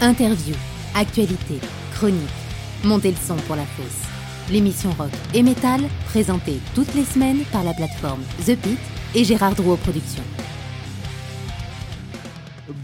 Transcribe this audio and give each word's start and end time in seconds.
Interview, 0.00 0.54
actualité, 0.94 1.58
chronique. 1.92 2.22
Montez 2.84 3.10
le 3.10 3.16
son 3.16 3.34
pour 3.34 3.56
la 3.56 3.64
fosse. 3.64 4.06
L'émission 4.48 4.90
rock 4.96 5.10
et 5.34 5.42
métal, 5.42 5.80
présentée 6.06 6.60
toutes 6.76 6.94
les 6.94 7.04
semaines 7.04 7.40
par 7.50 7.64
la 7.64 7.74
plateforme 7.74 8.22
The 8.46 8.54
Pit 8.56 8.78
et 9.16 9.24
Gérard 9.24 9.56
Drouot 9.56 9.76
Productions. 9.78 10.22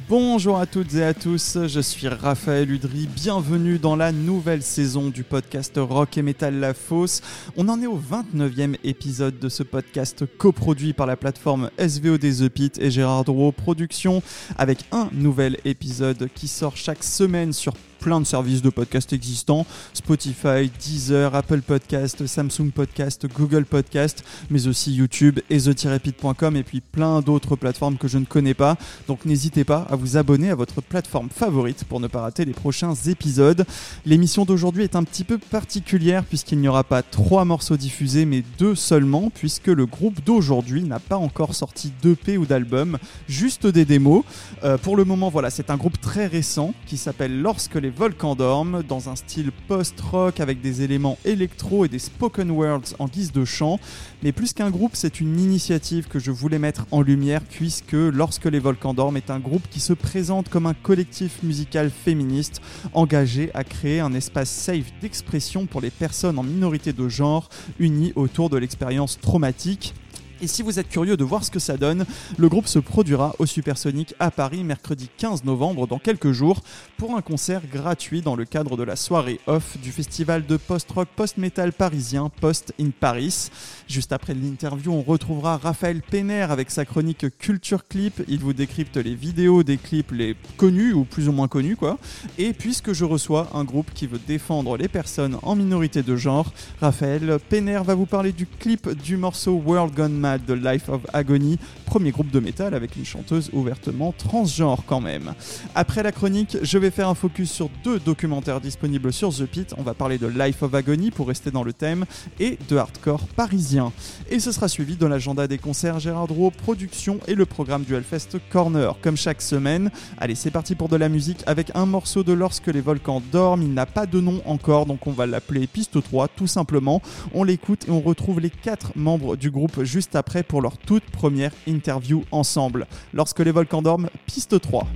Bonjour 0.08 0.58
à 0.58 0.64
toutes 0.64 0.94
et 0.94 1.04
à 1.04 1.12
tous, 1.12 1.58
je 1.66 1.80
suis 1.80 2.08
Raphaël 2.08 2.70
Udry, 2.70 3.06
bienvenue 3.06 3.78
dans 3.78 3.96
la 3.96 4.12
nouvelle 4.12 4.62
saison 4.62 5.10
du 5.10 5.24
podcast 5.24 5.74
Rock 5.76 6.16
et 6.16 6.22
Metal 6.22 6.58
La 6.58 6.72
Fosse. 6.72 7.20
On 7.58 7.68
en 7.68 7.82
est 7.82 7.86
au 7.86 7.98
29e 7.98 8.76
épisode 8.82 9.38
de 9.38 9.50
ce 9.50 9.62
podcast 9.62 10.24
coproduit 10.38 10.94
par 10.94 11.06
la 11.06 11.16
plateforme 11.16 11.70
SVO 11.78 12.16
des 12.16 12.36
The 12.36 12.48
Pit 12.48 12.78
et 12.78 12.90
Gérard 12.90 13.24
Drouot 13.24 13.52
Productions 13.52 14.22
avec 14.56 14.78
un 14.90 15.10
nouvel 15.12 15.58
épisode 15.66 16.30
qui 16.34 16.48
sort 16.48 16.78
chaque 16.78 17.04
semaine 17.04 17.52
sur 17.52 17.74
plein 18.04 18.20
de 18.20 18.26
services 18.26 18.60
de 18.60 18.68
podcast 18.68 19.14
existants 19.14 19.66
Spotify, 19.94 20.70
Deezer, 20.78 21.34
Apple 21.34 21.62
Podcast, 21.62 22.26
Samsung 22.26 22.70
Podcast, 22.70 23.26
Google 23.34 23.64
Podcast, 23.64 24.22
mais 24.50 24.66
aussi 24.66 24.92
YouTube 24.92 25.40
et 25.48 25.56
the-pit.com 25.56 26.54
et 26.54 26.62
puis 26.64 26.82
plein 26.82 27.22
d'autres 27.22 27.56
plateformes 27.56 27.96
que 27.96 28.06
je 28.06 28.18
ne 28.18 28.26
connais 28.26 28.52
pas. 28.52 28.76
Donc 29.08 29.24
n'hésitez 29.24 29.64
pas 29.64 29.86
à 29.88 29.96
vous 29.96 30.18
abonner 30.18 30.50
à 30.50 30.54
votre 30.54 30.82
plateforme 30.82 31.30
favorite 31.30 31.84
pour 31.84 31.98
ne 31.98 32.06
pas 32.06 32.20
rater 32.20 32.44
les 32.44 32.52
prochains 32.52 32.92
épisodes. 33.06 33.64
L'émission 34.04 34.44
d'aujourd'hui 34.44 34.82
est 34.82 34.96
un 34.96 35.04
petit 35.04 35.24
peu 35.24 35.38
particulière 35.38 36.24
puisqu'il 36.24 36.58
n'y 36.58 36.68
aura 36.68 36.84
pas 36.84 37.02
trois 37.02 37.46
morceaux 37.46 37.78
diffusés 37.78 38.26
mais 38.26 38.44
deux 38.58 38.74
seulement 38.74 39.30
puisque 39.30 39.68
le 39.68 39.86
groupe 39.86 40.22
d'aujourd'hui 40.22 40.82
n'a 40.82 40.98
pas 40.98 41.16
encore 41.16 41.54
sorti 41.54 41.90
d'EP 42.02 42.36
ou 42.36 42.44
d'album, 42.44 42.98
juste 43.28 43.66
des 43.66 43.86
démos. 43.86 44.24
Euh, 44.62 44.76
pour 44.76 44.94
le 44.94 45.06
moment, 45.06 45.30
voilà, 45.30 45.48
c'est 45.48 45.70
un 45.70 45.78
groupe 45.78 45.98
très 46.02 46.26
récent 46.26 46.74
qui 46.86 46.98
s'appelle 46.98 47.40
Lorsque 47.40 47.76
les 47.76 47.93
volcans 47.96 48.34
dorment 48.34 48.82
dans 48.82 49.08
un 49.08 49.16
style 49.16 49.52
post-rock 49.68 50.40
avec 50.40 50.60
des 50.60 50.82
éléments 50.82 51.18
électro 51.24 51.84
et 51.84 51.88
des 51.88 51.98
spoken 51.98 52.50
words 52.50 52.94
en 52.98 53.06
guise 53.06 53.32
de 53.32 53.44
chant. 53.44 53.78
Mais 54.22 54.32
plus 54.32 54.52
qu'un 54.52 54.70
groupe, 54.70 54.92
c'est 54.94 55.20
une 55.20 55.38
initiative 55.38 56.08
que 56.08 56.18
je 56.18 56.30
voulais 56.30 56.58
mettre 56.58 56.86
en 56.90 57.02
lumière 57.02 57.42
puisque 57.42 57.94
Lorsque 57.94 58.46
les 58.46 58.58
volcans 58.58 58.94
dorment 58.94 59.16
est 59.16 59.30
un 59.30 59.38
groupe 59.38 59.68
qui 59.70 59.80
se 59.80 59.92
présente 59.92 60.48
comme 60.48 60.66
un 60.66 60.74
collectif 60.74 61.42
musical 61.42 61.90
féministe 61.90 62.60
engagé 62.92 63.50
à 63.54 63.64
créer 63.64 64.00
un 64.00 64.14
espace 64.14 64.50
safe 64.50 64.92
d'expression 65.00 65.66
pour 65.66 65.80
les 65.80 65.90
personnes 65.90 66.38
en 66.38 66.42
minorité 66.42 66.92
de 66.92 67.08
genre 67.08 67.48
unies 67.78 68.12
autour 68.16 68.50
de 68.50 68.56
l'expérience 68.56 69.18
traumatique 69.20 69.94
et 70.42 70.46
si 70.46 70.62
vous 70.62 70.78
êtes 70.78 70.88
curieux 70.88 71.16
de 71.16 71.24
voir 71.24 71.44
ce 71.44 71.50
que 71.50 71.58
ça 71.58 71.76
donne, 71.76 72.04
le 72.38 72.48
groupe 72.48 72.66
se 72.66 72.78
produira 72.78 73.34
au 73.38 73.46
Supersonic 73.46 74.14
à 74.18 74.30
Paris 74.30 74.64
mercredi 74.64 75.08
15 75.16 75.44
novembre 75.44 75.86
dans 75.86 75.98
quelques 75.98 76.32
jours 76.32 76.60
pour 76.96 77.16
un 77.16 77.22
concert 77.22 77.62
gratuit 77.72 78.22
dans 78.22 78.36
le 78.36 78.44
cadre 78.44 78.76
de 78.76 78.82
la 78.82 78.96
soirée 78.96 79.40
off 79.46 79.78
du 79.78 79.92
festival 79.92 80.46
de 80.46 80.56
post-rock 80.56 81.08
post-metal 81.14 81.72
parisien 81.72 82.30
Post 82.40 82.74
in 82.80 82.90
Paris. 82.98 83.50
Juste 83.88 84.12
après 84.12 84.34
l'interview, 84.34 84.92
on 84.92 85.02
retrouvera 85.02 85.56
Raphaël 85.56 86.02
Penner 86.02 86.42
avec 86.42 86.70
sa 86.70 86.84
chronique 86.84 87.26
Culture 87.38 87.86
Clip. 87.86 88.22
Il 88.28 88.40
vous 88.40 88.52
décrypte 88.52 88.96
les 88.96 89.14
vidéos 89.14 89.62
des 89.62 89.76
clips 89.76 90.12
les 90.12 90.36
connus 90.56 90.92
ou 90.92 91.04
plus 91.04 91.28
ou 91.28 91.32
moins 91.32 91.48
connus 91.48 91.76
quoi. 91.76 91.98
Et 92.38 92.52
puisque 92.52 92.92
je 92.92 93.04
reçois 93.04 93.50
un 93.54 93.64
groupe 93.64 93.90
qui 93.94 94.06
veut 94.06 94.20
défendre 94.26 94.76
les 94.76 94.88
personnes 94.88 95.38
en 95.42 95.56
minorité 95.56 96.02
de 96.02 96.16
genre, 96.16 96.52
Raphaël 96.80 97.38
Penner 97.48 97.80
va 97.84 97.94
vous 97.94 98.06
parler 98.06 98.32
du 98.32 98.46
clip 98.46 98.90
du 99.02 99.16
morceau 99.16 99.62
World 99.64 99.94
Gone 99.94 100.23
De 100.24 100.54
Life 100.54 100.88
of 100.88 101.02
Agony, 101.12 101.58
premier 101.84 102.10
groupe 102.10 102.30
de 102.30 102.40
métal 102.40 102.72
avec 102.72 102.96
une 102.96 103.04
chanteuse 103.04 103.50
ouvertement 103.52 104.14
transgenre 104.16 104.82
quand 104.86 105.02
même. 105.02 105.34
Après 105.74 106.02
la 106.02 106.12
chronique, 106.12 106.56
je 106.62 106.78
vais 106.78 106.90
faire 106.90 107.10
un 107.10 107.14
focus 107.14 107.52
sur 107.52 107.68
deux 107.84 107.98
documentaires 107.98 108.62
disponibles 108.62 109.12
sur 109.12 109.34
The 109.34 109.44
Pit. 109.44 109.74
On 109.76 109.82
va 109.82 109.92
parler 109.92 110.16
de 110.16 110.26
Life 110.26 110.62
of 110.62 110.72
Agony 110.72 111.10
pour 111.10 111.28
rester 111.28 111.50
dans 111.50 111.62
le 111.62 111.74
thème 111.74 112.06
et 112.40 112.58
de 112.70 112.76
hardcore 112.78 113.26
parisien. 113.36 113.92
Et 114.30 114.40
ce 114.40 114.50
sera 114.50 114.68
suivi 114.68 114.96
de 114.96 115.04
l'agenda 115.04 115.46
des 115.46 115.58
concerts 115.58 116.00
Gérard 116.00 116.26
Drouot 116.26 116.52
Production 116.52 117.20
et 117.28 117.34
le 117.34 117.44
programme 117.44 117.84
du 117.84 117.94
Hellfest 117.94 118.38
Corner, 118.50 118.96
comme 119.02 119.18
chaque 119.18 119.42
semaine. 119.42 119.90
Allez, 120.16 120.36
c'est 120.36 120.50
parti 120.50 120.74
pour 120.74 120.88
de 120.88 120.96
la 120.96 121.10
musique 121.10 121.42
avec 121.44 121.70
un 121.74 121.84
morceau 121.84 122.24
de 122.24 122.32
Lorsque 122.32 122.68
les 122.68 122.80
volcans 122.80 123.22
dorment. 123.30 123.62
Il 123.62 123.74
n'a 123.74 123.84
pas 123.84 124.06
de 124.06 124.20
nom 124.20 124.40
encore, 124.46 124.86
donc 124.86 125.06
on 125.06 125.12
va 125.12 125.26
l'appeler 125.26 125.66
Piste 125.66 126.02
3 126.02 126.28
tout 126.28 126.46
simplement. 126.46 127.02
On 127.34 127.44
l'écoute 127.44 127.86
et 127.88 127.90
on 127.90 128.00
retrouve 128.00 128.40
les 128.40 128.50
quatre 128.50 128.92
membres 128.96 129.36
du 129.36 129.50
groupe 129.50 129.82
juste 129.82 130.13
après 130.14 130.42
pour 130.42 130.62
leur 130.62 130.78
toute 130.78 131.04
première 131.04 131.52
interview 131.66 132.24
ensemble. 132.30 132.86
Lorsque 133.12 133.40
les 133.40 133.52
volcans 133.52 133.82
dorment, 133.82 134.08
piste 134.26 134.60
3. 134.60 134.86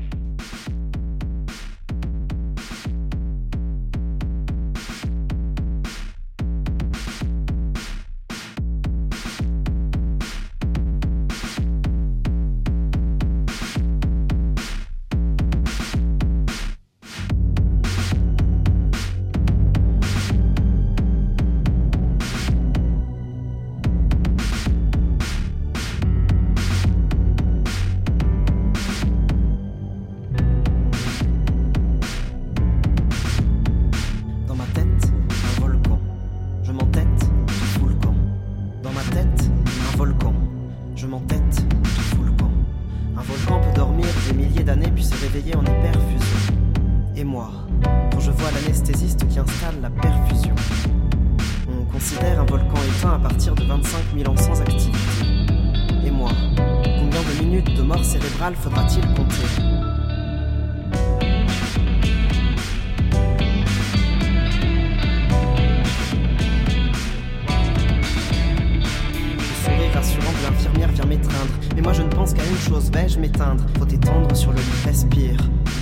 Vais-je 73.08 73.20
m'éteindre? 73.20 73.64
Faut 73.78 73.86
t'étendre 73.86 74.36
sur 74.36 74.50
le 74.52 74.58
lit, 74.58 74.84
respire. 74.84 75.38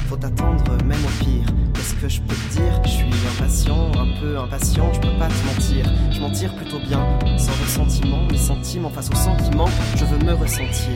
Faut 0.09 0.25
attendre 0.25 0.63
même 0.85 1.05
au 1.05 1.25
pire. 1.25 1.47
Qu'est-ce 1.75 1.95
que 1.95 2.09
je 2.09 2.21
peux 2.21 2.35
te 2.35 2.53
dire? 2.53 2.81
Je 2.85 2.89
suis 2.89 3.11
impatient, 3.37 3.91
un 3.99 4.21
peu 4.21 4.39
impatient, 4.39 4.93
je 4.93 5.01
peux 5.01 5.19
pas 5.19 5.27
te 5.27 5.47
mentir. 5.47 5.93
Je 6.13 6.21
m'en 6.21 6.31
tire 6.31 6.55
plutôt 6.55 6.79
bien, 6.79 7.05
sans 7.37 7.51
ressentiment, 7.61 8.23
mes 8.31 8.39
sentiments 8.39 8.91
face 8.91 9.11
aux 9.11 9.17
sentiments, 9.17 9.69
je 9.97 10.05
veux 10.05 10.25
me 10.25 10.35
ressentir. 10.35 10.93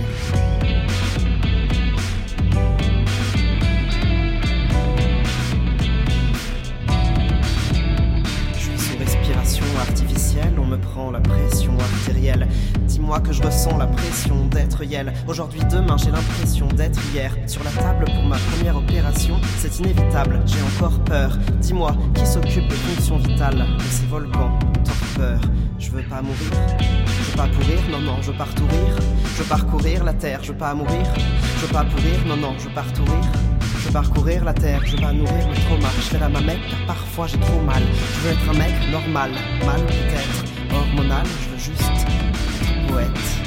Je 8.55 8.61
suis 8.61 8.79
sous 8.79 8.99
respiration 8.99 9.65
artificielle, 9.81 10.55
on 10.59 10.67
me 10.67 10.77
prend 10.77 11.11
la 11.11 11.21
pression 11.21 11.77
artérielle. 11.77 12.47
Dis-moi 13.11 13.27
que 13.27 13.33
je 13.33 13.43
ressens 13.43 13.77
la 13.77 13.89
pression 13.89 14.47
d'être 14.47 14.85
Yel. 14.85 15.13
Aujourd'hui, 15.27 15.59
demain, 15.69 15.97
j'ai 15.97 16.13
l'impression 16.13 16.69
d'être 16.69 17.01
hier. 17.13 17.35
Sur 17.49 17.65
la 17.65 17.73
table 17.73 18.05
pour 18.05 18.23
ma 18.23 18.37
première 18.37 18.77
opération, 18.77 19.35
c'est 19.59 19.81
inévitable, 19.81 20.41
j'ai 20.47 20.63
encore 20.63 20.97
peur. 21.01 21.37
Dis-moi, 21.61 21.93
qui 22.15 22.25
s'occupe 22.25 22.69
des 22.69 22.77
fonctions 22.77 23.17
vitales 23.17 23.67
de 23.77 23.83
ces 23.83 24.07
volcans 24.07 24.57
torpeurs? 24.85 25.41
Je 25.81 25.91
veux 25.91 26.05
pas 26.05 26.23
mourir, 26.23 26.39
je 26.79 27.31
veux 27.33 27.37
pas 27.37 27.49
pourrir, 27.49 27.81
non, 27.91 27.99
non, 27.99 28.23
je 28.23 28.31
veux 28.31 28.39
parcourir. 28.39 28.97
Je 29.35 29.43
veux 29.43 29.49
parcourir 29.49 30.05
la 30.05 30.13
terre, 30.13 30.39
je 30.45 30.53
veux 30.53 30.59
pas 30.59 30.73
mourir. 30.73 31.05
Je 31.57 31.67
veux 31.67 31.73
pas 31.73 31.85
pourrir, 31.87 32.25
non, 32.29 32.37
non, 32.37 32.55
je 32.59 32.69
veux 32.69 32.75
parcourir. 32.75 33.25
Je 33.81 33.87
veux 33.89 33.93
parcourir 33.93 34.45
la 34.45 34.55
terre, 34.55 34.83
je 34.87 34.93
veux 34.93 35.03
pas 35.03 35.13
nourrir 35.13 35.49
mes 35.49 35.61
traumas. 35.65 35.91
Je 35.97 36.03
fais 36.03 36.19
la 36.21 36.29
ma 36.29 36.43
mec 36.43 36.61
car 36.71 36.87
parfois 36.87 37.27
j'ai 37.27 37.41
trop 37.41 37.61
mal. 37.63 37.83
Je 37.83 38.21
veux 38.21 38.35
être 38.35 38.51
un 38.51 38.57
mec 38.57 38.73
normal, 38.93 39.33
mal 39.67 39.81
peut-être, 39.85 40.45
hormonal. 40.73 41.27
Je 41.27 41.49
veux 41.49 41.75
juste 41.75 42.07
être 42.99 43.40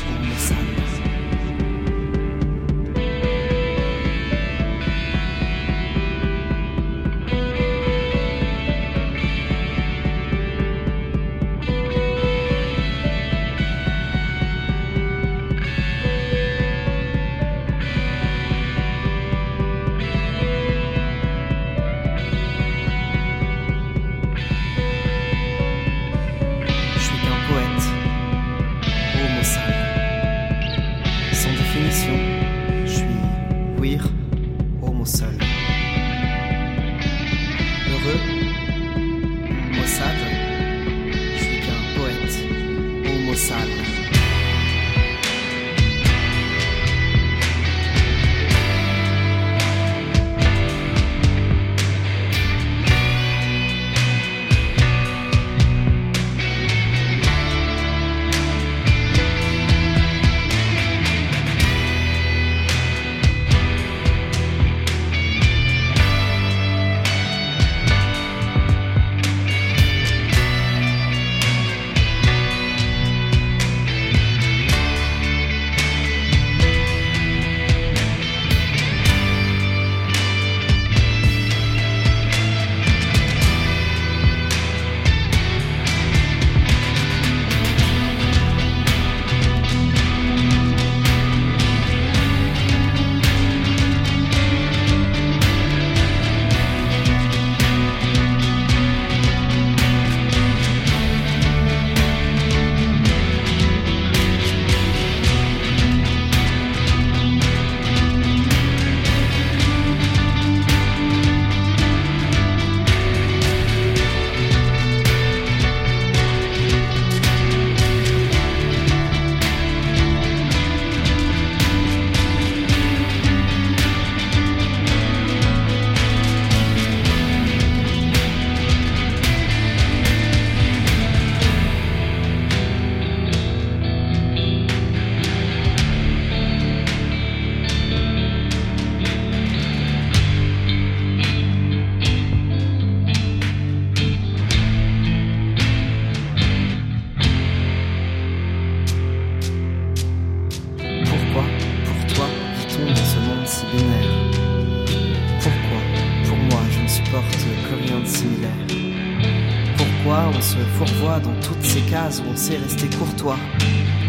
fourvoie 160.85 161.19
dans 161.19 161.33
toutes 161.41 161.63
ces 161.63 161.81
cases 161.81 162.21
où 162.21 162.31
on 162.31 162.35
sait 162.35 162.57
rester 162.57 162.87
courtois. 162.97 163.37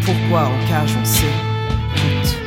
Pourquoi 0.05 0.45
en 0.45 0.67
cage 0.67 0.91
on 1.01 1.05
sait. 1.05 1.25
Écoute 1.95 2.44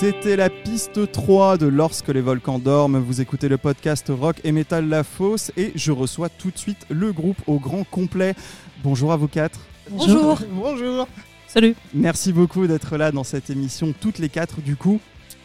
C'était 0.00 0.34
la 0.34 0.50
piste 0.50 1.12
3 1.12 1.56
de 1.56 1.66
Lorsque 1.66 2.08
les 2.08 2.20
volcans 2.20 2.58
dorment. 2.58 2.98
Vous 2.98 3.20
écoutez 3.20 3.48
le 3.48 3.58
podcast 3.58 4.10
Rock 4.10 4.40
et 4.42 4.50
Metal 4.50 4.88
La 4.88 5.04
Fosse 5.04 5.52
et 5.56 5.70
je 5.76 5.92
reçois 5.92 6.28
tout 6.28 6.50
de 6.50 6.58
suite 6.58 6.84
le 6.90 7.12
groupe 7.12 7.36
au 7.46 7.60
grand 7.60 7.84
complet. 7.84 8.34
Bonjour 8.82 9.12
à 9.12 9.16
vous 9.16 9.28
quatre. 9.28 9.60
Bonjour. 9.88 10.40
Bonjour. 10.50 11.06
Salut. 11.46 11.76
Merci 11.94 12.32
beaucoup 12.32 12.66
d'être 12.66 12.96
là 12.96 13.12
dans 13.12 13.22
cette 13.22 13.50
émission, 13.50 13.94
toutes 13.98 14.18
les 14.18 14.28
quatre 14.28 14.60
du 14.60 14.74
coup. 14.74 15.00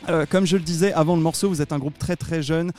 Euh, 0.07 0.25
comme 0.25 0.45
je 0.45 0.55
le 0.55 0.63
disais 0.63 0.93
avant 0.93 1.15
le 1.15 1.21
morceau, 1.21 1.49
vous 1.49 1.61
êtes 1.61 1.73
un 1.73 1.79
groupe 1.79 1.97
très 1.97 2.15
très 2.15 2.41
jeune 2.41 2.71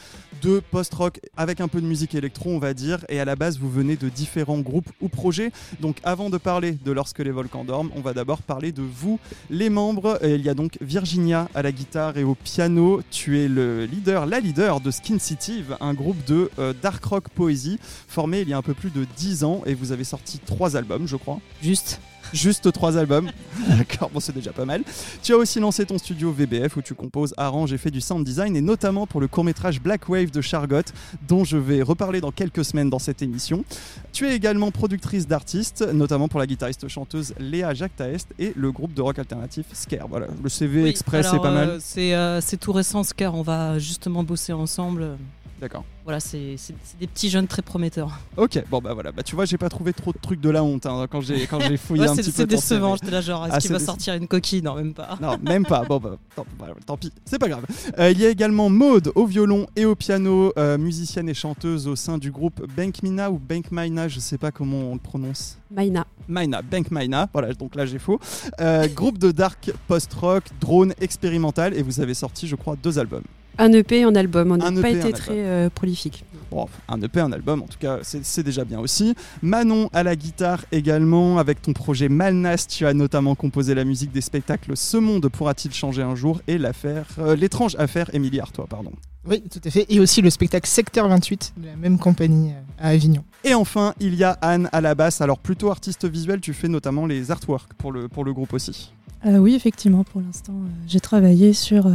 de 0.43 0.63
post-rock 0.71 1.21
avec 1.37 1.61
un 1.61 1.69
peu 1.69 1.81
de 1.81 1.87
musique 1.87 2.15
électro, 2.15 2.51
on 2.51 2.59
va 2.59 2.73
dire. 2.73 3.05
Et 3.09 3.21
à 3.21 3.25
la 3.25 3.37
base, 3.37 3.59
vous 3.59 3.71
venez 3.71 3.97
de 3.97 4.09
différents 4.09 4.61
groupes 4.61 4.89
ou 5.01 5.09
projets. 5.09 5.53
Donc 5.81 5.99
avant 6.03 6.31
de 6.31 6.39
parler 6.39 6.73
de 6.73 6.93
Lorsque 6.93 7.21
les 7.21 7.31
volcans 7.31 7.65
dorment, 7.65 7.91
on 7.95 8.01
va 8.01 8.15
d'abord 8.15 8.43
parler 8.43 8.73
de 8.73 8.83
vous, 8.83 9.19
les 9.49 9.71
membres. 9.71 10.19
Il 10.23 10.43
y 10.43 10.49
a 10.49 10.55
donc 10.55 10.77
Virginia 10.81 11.49
à 11.55 11.63
la 11.63 11.73
guitare 11.73 12.17
et 12.19 12.25
au 12.25 12.35
piano. 12.35 13.01
Tu 13.11 13.39
es 13.39 13.49
le 13.49 13.85
leader, 13.85 14.27
la 14.27 14.41
leader 14.41 14.81
de 14.81 14.91
Skin 14.91 15.19
City, 15.19 15.65
un 15.81 15.95
groupe 15.95 16.23
de 16.25 16.51
euh, 16.59 16.73
dark 16.83 17.05
rock 17.05 17.29
poésie 17.29 17.79
formé 18.09 18.41
il 18.41 18.49
y 18.49 18.53
a 18.53 18.59
un 18.59 18.63
peu 18.63 18.75
plus 18.75 18.91
de 18.91 19.07
10 19.17 19.45
ans. 19.45 19.63
Et 19.67 19.75
vous 19.75 19.93
avez 19.93 20.05
sorti 20.05 20.39
trois 20.39 20.77
albums, 20.77 21.07
je 21.07 21.17
crois. 21.17 21.39
Juste. 21.63 22.01
Juste 22.33 22.71
trois 22.73 22.97
albums. 22.97 23.31
D'accord, 23.69 24.11
bon, 24.11 24.21
c'est 24.21 24.35
déjà 24.35 24.53
pas 24.53 24.65
mal. 24.65 24.83
Tu 25.23 25.33
as 25.33 25.37
aussi 25.37 25.61
lancé 25.61 25.85
ton 25.85 25.99
studio 25.99 26.33
VBF 26.33 26.77
où 26.77 26.83
tu 26.83 26.95
composes, 26.95 27.35
arranges 27.37 27.73
et 27.73 27.79
fais 27.79 27.91
du 27.91 28.01
sound 28.01 28.25
design, 28.25 28.57
et 28.57 28.61
notamment 28.61 29.07
pour 29.07 29.21
le 29.21 29.29
court-métrage 29.29 29.81
Black 29.81 30.09
Wave 30.09 30.31
de 30.31 30.41
Chargot, 30.41 30.83
dont 31.29 31.45
je 31.45 31.57
vais 31.57 31.83
reparler 31.83 32.21
dans 32.21 32.31
quelques 32.31 32.65
semaines 32.65 32.91
dans 32.91 32.99
cette 32.99 33.23
émission. 33.23 33.65
Tu 34.13 34.27
es 34.29 34.35
également 34.35 34.71
productrice 34.71 35.27
d'artistes, 35.27 35.83
notamment 35.93 36.29
pour 36.29 36.41
la 36.41 36.47
guitariste-chanteuse 36.47 37.35
Léa 37.39 37.75
Jacques 37.75 37.97
Taest 37.97 38.29
et 38.39 38.53
le 38.57 38.73
groupe 38.73 38.95
de 38.95 39.03
rock 39.03 39.19
alternatif 39.19 39.67
Scare. 39.73 40.09
Voilà, 40.09 40.27
le 40.43 40.49
CV 40.49 40.83
Oui, 40.83 40.89
express, 40.89 41.27
c'est 41.31 41.39
pas 41.39 41.51
mal. 41.51 41.69
euh, 41.69 41.79
c'est 41.81 42.15
euh, 42.15 42.41
c'est 42.41 42.57
tout 42.57 42.73
récent, 42.73 43.03
Scar. 43.03 43.35
On 43.35 43.43
va 43.43 43.79
justement 43.79 44.23
bosser 44.25 44.53
ensemble. 44.53 45.17
D'accord. 45.61 45.85
Voilà, 46.05 46.21
c'est 46.21 46.57
des 46.99 47.07
petits 47.07 47.29
jeunes 47.29 47.47
très 47.47 47.61
prometteurs. 47.61 48.19
Ok, 48.39 48.63
bon 48.71 48.81
bah 48.81 48.95
voilà, 48.95 49.13
bah 49.13 49.23
tu 49.23 49.35
vois, 49.35 49.45
j'ai 49.45 49.59
pas 49.59 49.69
trouvé 49.69 49.93
trop 49.93 50.13
de 50.13 50.19
trucs 50.19 50.41
de 50.41 50.49
la 50.49 50.65
honte 50.65 50.87
hein, 50.87 51.07
quand 51.11 51.21
j'ai 51.21 51.47
quand 51.47 51.61
j'ai 51.61 51.77
fouillé 51.77 52.03
Ouais, 52.05 52.09
un 52.09 52.15
c'est 52.15 52.23
petit 52.23 52.31
peu. 52.31 52.37
c'est 52.39 52.47
décevant. 52.47 52.95
J'étais 52.97 53.11
là, 53.11 53.21
genre, 53.21 53.45
est-ce 53.47 53.55
Ah, 53.55 53.59
qu'il 53.61 53.71
va 53.71 53.77
déce- 53.79 53.85
sortir 53.87 54.15
une 54.15 54.27
coquille? 54.27 54.63
Non, 54.63 54.75
même 54.75 54.95
pas. 54.95 55.19
Non, 55.21 55.37
même 55.43 55.67
pas. 55.67 55.85
Bon, 55.85 55.99
bah, 55.99 56.17
tant, 56.35 56.47
bah, 56.59 56.69
tant 56.87 56.97
pis, 56.97 57.13
c'est 57.27 57.39
pas 57.39 57.49
grave. 57.49 57.65
Euh, 57.99 58.11
il 58.11 58.19
y 58.19 58.25
a 58.25 58.31
également 58.31 58.71
Maude 58.71 59.13
au 59.15 59.27
violon 59.27 59.67
et 59.77 59.85
au 59.85 59.95
piano, 59.95 60.53
euh, 60.57 60.79
musicienne 60.79 61.29
et 61.29 61.35
chanteuse 61.35 61.87
au 61.87 61.95
sein 61.97 62.17
du 62.17 62.31
groupe 62.31 62.67
Bankmina 62.75 63.31
ou 63.31 63.39
Bankmina, 63.39 64.09
je 64.09 64.19
sais 64.21 64.39
pas 64.39 64.51
comment 64.51 64.79
on 64.79 64.95
le 64.95 65.01
prononce. 65.01 65.59
Maïna. 65.71 66.07
Maina, 66.27 66.63
Bankmina, 66.63 67.29
voilà, 67.33 67.53
donc 67.55 67.75
là 67.75 67.85
j'ai 67.87 67.99
faux. 67.99 68.19
Euh, 68.61 68.87
groupe 68.89 69.19
de 69.19 69.31
dark 69.33 69.71
post-rock, 69.89 70.45
drone 70.61 70.95
expérimental, 71.01 71.75
et 71.75 71.83
vous 71.83 72.01
avez 72.01 72.15
sorti, 72.15 72.47
je 72.49 72.57
crois, 72.57 72.77
deux 72.83 72.99
albums. 72.99 73.25
Un 73.61 73.73
EP 73.73 73.99
et 73.99 74.03
un 74.05 74.15
album. 74.15 74.53
On 74.53 74.57
n'a 74.57 74.73
pas 74.73 74.91
EP, 74.91 75.03
un 75.03 75.07
été 75.07 75.13
très 75.13 75.45
euh, 75.45 75.69
prolifique. 75.69 76.25
Bon, 76.51 76.67
un 76.89 77.01
EP, 77.03 77.21
un 77.21 77.31
album, 77.31 77.63
en 77.63 77.67
tout 77.67 77.79
cas, 77.79 77.99
c'est 78.03 78.25
c'est 78.25 78.43
déjà 78.43 78.65
bien 78.65 78.81
aussi. 78.81 79.15
Manon 79.43 79.91
à 79.93 80.03
la 80.03 80.17
guitare 80.17 80.65
également, 80.73 81.39
avec 81.39 81.61
ton 81.61 81.75
projet 81.75 82.09
Malnas, 82.09 82.67
tu 82.69 82.87
as 82.87 82.95
notamment 82.95 83.35
composé 83.35 83.75
la 83.75 83.85
musique 83.85 84.13
des 84.13 84.23
spectacles 84.23 84.77
Ce 84.77 84.97
monde 84.97 85.29
pourra-t-il 85.29 85.75
changer 85.75 86.03
un 86.03 86.15
jour 86.15 86.41
et 86.49 86.57
l'affaire, 86.57 87.05
euh, 87.19 87.37
l'étrange 87.37 87.77
affaire 87.79 88.09
Émilie 88.15 88.41
Artois, 88.41 88.67
pardon. 88.67 88.93
Oui, 89.29 89.43
tout 89.43 89.61
à 89.63 89.71
fait. 89.71 89.85
Et 89.91 90.01
aussi 90.01 90.23
le 90.23 90.31
spectacle 90.31 90.67
Secteur 90.67 91.07
28 91.07 91.53
de 91.59 91.67
la 91.67 91.77
même 91.77 91.99
compagnie 91.99 92.53
euh, 92.53 92.63
à 92.79 92.89
Avignon. 92.89 93.23
Et 93.45 93.53
enfin, 93.53 93.93
il 94.01 94.15
y 94.15 94.25
a 94.25 94.39
Anne 94.41 94.71
à 94.73 94.81
la 94.81 94.95
basse, 94.95 95.21
alors 95.21 95.39
plutôt 95.39 95.71
artiste 95.71 96.07
visuel, 96.07 96.41
tu 96.41 96.55
fais 96.55 96.69
notamment 96.69 97.05
les 97.05 97.31
artworks 97.31 97.75
pour 97.75 97.93
le, 97.93 98.09
pour 98.09 98.25
le 98.25 98.33
groupe 98.33 98.55
aussi. 98.55 98.93
Euh, 99.27 99.37
oui, 99.37 99.55
effectivement, 99.55 100.03
pour 100.03 100.23
l'instant, 100.23 100.55
euh, 100.55 100.69
j'ai 100.87 101.01
travaillé 101.01 101.53
sur 101.53 101.87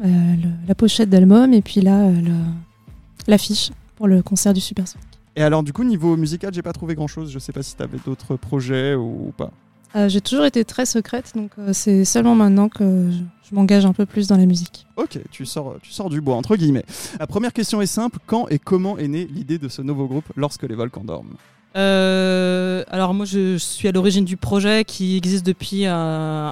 le- 0.00 0.66
la 0.68 0.74
pochette 0.74 1.10
d'album 1.10 1.52
et 1.52 1.62
puis 1.62 1.80
là, 1.80 2.00
euh, 2.06 2.12
l'affiche 3.26 3.70
pour 3.96 4.08
le 4.08 4.22
concert 4.22 4.52
du 4.54 4.60
Super 4.60 4.86
Sonic. 4.88 5.06
Et 5.36 5.42
alors 5.42 5.62
du 5.62 5.72
coup, 5.72 5.84
niveau 5.84 6.16
musical, 6.16 6.52
j'ai 6.52 6.62
pas 6.62 6.72
trouvé 6.72 6.94
grand-chose, 6.94 7.30
je 7.30 7.38
sais 7.38 7.52
pas 7.52 7.62
si 7.62 7.76
tu 7.76 7.82
avais 7.82 7.98
d'autres 8.04 8.36
projets 8.36 8.94
ou 8.94 9.32
pas. 9.36 9.50
Euh, 9.94 10.08
j'ai 10.08 10.20
toujours 10.22 10.46
été 10.46 10.64
très 10.64 10.86
secrète, 10.86 11.32
donc 11.36 11.50
euh, 11.58 11.72
c'est 11.74 12.04
seulement 12.06 12.34
maintenant 12.34 12.70
que 12.70 13.10
je, 13.10 13.18
je 13.50 13.54
m'engage 13.54 13.84
un 13.84 13.92
peu 13.92 14.06
plus 14.06 14.26
dans 14.26 14.38
la 14.38 14.46
musique. 14.46 14.86
Ok, 14.96 15.18
tu 15.30 15.44
sors, 15.44 15.76
tu 15.82 15.90
sors 15.92 16.08
du 16.08 16.22
bois, 16.22 16.34
entre 16.36 16.56
guillemets. 16.56 16.84
La 17.20 17.26
première 17.26 17.52
question 17.52 17.82
est 17.82 17.86
simple, 17.86 18.18
quand 18.26 18.48
et 18.48 18.58
comment 18.58 18.96
est 18.96 19.08
née 19.08 19.26
l'idée 19.26 19.58
de 19.58 19.68
ce 19.68 19.82
nouveau 19.82 20.06
groupe 20.06 20.24
lorsque 20.34 20.62
les 20.62 20.74
volcans 20.74 21.04
dorment? 21.04 21.34
Euh, 21.76 22.84
alors 22.90 23.14
moi, 23.14 23.24
je, 23.24 23.54
je 23.54 23.58
suis 23.58 23.88
à 23.88 23.92
l'origine 23.92 24.24
du 24.24 24.36
projet 24.36 24.84
qui 24.84 25.16
existe 25.16 25.44
depuis 25.46 25.86
euh, 25.86 25.92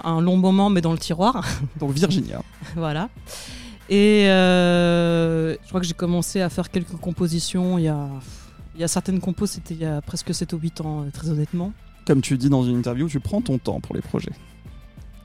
un 0.02 0.20
long 0.20 0.36
moment, 0.36 0.70
mais 0.70 0.80
dans 0.80 0.92
le 0.92 0.98
tiroir. 0.98 1.46
Donc 1.80 1.92
Virginia. 1.92 2.42
voilà. 2.76 3.08
Et 3.88 4.28
euh, 4.28 5.54
je 5.62 5.68
crois 5.68 5.80
que 5.80 5.86
j'ai 5.86 5.94
commencé 5.94 6.40
à 6.40 6.48
faire 6.48 6.70
quelques 6.70 6.96
compositions 6.96 7.76
il 7.76 7.84
y 7.84 7.88
a, 7.88 8.06
il 8.76 8.80
y 8.80 8.84
a 8.84 8.88
certaines 8.88 9.18
compos, 9.18 9.46
c'était 9.46 9.74
il 9.74 9.80
y 9.80 9.84
a 9.84 10.00
presque 10.00 10.32
7 10.32 10.52
ou 10.52 10.58
8 10.58 10.80
ans, 10.82 11.06
très 11.12 11.28
honnêtement. 11.28 11.72
Comme 12.06 12.20
tu 12.22 12.38
dis 12.38 12.48
dans 12.48 12.62
une 12.62 12.76
interview, 12.78 13.08
tu 13.08 13.18
prends 13.20 13.40
ton 13.40 13.58
temps 13.58 13.80
pour 13.80 13.96
les 13.96 14.00
projets. 14.00 14.30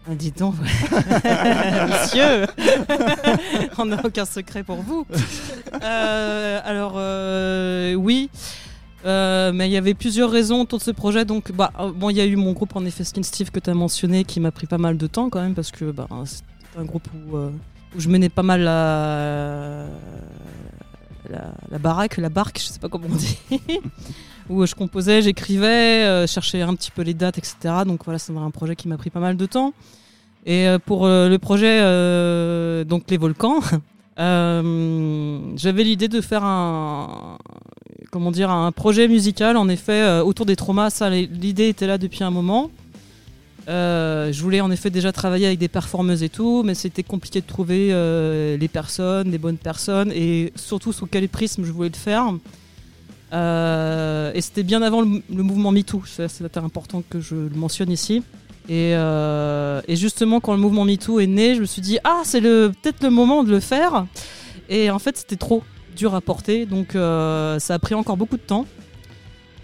Ah, 0.08 0.14
dis 0.14 0.32
donc, 0.32 0.54
monsieur, 0.62 2.46
on 3.80 3.86
n'a 3.86 4.06
aucun 4.06 4.26
secret 4.26 4.64
pour 4.64 4.78
vous. 4.78 5.08
Euh, 5.82 6.60
alors, 6.64 6.94
euh, 6.98 7.96
oui. 7.96 8.30
Euh, 9.06 9.52
mais 9.54 9.70
il 9.70 9.72
y 9.72 9.78
avait 9.78 9.94
plusieurs 9.94 10.32
raisons 10.32 10.62
autour 10.62 10.80
de 10.80 10.84
ce 10.84 10.92
projet. 10.92 11.26
Donc, 11.26 11.52
bah, 11.52 11.72
euh, 11.80 11.92
bon, 11.94 12.10
il 12.10 12.18
y 12.18 12.22
a 12.22 12.26
eu 12.26 12.36
mon 12.36 12.54
groupe 12.54 12.76
en 12.76 12.86
effet 12.86 13.04
Skin 13.04 13.24
Steve 13.24 13.52
que 13.52 13.60
tu 13.60 13.70
as 13.70 13.74
mentionné, 13.74 14.24
qui 14.24 14.40
m'a 14.40 14.52
pris 14.52 14.68
pas 14.68 14.80
mal 14.80 14.98
de 14.98 15.08
temps 15.08 15.30
quand 15.30 15.42
même 15.42 15.54
parce 15.54 15.72
que 15.72 15.92
bah, 15.92 16.08
c'était 16.26 16.80
un 16.80 16.86
groupe 16.86 17.08
où, 17.14 17.38
euh, 17.38 17.52
où 17.96 18.00
je 18.00 18.10
menais 18.10 18.30
pas 18.30 18.42
mal 18.42 18.62
la, 18.62 19.86
la, 21.30 21.78
baraque, 21.78 22.18
la 22.18 22.30
barque, 22.30 22.60
je 22.60 22.66
sais 22.66 22.80
pas 22.80 22.90
comment 22.90 23.08
on 23.12 23.16
dit, 23.16 23.38
où 24.50 24.66
je 24.66 24.74
composais, 24.74 25.22
j'écrivais, 25.22 26.26
cherchais 26.28 26.62
un 26.62 26.74
petit 26.74 26.92
peu 26.92 27.04
les 27.04 27.14
dates, 27.14 27.38
etc. 27.38 27.56
Donc 27.86 28.06
voilà, 28.06 28.18
c'est 28.18 28.36
un 28.36 28.52
projet 28.52 28.76
qui 28.76 28.88
m'a 28.88 28.98
pris 28.98 29.12
pas 29.12 29.20
mal 29.20 29.38
de 29.38 29.46
temps. 29.46 29.74
Et 30.48 30.68
pour 30.86 31.08
le 31.08 31.38
projet, 31.38 31.80
donc 32.86 33.04
les 33.10 33.18
volcans, 33.18 33.60
j'avais 34.18 35.84
l'idée 35.84 36.08
de 36.08 36.22
faire 36.22 36.44
un, 36.44 37.38
comment 38.16 38.32
dire, 38.32 38.50
un 38.50 38.72
projet 38.72 39.10
musical, 39.10 39.58
en 39.58 39.68
effet, 39.68 40.02
euh, 40.02 40.24
autour 40.24 40.46
des 40.46 40.56
traumas. 40.56 40.90
Ça, 40.90 41.10
l'idée 41.10 41.68
était 41.68 41.86
là 41.86 41.98
depuis 41.98 42.24
un 42.24 42.32
moment. 42.32 42.72
Euh, 43.68 44.32
je 44.32 44.42
voulais 44.42 44.62
en 44.62 44.72
effet 44.72 44.90
déjà 44.90 45.12
travailler 45.12 45.48
avec 45.48 45.60
des 45.60 45.68
performeuses 45.68 46.24
et 46.24 46.30
tout, 46.30 46.64
mais 46.64 46.76
c'était 46.76 47.04
compliqué 47.04 47.42
de 47.42 47.46
trouver 47.46 47.90
euh, 47.92 48.56
les 48.56 48.70
personnes, 48.70 49.32
les 49.32 49.38
bonnes 49.38 49.58
personnes, 49.58 50.14
et 50.16 50.54
surtout 50.56 50.94
sous 50.94 51.08
quel 51.08 51.28
prisme 51.28 51.66
je 51.66 51.74
voulais 51.74 51.90
le 51.90 51.98
faire. 51.98 52.32
Et 53.34 54.40
c'était 54.42 54.64
bien 54.64 54.82
avant 54.82 55.02
le, 55.02 55.44
mouvement 55.44 55.74
MeToo, 55.74 56.04
c'était 56.06 56.58
important 56.60 57.04
que 57.10 57.20
je 57.20 57.36
le 57.36 57.56
mentionne 57.58 57.92
ici. 57.92 58.24
Et, 58.70 58.92
et 58.94 59.96
justement, 59.98 60.40
quand 60.40 60.54
le 60.54 60.60
mouvement 60.60 60.86
MeToo 60.86 61.20
est 61.20 61.28
né, 61.28 61.56
je 61.56 61.60
me 61.60 61.66
suis 61.66 61.82
dit, 61.82 61.98
ah, 62.06 62.22
c'est 62.24 62.40
peut-être 62.40 63.04
le 63.04 63.10
moment 63.10 63.44
de 63.44 63.52
le 63.52 63.60
faire. 63.60 64.06
Et 64.70 64.90
en 64.90 65.00
fait, 65.00 65.18
c'était 65.18 65.36
trop 65.36 65.64
dur 65.96 66.14
à 66.14 66.22
porter, 66.22 66.66
donc 66.66 66.96
euh, 66.96 67.58
ça 67.60 67.74
a 67.74 67.80
pris 67.80 67.96
encore 67.96 68.18
beaucoup 68.18 68.38
de 68.38 68.42
temps. 68.42 68.66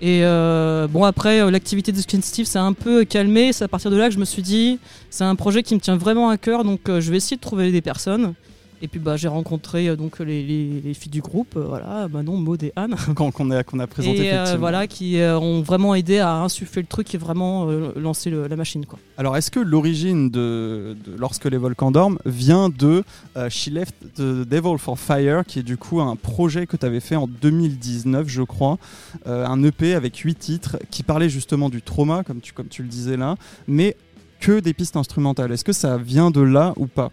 Et 0.02 0.22
euh, 0.24 0.88
bon, 0.88 1.04
après, 1.04 1.42
euh, 1.42 1.52
l'activité 1.52 1.92
de 1.92 1.98
Skin 2.02 2.22
Steve 2.22 2.46
s'est 2.46 2.58
un 2.58 2.74
peu 2.74 3.06
calmée. 3.06 3.54
C'est 3.54 3.66
à 3.66 3.68
partir 3.68 3.92
de 3.92 3.98
là 3.98 4.08
que 4.08 4.16
je 4.16 4.20
me 4.20 4.26
suis 4.26 4.42
dit, 4.42 4.80
c'est 5.12 5.24
un 5.24 5.36
projet 5.36 5.62
qui 5.62 5.76
me 5.76 5.80
tient 5.80 5.98
vraiment 5.98 6.30
à 6.30 6.38
cœur, 6.38 6.64
donc 6.64 6.82
je 6.88 7.12
vais 7.12 7.18
essayer 7.18 7.38
de 7.38 7.42
trouver 7.42 7.72
des 7.72 7.82
personnes. 7.82 8.34
Et 8.82 8.88
puis 8.88 9.00
bah, 9.00 9.16
j'ai 9.18 9.28
rencontré 9.28 9.88
euh, 9.90 9.96
donc 9.96 10.20
les, 10.20 10.44
les- 10.44 10.82
les 10.82 10.94
filles 10.94 11.12
du 11.12 11.22
groupe, 11.22 11.56
euh, 11.56 11.66
voilà, 11.68 12.08
Manon, 12.08 12.38
Maud 12.38 12.62
et 12.64 12.74
Anne, 12.76 12.96
qu'on 13.16 13.52
a, 13.52 13.64
qu'on 13.64 13.80
a 13.80 13.88
présenté 13.88 14.18
et 14.26 14.34
euh, 14.34 14.58
voilà, 14.58 14.88
qui 14.88 15.20
euh, 15.20 15.38
ont 15.40 15.62
vraiment 15.62 15.94
aidé 15.96 16.18
à 16.20 16.36
insuffler 16.38 16.82
le 16.82 16.88
truc 16.88 17.14
et 17.14 17.18
vraiment 17.18 17.70
euh, 17.70 17.92
lancer 17.96 18.30
le- 18.30 18.48
la 18.48 18.56
machine. 18.56 18.86
Quoi. 18.86 18.98
Alors, 19.18 19.38
est-ce 19.38 19.52
que 19.52 19.60
l'origine 19.60 20.30
de, 20.30 20.98
de 21.06 21.16
Lorsque 21.18 21.46
les 21.46 21.58
volcans 21.58 21.92
dorment 21.92 22.18
vient 22.26 22.70
de 22.70 23.04
She 23.50 23.68
Left 23.68 23.94
the 24.16 24.22
Devil 24.48 24.78
for 24.80 24.98
Fire, 25.00 25.44
qui 25.46 25.60
est 25.60 25.64
du 25.64 25.78
coup 25.78 26.02
un 26.02 26.16
projet 26.16 26.66
que 26.66 26.76
tu 26.78 26.86
avais 26.86 27.00
fait 27.02 27.16
en 27.16 27.28
2019, 27.28 28.28
je 28.28 28.42
crois, 28.42 28.78
un 29.26 29.64
EP 29.64 29.94
avec 29.94 30.16
8 30.18 30.36
titres 30.40 30.78
qui 30.90 31.04
parlait 31.04 31.30
justement 31.30 31.70
du 31.70 31.82
trauma, 31.82 32.24
comme 32.24 32.42
tu, 32.42 32.54
comme 32.54 32.68
tu 32.68 32.82
le 32.82 32.88
disais 32.90 33.18
là, 33.18 33.36
mais 33.68 33.96
que 34.40 34.60
des 34.60 34.74
pistes 34.74 34.96
instrumentales. 34.98 35.52
Est-ce 35.52 35.64
que 35.64 35.74
ça 35.74 35.98
vient 35.98 36.32
de 36.32 36.42
là 36.42 36.74
ou 36.78 36.88
pas? 36.88 37.12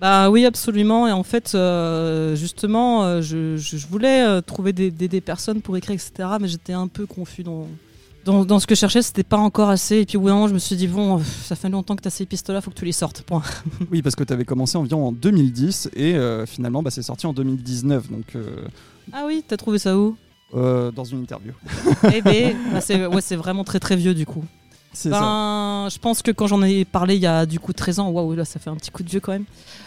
Bah 0.00 0.28
oui, 0.30 0.44
absolument. 0.44 1.08
Et 1.08 1.12
en 1.12 1.22
fait, 1.22 1.52
euh, 1.54 2.36
justement, 2.36 3.04
euh, 3.04 3.22
je, 3.22 3.56
voulais 3.88 4.22
euh, 4.26 4.40
trouver 4.42 4.72
des, 4.72 4.90
des- 4.90 5.08
des 5.08 5.20
personnes 5.20 5.62
pour 5.62 5.76
écrire, 5.76 5.94
etc. 5.94 6.28
Mais 6.40 6.48
j'étais 6.48 6.74
un 6.74 6.86
peu 6.86 7.06
confus 7.06 7.42
dans, 7.42 7.66
dans, 8.26 8.44
dans 8.44 8.58
ce 8.60 8.66
que 8.66 8.74
je 8.74 8.80
cherchais. 8.80 9.00
C'était 9.00 9.22
pas 9.22 9.38
encore 9.38 9.70
assez. 9.70 10.00
Et 10.00 10.04
puis 10.04 10.18
moment, 10.18 10.48
je 10.48 10.54
me 10.54 10.58
suis 10.58 10.76
dit, 10.76 10.86
bon, 10.86 11.18
ça 11.20 11.56
fait 11.56 11.70
longtemps 11.70 11.96
que 11.96 12.02
tu 12.02 12.08
as 12.08 12.10
ces 12.10 12.26
pistes-là, 12.26 12.60
faut 12.60 12.70
que 12.70 12.76
tu 12.76 12.84
les 12.84 12.92
sortes. 12.92 13.22
Point. 13.22 13.42
Oui, 13.90 14.02
parce 14.02 14.14
que 14.16 14.24
tu 14.24 14.32
avais 14.34 14.44
commencé 14.44 14.76
environ 14.76 15.08
en 15.08 15.12
2010 15.12 15.90
et 15.96 16.14
euh, 16.14 16.44
finalement 16.44 16.82
bah, 16.82 16.90
c'est 16.90 17.02
sorti 17.02 17.26
en 17.26 17.32
2019, 17.32 18.10
donc 18.10 18.34
euh, 18.36 18.44
Ah 19.14 19.24
oui, 19.26 19.42
t'as 19.48 19.56
trouvé 19.56 19.78
ça 19.78 19.96
où? 19.96 20.16
euh, 20.54 20.90
dans 20.92 21.04
une 21.04 21.20
interview. 21.22 21.52
Eh 22.14 22.22
ben, 22.22 22.54
bah, 22.72 22.80
c'est 22.80 23.04
ouais, 23.06 23.20
c'est 23.20 23.34
vraiment 23.36 23.64
très 23.64 23.80
très 23.80 23.96
vieux 23.96 24.14
du 24.14 24.26
coup. 24.26 24.44
Ça. 24.96 25.10
Ben, 25.10 25.88
je 25.90 25.98
pense 25.98 26.22
que 26.22 26.30
quand 26.30 26.46
j'en 26.46 26.62
ai 26.62 26.84
parlé 26.84 27.16
il 27.16 27.22
y 27.22 27.26
a 27.26 27.44
du 27.46 27.60
coup 27.60 27.72
13 27.72 28.00
ans, 28.00 28.08
waouh, 28.10 28.34
là 28.34 28.44
ça 28.44 28.58
fait 28.58 28.70
un 28.70 28.76
petit 28.76 28.90
coup 28.90 29.02
de 29.02 29.08
vieux 29.10 29.20
quand 29.20 29.32
même. 29.32 29.44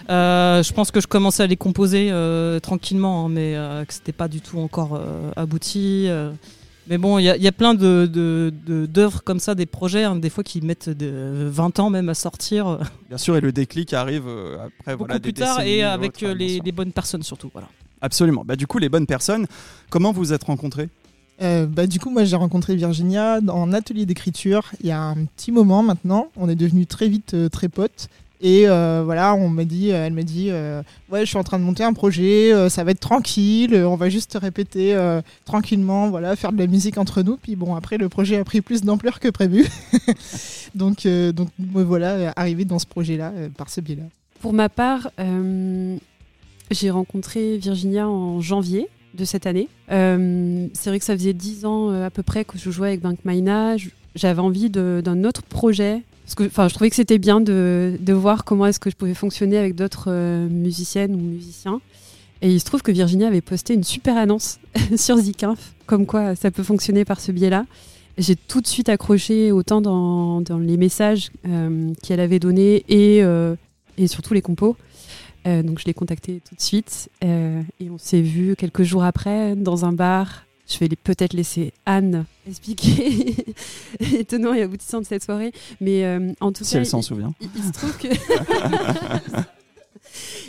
Euh, 0.09 0.61
je 0.63 0.71
pense 0.73 0.91
que 0.91 1.01
je 1.01 1.07
commençais 1.07 1.43
à 1.43 1.47
les 1.47 1.57
composer 1.57 2.09
euh, 2.11 2.59
tranquillement, 2.59 3.25
hein, 3.25 3.29
mais 3.29 3.55
euh, 3.55 3.83
que 3.85 3.93
c'était 3.93 4.11
pas 4.11 4.27
du 4.27 4.41
tout 4.41 4.59
encore 4.59 4.95
euh, 4.95 5.31
abouti. 5.35 6.07
Mais 6.87 6.97
bon, 6.97 7.19
il 7.19 7.23
y, 7.25 7.29
a- 7.29 7.37
il 7.37 7.43
y 7.43 7.47
a 7.47 7.51
plein 7.51 7.75
de, 7.75 8.09
de- 8.11 8.51
de- 8.65 8.87
d'œuvres 8.87 9.23
comme 9.23 9.39
ça, 9.39 9.53
des 9.53 9.67
projets, 9.67 10.05
hein, 10.05 10.15
des 10.15 10.29
fois 10.31 10.43
qui 10.43 10.59
mettent 10.61 10.89
de 10.89 11.47
20 11.51 11.79
ans 11.79 11.89
même 11.91 12.09
à 12.09 12.15
sortir, 12.15 12.79
Bien 13.09 13.17
sûr, 13.19 13.35
et 13.37 13.41
le 13.41 13.51
déclic 13.51 13.93
arrive 13.93 14.23
après 14.65 14.93
beaucoup 14.93 15.05
voilà, 15.07 15.19
des 15.19 15.31
plus 15.31 15.33
tard, 15.33 15.61
et 15.61 15.83
avec 15.83 16.11
autres, 16.23 16.31
les 16.33 16.71
bonnes 16.71 16.91
personnes 16.91 17.21
surtout. 17.23 17.49
Voilà. 17.53 17.67
Absolument. 18.01 18.43
Bah, 18.45 18.55
du 18.55 18.65
coup, 18.65 18.77
les 18.79 18.89
bonnes 18.89 19.05
personnes, 19.05 19.45
comment 19.89 20.11
vous 20.11 20.33
êtes 20.33 20.45
rencontrés? 20.45 20.89
Euh, 21.41 21.65
bah, 21.65 21.87
du 21.87 21.99
coup, 21.99 22.09
moi, 22.09 22.23
j'ai 22.25 22.35
rencontré 22.35 22.75
Virginia 22.75 23.39
en 23.47 23.71
atelier 23.73 24.05
d'écriture 24.05 24.71
il 24.81 24.87
y 24.87 24.91
a 24.91 25.01
un 25.01 25.15
petit 25.15 25.51
moment 25.51 25.83
maintenant. 25.83 26.27
On 26.35 26.49
est 26.49 26.55
devenus 26.55 26.87
très 26.87 27.07
vite 27.07 27.33
euh, 27.33 27.49
très 27.49 27.69
potes. 27.69 28.09
Et 28.41 28.69
euh, 28.69 29.01
voilà, 29.03 29.35
on 29.35 29.49
m'a 29.49 29.65
dit, 29.65 29.89
elle 29.89 30.13
m'a 30.13 30.23
dit, 30.23 30.49
ouais, 31.11 31.19
je 31.19 31.25
suis 31.25 31.37
en 31.37 31.43
train 31.43 31.59
de 31.59 31.63
monter 31.65 31.83
un 31.83 31.91
projet, 31.91 32.53
ça 32.69 32.85
va 32.85 32.91
être 32.91 33.01
tranquille, 33.01 33.75
on 33.75 33.97
va 33.97 34.07
juste 34.07 34.37
répéter 34.41 34.97
tranquillement, 35.43 36.09
voilà, 36.09 36.37
faire 36.37 36.53
de 36.53 36.57
la 36.57 36.67
musique 36.67 36.97
entre 36.97 37.21
nous. 37.21 37.35
Puis 37.35 37.57
bon, 37.57 37.75
après, 37.75 37.97
le 37.97 38.07
projet 38.07 38.37
a 38.37 38.45
pris 38.45 38.61
plus 38.61 38.81
d'ampleur 38.83 39.19
que 39.19 39.27
prévu. 39.27 39.67
donc, 40.73 41.05
donc 41.05 41.49
me 41.59 41.83
voilà 41.83 42.31
arrivé 42.37 42.63
dans 42.63 42.79
ce 42.79 42.85
projet-là 42.85 43.33
par 43.57 43.69
ce 43.69 43.81
biais-là. 43.81 44.03
Pour 44.39 44.53
ma 44.53 44.69
part, 44.69 45.11
j'ai 46.71 46.91
rencontré 46.91 47.57
Virginia 47.57 48.07
en 48.07 48.39
janvier 48.39 48.87
de 49.13 49.25
cette 49.25 49.45
année. 49.45 49.67
Euh, 49.91 50.67
c'est 50.73 50.89
vrai 50.89 50.99
que 50.99 51.05
ça 51.05 51.15
faisait 51.15 51.33
dix 51.33 51.65
ans 51.65 51.91
euh, 51.91 52.05
à 52.05 52.09
peu 52.09 52.23
près 52.23 52.45
que 52.45 52.57
je 52.57 52.69
jouais 52.71 52.89
avec 52.89 53.01
Bank 53.01 53.19
Maina. 53.25 53.75
J'avais 54.15 54.39
envie 54.39 54.69
d'un 54.69 55.23
autre 55.23 55.43
projet. 55.43 56.01
Parce 56.25 56.35
que, 56.35 56.43
enfin, 56.43 56.67
je 56.67 56.75
trouvais 56.75 56.89
que 56.89 56.95
c'était 56.95 57.17
bien 57.17 57.41
de, 57.41 57.97
voir 58.09 58.43
comment 58.43 58.67
est-ce 58.67 58.79
que 58.79 58.89
je 58.89 58.95
pouvais 58.95 59.15
fonctionner 59.15 59.57
avec 59.57 59.75
d'autres 59.75 60.09
euh, 60.09 60.47
musiciennes 60.47 61.15
ou 61.15 61.19
musiciens. 61.19 61.81
Et 62.41 62.51
il 62.51 62.59
se 62.59 62.65
trouve 62.65 62.81
que 62.81 62.91
Virginia 62.91 63.27
avait 63.27 63.41
posté 63.41 63.73
une 63.73 63.83
super 63.83 64.15
annonce 64.15 64.59
sur 64.95 65.17
Zikinf, 65.17 65.73
comme 65.85 66.05
quoi 66.05 66.35
ça 66.35 66.51
peut 66.51 66.63
fonctionner 66.63 67.03
par 67.03 67.19
ce 67.19 67.31
biais-là. 67.31 67.65
J'ai 68.17 68.35
tout 68.35 68.61
de 68.61 68.67
suite 68.67 68.89
accroché 68.89 69.51
autant 69.51 69.81
dans, 69.81 70.41
les 70.59 70.77
messages 70.77 71.31
qu'elle 72.03 72.19
avait 72.19 72.39
donnés 72.39 72.83
et, 72.89 73.23
et 73.97 74.07
surtout 74.07 74.33
les 74.33 74.41
compos. 74.41 74.75
Euh, 75.47 75.63
donc 75.63 75.79
je 75.79 75.85
l'ai 75.85 75.93
contactée 75.93 76.41
tout 76.47 76.55
de 76.55 76.61
suite 76.61 77.09
euh, 77.23 77.61
et 77.79 77.89
on 77.89 77.97
s'est 77.97 78.21
vu 78.21 78.55
quelques 78.57 78.83
jours 78.83 79.03
après 79.03 79.55
dans 79.55 79.85
un 79.85 79.93
bar. 79.93 80.45
Je 80.67 80.77
vais 80.79 80.89
peut-être 80.89 81.33
laisser 81.33 81.73
Anne 81.85 82.25
expliquer 82.47 83.35
les 84.11 84.23
tenants 84.25 84.53
et 84.53 84.61
aboutissants 84.61 84.99
de 85.01 85.05
cette 85.05 85.23
soirée, 85.23 85.51
mais 85.81 86.05
euh, 86.05 86.31
en 86.41 86.51
tout 86.51 86.63
Si 86.63 86.73
cas, 86.73 86.79
elle 86.79 86.85
s'en 86.85 87.01
souvient. 87.01 87.33
il, 87.41 87.49
il 87.55 87.63
se 87.63 87.71
trouve 87.71 87.97
que 87.97 88.07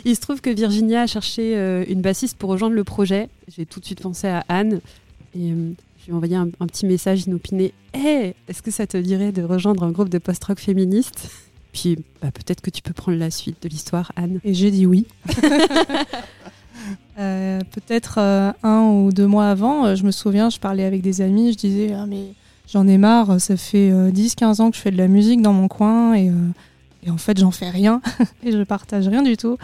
il 0.05 0.15
se 0.15 0.21
trouve 0.21 0.41
que 0.41 0.49
Virginia 0.49 1.01
a 1.03 1.07
cherché 1.07 1.55
une 1.87 2.01
bassiste 2.01 2.37
pour 2.37 2.49
rejoindre 2.51 2.75
le 2.75 2.83
projet. 2.83 3.29
J'ai 3.47 3.65
tout 3.65 3.79
de 3.79 3.85
suite 3.85 4.01
pensé 4.01 4.27
à 4.27 4.43
Anne 4.47 4.81
et 5.35 5.49
je 5.49 6.05
lui 6.05 6.09
ai 6.09 6.13
envoyé 6.13 6.35
un, 6.35 6.49
un 6.59 6.67
petit 6.67 6.85
message 6.85 7.25
inopiné. 7.25 7.73
Hey, 7.93 8.33
est-ce 8.47 8.61
que 8.61 8.71
ça 8.71 8.85
te 8.87 8.97
dirait 8.97 9.31
de 9.31 9.41
rejoindre 9.43 9.83
un 9.83 9.91
groupe 9.91 10.09
de 10.09 10.17
post-rock 10.17 10.59
féministe? 10.59 11.29
Puis 11.73 11.97
bah, 12.21 12.31
peut-être 12.31 12.61
que 12.61 12.69
tu 12.69 12.81
peux 12.81 12.93
prendre 12.93 13.17
la 13.17 13.31
suite 13.31 13.61
de 13.63 13.69
l'histoire, 13.69 14.11
Anne. 14.15 14.39
Et 14.43 14.53
j'ai 14.53 14.71
dit 14.71 14.85
oui. 14.85 15.05
Euh, 17.19 17.59
Peut-être 17.71 18.15
euh, 18.17 18.51
un 18.63 18.81
ou 18.83 19.11
deux 19.11 19.27
mois 19.27 19.49
avant, 19.49 19.85
euh, 19.85 19.95
je 19.95 20.03
me 20.03 20.11
souviens, 20.11 20.49
je 20.49 20.59
parlais 20.59 20.85
avec 20.85 21.01
des 21.01 21.21
amis, 21.21 21.51
je 21.51 21.57
disais 21.57 21.93
ah, 21.93 22.05
mais 22.07 22.33
j'en 22.67 22.87
ai 22.87 22.97
marre, 22.97 23.39
ça 23.39 23.57
fait 23.57 23.91
10-15 23.91 24.61
ans 24.61 24.71
que 24.71 24.77
je 24.77 24.81
fais 24.81 24.91
de 24.91 24.97
la 24.97 25.07
musique 25.07 25.41
dans 25.41 25.53
mon 25.53 25.67
coin 25.67 26.15
et, 26.15 26.31
et 27.03 27.11
en 27.11 27.17
fait 27.17 27.37
j'en 27.37 27.51
fais 27.51 27.69
rien 27.69 28.01
et 28.43 28.51
je 28.51 28.63
partage 28.63 29.07
rien 29.07 29.21
du 29.21 29.37
tout. 29.37 29.57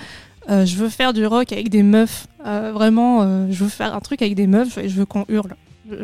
Je 0.49 0.75
veux 0.75 0.89
faire 0.89 1.13
du 1.13 1.25
rock 1.25 1.51
avec 1.51 1.69
des 1.69 1.83
meufs, 1.83 2.27
vraiment, 2.43 3.49
je 3.49 3.63
veux 3.63 3.69
faire 3.69 3.95
un 3.95 4.01
truc 4.01 4.21
avec 4.21 4.35
des 4.35 4.47
meufs 4.47 4.77
et 4.77 4.89
je 4.89 4.95
veux 4.95 5.05
qu'on 5.05 5.25
hurle. 5.29 5.55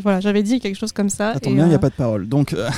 Voilà, 0.01 0.19
j'avais 0.19 0.43
dit 0.43 0.59
quelque 0.59 0.77
chose 0.77 0.91
comme 0.91 1.09
ça. 1.09 1.29
Attends 1.31 1.49
et, 1.49 1.53
bien, 1.53 1.65
il 1.65 1.69
n'y 1.69 1.73
a 1.73 1.77
euh, 1.77 1.81
pas 1.81 1.89
de 1.89 1.95
parole. 1.95 2.27
Donc. 2.27 2.53
euh, 2.53 2.69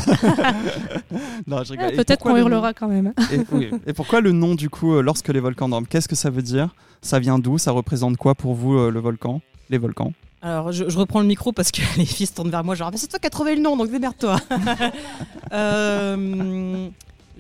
non, 1.48 1.64
je 1.64 1.72
rigole. 1.72 1.88
ah, 1.90 1.94
Et 1.94 1.96
Peut-être 1.96 2.22
qu'on 2.22 2.34
le 2.34 2.40
hurlera 2.40 2.74
quand 2.74 2.88
même. 2.88 3.14
Et, 3.32 3.40
oui. 3.52 3.70
Et 3.86 3.94
pourquoi 3.94 4.22
le 4.22 4.32
nom 4.32 4.56
du 4.56 4.70
coup, 4.70 4.96
euh, 4.96 5.02
lorsque 5.02 5.30
les 5.30 5.40
volcans 5.40 5.70
dorment? 5.70 5.88
Qu'est-ce 5.88 6.08
que 6.08 6.16
ça 6.16 6.30
veut 6.30 6.42
dire? 6.42 6.70
Ça 7.02 7.20
vient 7.20 7.40
d'où? 7.40 7.58
Ça 7.58 7.72
représente 7.72 8.18
quoi 8.18 8.36
pour 8.36 8.54
vous, 8.56 8.90
le 8.90 9.00
volcan? 9.00 9.42
Les 9.70 9.78
volcans 9.78 10.14
Alors, 10.42 10.72
je, 10.72 10.90
je 10.90 10.98
reprends 10.98 11.20
le 11.22 11.28
micro 11.28 11.52
parce 11.52 11.72
que 11.72 11.82
les 11.98 12.06
filles 12.06 12.28
se 12.28 12.34
tournent 12.34 12.50
vers 12.52 12.64
moi, 12.64 12.76
genre, 12.76 12.90
mais 12.92 12.98
c'est 12.98 13.08
toi 13.08 13.20
qui 13.20 13.28
as 13.28 13.32
trouvé 13.32 13.56
le 13.56 13.62
nom, 13.62 13.78
donc 13.78 13.92
démerde-toi. 13.92 14.38
Euh, 15.54 16.88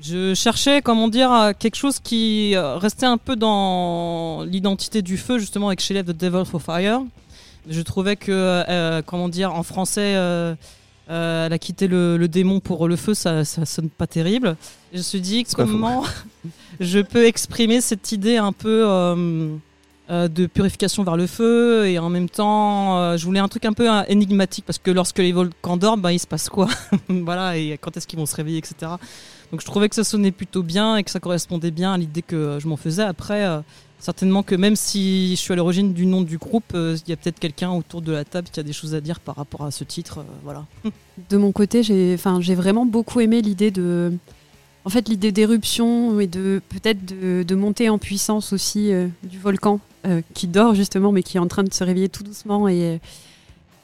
je 0.01 0.33
cherchais, 0.35 0.81
comment 0.81 1.07
dire, 1.07 1.53
quelque 1.57 1.75
chose 1.75 1.99
qui 1.99 2.55
restait 2.55 3.05
un 3.07 3.17
peu 3.17 3.35
dans 3.35 4.43
l'identité 4.43 5.01
du 5.01 5.17
feu, 5.17 5.39
justement, 5.39 5.67
avec 5.67 5.79
Shelley 5.79 6.03
The 6.03 6.11
Devil 6.15 6.45
for 6.45 6.61
Fire. 6.61 7.01
Je 7.69 7.81
trouvais 7.81 8.15
que, 8.15 8.31
euh, 8.31 9.01
comment 9.05 9.29
dire, 9.29 9.53
en 9.53 9.63
français, 9.63 10.15
euh, 10.15 10.55
euh, 11.09 11.45
elle 11.45 11.53
a 11.53 11.59
quitté 11.59 11.87
le, 11.87 12.17
le 12.17 12.27
démon 12.27 12.59
pour 12.59 12.87
le 12.87 12.95
feu, 12.95 13.13
ça, 13.13 13.43
ça 13.45 13.65
sonne 13.65 13.89
pas 13.89 14.07
terrible. 14.07 14.55
Et 14.91 14.95
je 14.95 14.97
me 14.99 15.03
suis 15.03 15.21
dit, 15.21 15.43
comment 15.43 16.03
je 16.79 16.99
peux 16.99 17.25
exprimer 17.25 17.81
cette 17.81 18.11
idée 18.11 18.37
un 18.37 18.51
peu. 18.51 18.83
euh, 18.87 19.55
euh, 20.11 20.27
de 20.27 20.45
purification 20.45 21.03
vers 21.03 21.17
le 21.17 21.25
feu 21.25 21.87
et 21.87 21.97
en 21.97 22.11
même 22.11 22.29
temps 22.29 22.95
euh, 22.99 23.17
je 23.17 23.25
voulais 23.25 23.39
un 23.39 23.47
truc 23.47 23.65
un 23.65 23.73
peu 23.73 23.91
euh, 23.91 24.03
énigmatique 24.07 24.63
parce 24.63 24.77
que 24.77 24.91
lorsque 24.91 25.17
les 25.17 25.31
volcans 25.31 25.77
dorment 25.77 26.01
bah, 26.01 26.13
il 26.13 26.19
se 26.19 26.27
passe 26.27 26.47
quoi 26.47 26.67
voilà 27.09 27.57
et 27.57 27.75
quand 27.81 27.97
est-ce 27.97 28.05
qu'ils 28.05 28.19
vont 28.19 28.27
se 28.27 28.35
réveiller 28.35 28.59
etc 28.59 28.75
donc 29.51 29.61
je 29.61 29.65
trouvais 29.65 29.89
que 29.89 29.95
ça 29.95 30.03
sonnait 30.03 30.29
plutôt 30.29 30.61
bien 30.61 30.97
et 30.97 31.03
que 31.03 31.09
ça 31.09 31.19
correspondait 31.19 31.71
bien 31.71 31.93
à 31.93 31.97
l'idée 31.97 32.21
que 32.21 32.35
euh, 32.35 32.59
je 32.59 32.67
m'en 32.67 32.77
faisais 32.77 33.01
après 33.01 33.45
euh, 33.47 33.61
certainement 34.05 34.43
que 34.43 34.53
même 34.53 34.75
si 34.75 35.31
je 35.31 35.41
suis 35.41 35.51
à 35.51 35.55
l'origine 35.55 35.91
du 35.93 36.05
nom 36.05 36.21
du 36.21 36.37
groupe 36.37 36.73
euh, 36.75 36.95
il 37.05 37.09
y 37.09 37.13
a 37.13 37.17
peut-être 37.17 37.39
quelqu'un 37.39 37.71
autour 37.71 38.03
de 38.03 38.11
la 38.11 38.23
table 38.23 38.47
qui 38.51 38.59
a 38.59 38.63
des 38.63 38.71
choses 38.71 38.93
à 38.93 39.01
dire 39.01 39.19
par 39.19 39.35
rapport 39.35 39.63
à 39.63 39.71
ce 39.71 39.83
titre 39.83 40.19
euh, 40.19 40.23
voilà 40.43 40.65
De 41.29 41.37
mon 41.37 41.53
côté, 41.53 41.81
j'ai, 41.81 42.15
vraiment 42.17 42.85
beaucoup 42.85 43.21
aimé 43.21 43.41
l'idée 43.41 43.71
de, 43.71 44.11
en 44.83 44.89
fait, 44.89 45.07
l'idée 45.07 45.31
d'éruption 45.31 46.19
et 46.19 46.27
de 46.27 46.61
peut-être 46.67 47.05
de, 47.05 47.43
de 47.43 47.55
monter 47.55 47.87
en 47.87 47.97
puissance 47.97 48.51
aussi 48.51 48.91
euh, 48.91 49.07
du 49.23 49.39
volcan 49.39 49.79
qui 50.35 50.45
dort 50.45 50.75
justement, 50.75 51.11
mais 51.11 51.23
qui 51.23 51.37
est 51.37 51.39
en 51.39 51.47
train 51.47 51.63
de 51.63 51.73
se 51.73 51.83
réveiller 51.83 52.09
tout 52.09 52.21
doucement 52.21 52.67
et 52.67 52.99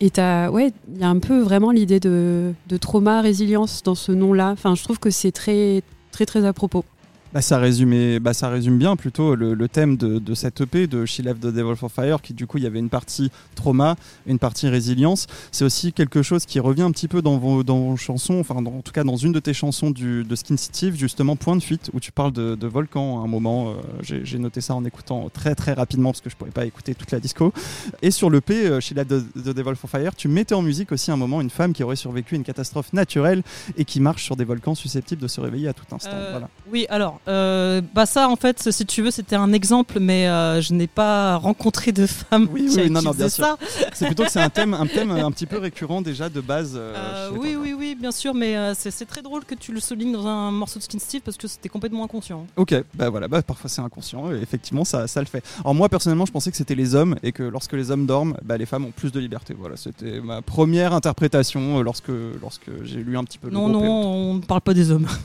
et 0.02 0.12
ouais, 0.52 0.72
il 0.94 1.00
y 1.00 1.04
a 1.04 1.10
un 1.10 1.20
peu 1.20 1.42
vraiment 1.42 1.70
l'idée 1.72 2.00
de, 2.00 2.54
trauma, 2.80 3.22
résilience 3.22 3.84
dans 3.84 3.96
ce 3.96 4.12
nom-là. 4.12 4.50
Enfin, 4.50 4.74
je 4.76 4.84
trouve 4.84 5.00
que 5.00 5.12
c'est 5.12 5.32
très, 5.32 5.84
très 6.12 6.46
à 6.46 6.54
propos. 6.54 6.84
Bah, 7.34 7.42
ça, 7.42 7.58
résume, 7.58 8.20
bah, 8.20 8.34
ça 8.34 8.50
résume 8.50 8.78
bien 8.78 8.96
plutôt 8.96 9.36
le, 9.36 9.54
le 9.54 9.68
thème 9.70 9.98
de, 9.98 10.20
de 10.20 10.34
cette 10.34 10.62
EP 10.62 10.88
de 10.88 11.06
She 11.06 11.20
Left 11.20 11.40
the 11.42 11.48
Devil 11.48 11.76
for 11.76 11.92
Fire, 11.92 12.22
qui 12.22 12.34
du 12.34 12.48
coup, 12.48 12.58
il 12.58 12.64
y 12.64 12.68
avait 12.68 12.80
une 12.80 12.90
partie 12.90 13.32
trauma, 13.56 13.96
une 14.28 14.40
partie 14.40 14.68
résilience. 14.68 15.28
C'est 15.52 15.64
aussi 15.66 15.94
quelque 15.94 16.22
chose 16.22 16.46
qui 16.46 16.60
revient 16.60 16.82
un 16.82 16.92
petit 16.92 17.08
peu 17.08 17.22
dans 17.22 17.38
vos, 17.38 17.64
dans 17.64 17.80
vos 17.80 17.98
chansons, 17.98 18.40
enfin, 18.40 18.62
dans- 18.62 18.72
en 18.78 18.82
tout 18.82 18.92
cas 18.92 19.04
dans 19.04 19.16
une 19.18 19.32
de 19.32 19.40
tes 19.40 19.54
chansons 19.54 19.92
du, 19.92 20.24
de 20.24 20.36
Skin 20.36 20.58
City, 20.58 20.92
justement 20.96 21.36
Point 21.36 21.56
de 21.56 21.64
fuite, 21.64 21.90
où 21.94 22.00
tu 22.00 22.12
parles 22.12 22.32
de, 22.34 22.56
de 22.56 22.68
volcan 22.68 23.22
à 23.22 23.24
un 23.24 23.28
moment. 23.28 23.70
euh, 23.70 23.74
J'ai 24.02 24.26
j'ai 24.26 24.38
noté 24.40 24.60
ça 24.62 24.76
en 24.76 24.84
écoutant 24.86 25.30
très 25.34 25.56
très 25.56 25.74
rapidement 25.74 26.12
parce 26.12 26.22
que 26.22 26.30
je 26.30 26.36
pourrais 26.36 26.52
pas 26.52 26.66
écouter 26.66 26.96
toute 26.96 27.12
la 27.12 27.20
disco. 27.20 27.54
Et 28.02 28.12
sur 28.12 28.30
le 28.30 28.42
P, 28.42 28.80
She 28.82 28.92
Left 28.92 29.10
the, 29.10 29.34
the 29.44 29.54
Devil 29.56 29.76
for 29.76 29.90
Fire, 29.90 30.16
tu 30.16 30.28
mettais 30.28 30.54
en 30.56 30.62
musique 30.62 30.92
aussi 30.92 31.12
un 31.12 31.18
moment 31.18 31.40
une 31.42 31.50
femme 31.50 31.74
qui 31.74 31.84
aurait 31.84 31.96
survécu 31.96 32.36
à 32.36 32.38
une 32.38 32.44
catastrophe 32.44 32.92
naturelle 32.94 33.42
et 33.78 33.86
qui 33.86 34.00
marche 34.00 34.24
sur 34.24 34.36
des 34.36 34.44
volcans 34.44 34.76
susceptibles 34.76 35.22
de 35.22 35.28
se 35.28 35.40
réveiller 35.40 35.68
à 35.70 35.74
tout 35.74 35.86
instant. 35.92 36.10
Euh, 36.14 36.32
Voilà. 36.32 36.50
Oui, 36.72 36.86
alors, 36.90 37.20
euh, 37.28 37.82
bah 37.94 38.06
ça, 38.06 38.28
en 38.30 38.36
fait, 38.36 38.72
si 38.72 38.86
tu 38.86 39.02
veux, 39.02 39.12
c'était 39.12 39.36
un 39.36 39.54
exemple, 39.54 40.00
mais 40.00 40.28
euh, 40.28 40.62
je 40.62 40.74
n'ai 40.74 40.88
pas 40.88 41.38
rencontré 41.38 41.92
de 41.92 42.06
femme 42.08 42.48
Oui, 42.52 42.68
qui, 42.68 42.78
oui, 42.78 42.84
qui 42.86 42.90
non, 42.90 43.02
non, 43.02 43.12
bien 43.12 43.30
ça. 43.30 43.58
C'est 43.94 44.06
plutôt 44.08 44.24
que 44.24 44.32
c'est 44.32 44.42
un 44.42 44.50
thème, 44.58 44.74
un 44.74 44.88
thème 44.88 45.12
un 45.12 45.32
petit 45.32 45.46
peu 45.46 45.58
récurrent 45.60 46.02
déjà 46.02 46.30
de 46.30 46.42
base. 46.42 46.74
euh, 46.76 46.94
Euh, 46.96 47.30
oui, 47.38 47.56
oui, 47.60 47.74
oui, 47.78 47.96
bien 48.00 48.12
sûr, 48.12 48.34
mais 48.34 48.56
euh, 48.58 48.74
c'est 48.74 49.06
très 49.06 49.22
drôle 49.22 49.46
que 49.46 49.56
tu 49.56 49.72
le 49.72 49.80
soulignes 49.80 50.12
dans 50.14 50.26
un 50.28 50.52
morceau 50.52 50.80
de 50.80 50.84
Skin 50.84 51.00
Steve 51.00 51.22
parce 51.24 51.38
que 51.38 51.48
c'était 51.48 51.70
complètement 51.70 52.04
inconscient. 52.04 52.46
Ok, 52.56 52.74
bah 52.96 53.10
voilà, 53.10 53.28
bah 53.28 53.42
parfois 53.42 53.70
c'est 53.70 53.82
inconscient 53.82 54.32
et 54.32 54.38
effectivement 54.42 54.84
ça, 54.84 55.08
ça 55.08 55.20
le 55.20 55.26
fait. 55.28 55.44
Alors 55.60 55.76
moi 55.76 55.90
personnellement 55.90 56.26
je 56.26 56.32
pensais 56.32 56.52
que 56.52 56.58
c'était 56.58 56.76
les 56.76 56.96
hommes 56.96 57.16
et 57.24 57.32
que 57.32 57.44
lorsque 57.44 57.74
les 57.74 57.92
hommes 57.92 58.06
dorment, 58.06 58.36
bah, 58.44 58.58
les 58.58 58.66
femmes 58.66 58.86
ont 58.86 58.92
plus 58.92 59.12
de 59.12 59.20
liberté. 59.20 59.56
Voilà, 59.58 59.78
c'était 59.78 60.20
ma 60.22 60.42
première 60.42 60.94
interprétation 60.94 61.80
euh, 61.80 61.84
lorsque, 61.84 62.12
lorsque 62.42 62.70
j'ai 62.84 63.02
lu 63.04 63.18
un 63.18 63.24
petit 63.24 63.38
peu 63.38 63.48
le 63.48 63.54
Non, 63.54 63.68
non, 63.68 63.82
on 63.84 64.34
ne 64.36 64.40
parle 64.42 64.62
pas 64.62 64.74
des 64.74 64.92
hommes. 64.92 65.08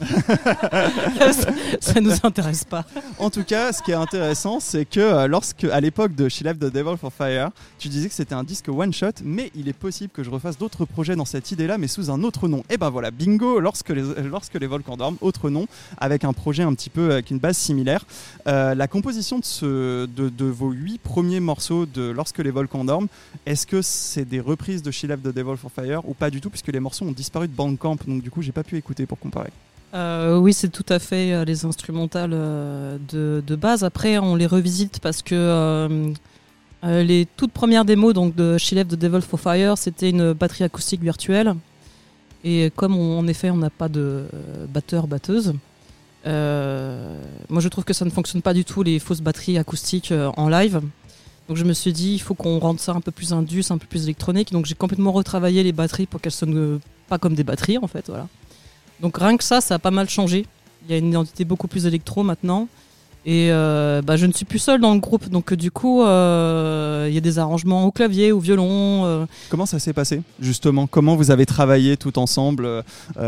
ça, 1.94 2.00
nous 2.00 2.12
intéresse 2.22 2.64
pas. 2.64 2.84
En 3.18 3.30
tout 3.30 3.44
cas, 3.44 3.72
ce 3.72 3.82
qui 3.82 3.90
est 3.90 3.94
intéressant, 3.94 4.60
c'est 4.60 4.84
que 4.84 5.00
euh, 5.00 5.26
lorsque, 5.26 5.64
à 5.64 5.80
l'époque 5.80 6.14
de 6.14 6.28
She 6.28 6.42
Left 6.42 6.60
the 6.60 6.72
Devil 6.72 6.96
for 6.98 7.12
Fire, 7.12 7.50
tu 7.78 7.88
disais 7.88 8.08
que 8.08 8.14
c'était 8.14 8.34
un 8.34 8.44
disque 8.44 8.68
one 8.68 8.92
shot, 8.92 9.22
mais 9.24 9.50
il 9.54 9.68
est 9.68 9.72
possible 9.72 10.10
que 10.12 10.22
je 10.22 10.30
refasse 10.30 10.58
d'autres 10.58 10.84
projets 10.84 11.16
dans 11.16 11.24
cette 11.24 11.50
idée-là, 11.50 11.78
mais 11.78 11.88
sous 11.88 12.10
un 12.10 12.22
autre 12.22 12.48
nom. 12.48 12.64
Et 12.70 12.76
ben 12.76 12.90
voilà, 12.90 13.10
bingo, 13.10 13.60
lorsque 13.60 13.90
les, 13.90 14.02
lorsque 14.24 14.54
les 14.54 14.66
volcans 14.66 14.96
dorment, 14.96 15.18
autre 15.20 15.50
nom, 15.50 15.66
avec 15.98 16.24
un 16.24 16.32
projet 16.32 16.62
un 16.62 16.74
petit 16.74 16.90
peu 16.90 17.12
avec 17.12 17.30
une 17.30 17.38
base 17.38 17.56
similaire. 17.56 18.04
Euh, 18.46 18.74
la 18.74 18.88
composition 18.88 19.38
de, 19.38 19.44
ce, 19.44 20.06
de 20.06 20.44
vos 20.44 20.70
huit 20.70 20.98
premiers 20.98 21.40
morceaux 21.40 21.86
de 21.86 22.10
Lorsque 22.10 22.38
les 22.38 22.50
volcans 22.50 22.84
dorment, 22.84 23.08
est-ce 23.44 23.66
que 23.66 23.82
c'est 23.82 24.24
des 24.24 24.40
reprises 24.40 24.82
de 24.82 24.90
She 24.90 25.04
Left 25.04 25.22
the 25.22 25.34
Devil 25.34 25.56
for 25.56 25.70
Fire 25.70 26.08
ou 26.08 26.14
pas 26.14 26.30
du 26.30 26.40
tout, 26.40 26.50
puisque 26.50 26.68
les 26.68 26.80
morceaux 26.80 27.04
ont 27.04 27.12
disparu 27.12 27.48
de 27.48 27.52
Bandcamp, 27.52 27.98
donc 28.06 28.22
du 28.22 28.30
coup 28.30 28.42
j'ai 28.42 28.52
pas 28.52 28.64
pu 28.64 28.76
écouter 28.76 29.06
pour 29.06 29.18
comparer. 29.18 29.50
Euh, 29.94 30.38
oui, 30.38 30.52
c'est 30.52 30.68
tout 30.68 30.84
à 30.88 30.98
fait 30.98 31.32
euh, 31.32 31.44
les 31.44 31.64
instrumentales 31.64 32.32
euh, 32.34 32.98
de, 33.08 33.56
base. 33.56 33.84
Après, 33.84 34.18
on 34.18 34.34
les 34.34 34.46
revisite 34.46 35.00
parce 35.00 35.22
que 35.22 36.14
les 36.82 37.26
toutes 37.36 37.52
premières 37.52 37.84
démos 37.84 38.14
donc 38.14 38.36
de 38.36 38.58
She 38.58 38.72
Left 38.72 38.90
the 38.90 38.94
Devil 38.96 39.22
for 39.22 39.40
Fire, 39.40 39.76
c'était 39.76 40.10
une 40.10 40.32
batterie 40.32 40.64
acoustique 40.64 41.02
virtuelle. 41.02 41.54
Et 42.44 42.70
comme 42.76 42.94
en 42.94 43.26
effet, 43.26 43.50
on 43.50 43.56
n'a 43.56 43.70
pas 43.70 43.88
de 43.88 44.24
batteur 44.72 45.08
batteuse, 45.08 45.54
euh, 46.26 47.18
moi 47.48 47.60
je 47.60 47.68
trouve 47.68 47.84
que 47.84 47.92
ça 47.92 48.04
ne 48.04 48.10
fonctionne 48.10 48.42
pas 48.42 48.54
du 48.54 48.64
tout 48.64 48.82
les 48.82 48.98
fausses 48.98 49.20
batteries 49.20 49.58
acoustiques 49.58 50.12
en 50.36 50.48
live. 50.48 50.80
Donc 51.48 51.56
je 51.56 51.64
me 51.64 51.72
suis 51.72 51.92
dit, 51.92 52.14
il 52.14 52.20
faut 52.20 52.34
qu'on 52.34 52.58
rende 52.58 52.78
ça 52.78 52.92
un 52.92 53.00
peu 53.00 53.10
plus 53.10 53.32
indus, 53.32 53.64
un 53.70 53.78
peu 53.78 53.86
plus 53.86 54.04
électronique. 54.04 54.52
Donc 54.52 54.66
j'ai 54.66 54.74
complètement 54.74 55.12
retravaillé 55.12 55.64
les 55.64 55.72
batteries 55.72 56.06
pour 56.06 56.20
qu'elles 56.20 56.32
sonnent 56.32 56.78
pas 57.08 57.18
comme 57.18 57.34
des 57.34 57.44
batteries 57.44 57.78
en 57.78 57.86
fait. 57.88 58.04
Voilà. 58.08 58.28
Donc 59.00 59.18
rien 59.18 59.36
que 59.36 59.44
ça, 59.44 59.60
ça 59.60 59.76
a 59.76 59.78
pas 59.78 59.90
mal 59.90 60.08
changé. 60.08 60.46
Il 60.84 60.92
y 60.92 60.94
a 60.94 60.98
une 60.98 61.08
identité 61.08 61.44
beaucoup 61.44 61.68
plus 61.68 61.86
électro 61.86 62.22
maintenant. 62.22 62.68
Et 63.26 63.48
euh, 63.50 64.02
bah, 64.02 64.16
je 64.16 64.24
ne 64.24 64.32
suis 64.32 64.44
plus 64.44 64.60
seule 64.60 64.80
dans 64.80 64.94
le 64.94 65.00
groupe, 65.00 65.28
donc 65.28 65.52
euh, 65.52 65.56
du 65.56 65.72
coup, 65.72 66.04
euh, 66.04 67.06
il 67.08 67.14
y 67.14 67.18
a 67.18 67.20
des 67.20 67.40
arrangements 67.40 67.84
au 67.84 67.90
clavier, 67.90 68.30
au 68.30 68.38
violon. 68.38 69.26
Comment 69.50 69.66
ça 69.66 69.80
s'est 69.80 69.92
passé 69.92 70.22
justement? 70.40 70.86
Comment 70.86 71.16
vous 71.16 71.32
avez 71.32 71.44
travaillé 71.44 71.96
tout 71.96 72.20
ensemble? 72.20 72.84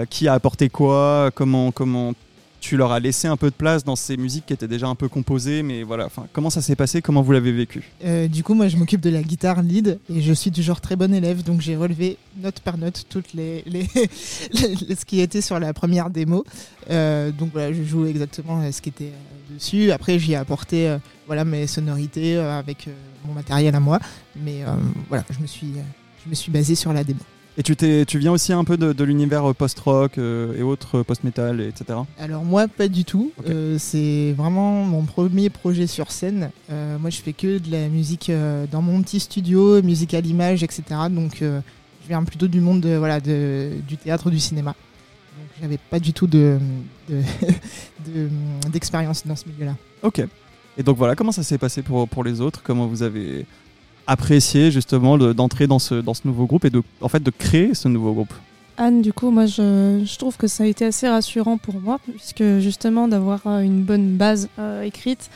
Qui 0.09 0.29
a 0.29 0.35
apporté 0.35 0.69
quoi? 0.69 1.33
Comment 1.35 1.73
comment 1.73 2.13
tu 2.61 2.77
leur 2.77 2.93
as 2.93 3.01
laissé 3.01 3.29
un 3.29 3.37
peu 3.37 3.51
de 3.51 3.55
place 3.55 3.85
dans 3.85 3.97
ces 3.97 4.17
musiques 4.17 4.47
qui 4.47 4.53
étaient 4.53 4.69
déjà 4.69 4.87
un 4.89 4.95
peu 4.95 5.09
composées, 5.09 5.63
mais 5.63 5.83
voilà. 5.83 6.09
Comment 6.33 6.51
ça 6.51 6.63
s'est 6.63 6.77
passé? 6.77 7.03
Comment 7.03 7.23
vous 7.23 7.33
l'avez 7.33 7.53
vécu? 7.53 7.91
Euh, 8.05 8.29
du 8.29 8.43
coup, 8.43 8.55
moi, 8.55 8.69
je 8.69 8.77
m'occupe 8.77 9.01
de 9.01 9.11
la 9.11 9.23
guitare 9.23 9.63
lead 9.63 9.99
et 10.13 10.21
je 10.21 10.33
suis 10.33 10.51
du 10.51 10.63
genre 10.63 10.81
très 10.81 10.97
bon 10.97 11.13
élève, 11.15 11.43
donc 11.43 11.61
j'ai 11.61 11.77
relevé 11.77 12.17
note 12.41 12.61
par 12.61 12.79
note 12.79 13.05
toutes 13.09 13.33
les, 13.35 13.63
les, 13.67 13.87
ce 13.87 15.05
qui 15.05 15.21
était 15.21 15.41
sur 15.41 15.59
la 15.59 15.73
première 15.73 16.11
démo. 16.11 16.45
Euh, 16.91 17.31
donc 17.31 17.51
voilà, 17.53 17.73
je 17.73 17.83
joue 17.83 18.07
exactement 18.07 18.61
euh, 18.61 18.73
ce 18.73 18.83
qui 18.83 18.89
était 18.89 19.13
dessus. 19.53 19.91
Après, 19.93 20.19
j'y 20.19 20.33
ai 20.33 20.37
apporté 20.37 20.97
voilà 21.27 21.45
mes 21.45 21.67
sonorités 21.67 22.37
avec 22.37 22.89
mon 23.27 23.35
matériel 23.35 23.75
à 23.75 23.81
moi, 23.81 23.99
mais 24.37 24.63
voilà, 25.09 25.25
je 25.31 25.41
me 25.41 25.47
suis 25.47 25.73
je 26.25 26.31
me 26.31 26.35
suis 26.35 26.51
basé 26.51 26.75
sur 26.75 26.93
la 26.93 27.05
démo. 27.05 27.21
Et 27.59 27.63
tu 27.65 27.75
t'es, 27.75 28.05
tu 28.07 28.19
viens 28.21 28.31
aussi 28.31 28.53
un 28.53 28.63
peu 28.63 28.77
de, 28.77 28.93
de 28.93 29.05
l'univers 29.05 29.51
euh, 29.51 29.53
post-rock 29.53 30.17
euh, 30.19 30.57
et 30.57 30.63
autres 30.63 30.99
euh, 30.99 31.03
post-metal, 31.03 31.61
etc. 31.61 31.99
Alors 32.19 32.45
moi, 32.45 32.69
pas 32.69 32.87
du 32.87 33.05
tout. 33.05 33.33
Euh, 33.49 33.77
c'est 33.81 34.33
vraiment 34.39 34.85
mon 34.85 35.03
premier 35.03 35.51
projet 35.51 35.89
sur 35.89 36.13
scène. 36.13 36.51
Euh, 36.71 36.99
moi, 36.99 37.11
je 37.11 37.17
fais 37.21 37.33
que 37.33 37.59
de 37.59 37.71
la 37.73 37.89
musique 37.89 38.31
dans 38.71 38.81
mon 38.81 39.03
petit 39.03 39.19
studio, 39.19 39.83
musique 39.83 40.15
à 40.15 40.21
l'image, 40.21 40.63
etc. 40.63 40.83
Donc, 41.11 41.39
je 41.41 41.61
viens 42.09 42.23
plutôt 42.23 42.47
du 42.47 42.61
monde 42.61 42.81
de, 42.81 42.95
voilà, 42.97 43.19
de, 43.21 43.71
du 43.89 43.97
théâtre, 43.97 44.31
du 44.31 44.39
cinéma. 44.39 44.71
Donc, 45.37 45.49
j'avais 45.61 45.79
pas 45.79 45.99
du 45.99 46.13
tout 46.13 46.29
de, 46.29 46.59
de- 47.09 47.23
de- 48.07 48.29
d'expérience 48.71 49.27
dans 49.27 49.35
ce 49.37 49.49
milieu-là. 49.49 49.75
Ok. 50.03 50.23
Et 50.77 50.85
donc 50.85 50.97
voilà, 50.97 51.17
comment 51.17 51.33
ça 51.33 51.43
s'est 51.43 51.59
passé 51.59 51.83
pour, 51.83 52.09
pour 52.09 52.23
les 52.23 52.41
autres? 52.41 52.63
Comment 52.63 52.87
vous 52.87 53.03
avez 53.03 53.47
apprécié 54.09 54.73
justement 54.73 55.17
de- 55.19 55.33
d'entrer 55.33 55.67
dans 55.69 55.79
ce, 55.79 55.95
dans 55.95 56.15
ce 56.15 56.23
nouveau 56.25 56.47
groupe 56.47 56.65
et 56.65 56.71
de, 56.71 56.83
en 57.01 57.09
fait, 57.09 57.23
de 57.23 57.31
créer 57.31 57.75
ce 57.75 57.87
nouveau 57.89 58.13
groupe 58.13 58.33
Anne, 58.79 59.03
du 59.03 59.13
coup, 59.13 59.31
moi, 59.31 59.47
je, 59.47 60.03
je 60.05 60.19
trouve 60.19 60.37
que 60.37 60.47
ça 60.47 60.63
a 60.63 60.67
été 60.67 60.85
assez 60.85 61.09
rassurant 61.09 61.59
pour 61.59 61.81
moi, 61.81 61.99
puisque 62.05 62.59
justement, 62.61 63.09
d'avoir 63.09 63.41
euh, 63.47 63.61
une 63.61 63.83
bonne 63.83 64.17
base 64.17 64.49
euh, 64.61 64.83
écrite, 64.83 65.31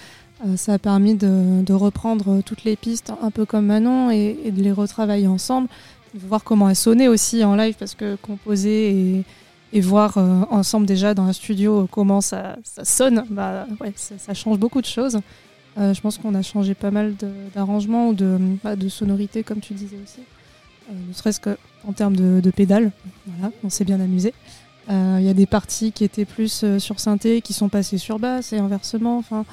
euh, 0.47 0.57
ça 0.57 0.75
a 0.75 0.79
permis 0.79 1.17
de, 1.17 1.63
de 1.63 1.73
reprendre 1.73 2.41
toutes 2.43 2.63
les 2.63 2.77
pistes, 2.77 3.13
un 3.21 3.33
peu 3.33 3.45
comme 3.45 3.67
Manon, 3.67 4.11
et, 4.11 4.51
de 4.53 4.63
les 4.63 4.71
retravailler 4.71 5.27
ensemble, 5.27 5.67
de 6.15 6.21
voir 6.27 6.45
comment 6.45 6.69
elles 6.69 6.77
sonnaient 6.77 7.09
aussi 7.09 7.43
en 7.43 7.57
live, 7.57 7.75
parce 7.77 7.97
que 7.97 8.15
composer 8.15 8.91
et, 8.91 9.25
et 9.73 9.81
voir 9.81 10.19
ensemble 10.51 10.87
déjà 10.87 11.13
dans 11.13 11.25
un 11.25 11.33
studio 11.33 11.89
comment 11.91 12.21
ça, 12.21 12.57
ça 12.63 12.85
sonne, 12.85 13.25
bah, 13.29 13.67
ouais, 13.81 13.93
ça 13.97 14.35
change 14.35 14.59
beaucoup 14.59 14.81
de 14.83 14.87
choses. 14.87 15.19
Euh, 15.79 15.95
je 15.95 16.01
pense 16.01 16.19
qu'on 16.19 16.35
a 16.35 16.43
changé 16.43 16.75
pas 16.75 16.91
mal 16.91 17.15
d'arrangements 17.55 18.09
ou 18.09 18.15
de, 18.15 18.39
bah, 18.63 18.77
de 18.77 18.89
sonorités, 18.89 19.43
comme 19.43 19.61
tu 19.61 19.73
disais 19.73 19.97
aussi. 20.05 20.21
Euh, 20.91 20.95
ne 21.09 21.13
serait-ce 21.13 21.41
qu'en 21.41 21.93
termes 21.93 22.17
de, 22.17 22.41
de 22.41 22.51
pédales. 22.51 22.93
Voilà, 23.27 23.53
on 23.65 23.71
s'est 23.71 23.85
bien 23.85 24.01
amusé. 24.01 24.35
Euh, 24.91 25.17
Il 25.21 25.25
y 25.25 25.31
a 25.31 25.35
des 25.35 25.47
parties 25.47 25.93
qui 25.93 26.05
étaient 26.05 26.25
plus 26.25 26.65
sur 26.79 27.01
synthé, 27.01 27.41
qui 27.41 27.53
sont 27.53 27.69
passées 27.69 27.99
sur 27.99 28.19
basse 28.19 28.53
et 28.53 28.59
inversement. 28.59 29.17
Enfin, 29.19 29.45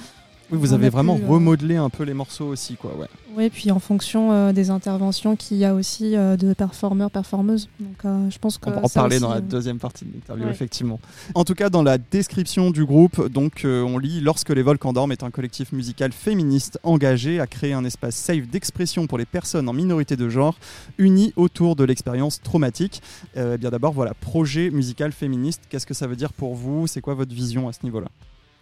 Oui, 0.51 0.57
vous 0.57 0.71
On 0.71 0.75
avez 0.75 0.89
vraiment 0.89 1.15
pu, 1.15 1.23
euh, 1.23 1.27
remodelé 1.27 1.75
un 1.75 1.89
peu 1.89 2.03
les 2.03 2.13
morceaux 2.13 2.47
aussi, 2.47 2.75
quoi. 2.75 2.91
Ouais. 2.97 3.07
ouais, 3.35 3.49
puis 3.49 3.69
en 3.71 3.79
fonction 3.79 4.31
euh, 4.31 4.51
des 4.51 4.71
interventions 4.71 5.35
qu'il 5.35 5.57
y 5.57 5.65
a 5.65 5.75
aussi 5.75 6.15
euh, 6.15 6.38
de 6.38 6.53
performeurs, 6.53 7.12
performeuses. 7.12 7.69
Donc, 7.79 8.05
euh, 8.05 8.29
je 8.29 8.39
pense 8.39 8.57
que 8.57 8.69
On 8.69 8.73
va 8.73 8.83
en 8.83 8.89
parler 8.89 9.17
aussi, 9.17 9.23
dans 9.23 9.33
la 9.33 9.41
deuxième 9.41 9.77
partie 9.77 10.05
de 10.05 10.13
l'interview, 10.13 10.45
ouais. 10.45 10.51
effectivement. 10.51 10.99
En 11.35 11.43
tout 11.43 11.53
cas, 11.53 11.69
dans 11.69 11.83
la 11.83 11.97
description 11.97 12.71
du 12.71 12.85
groupe, 12.85 13.27
donc, 13.29 13.62
on 13.65 13.97
lit 13.97 14.21
Lorsque 14.21 14.49
les 14.49 14.62
volcans 14.62 14.91
dorment 14.91 15.12
est 15.12 15.23
un 15.23 15.31
collectif 15.31 15.71
musical 15.71 16.12
féministe 16.12 16.79
engagé 16.83 17.39
à 17.39 17.47
créer 17.47 17.73
un 17.73 17.85
espace 17.85 18.15
safe 18.15 18.47
d'expression 18.47 19.07
pour 19.07 19.17
les 19.17 19.25
personnes 19.25 19.69
en 19.69 19.73
minorité 19.73 20.15
de 20.15 20.29
genre, 20.29 20.57
unis 20.97 21.31
autour 21.35 21.75
de 21.75 21.83
l'expérience 21.83 22.41
traumatique. 22.41 23.01
Eh 23.35 23.57
bien 23.57 23.69
d'abord, 23.69 23.93
voilà, 23.93 24.13
projet 24.13 24.69
musical 24.71 25.12
féministe. 25.12 25.62
Qu'est-ce 25.69 25.85
que 25.85 25.93
ça 25.93 26.07
veut 26.07 26.15
dire 26.15 26.33
pour 26.33 26.55
vous? 26.55 26.88
C'est 26.88 27.01
quoi 27.01 27.13
votre 27.13 27.33
vision 27.33 27.67
à 27.67 27.73
ce 27.73 27.79
niveau-là? 27.83 28.07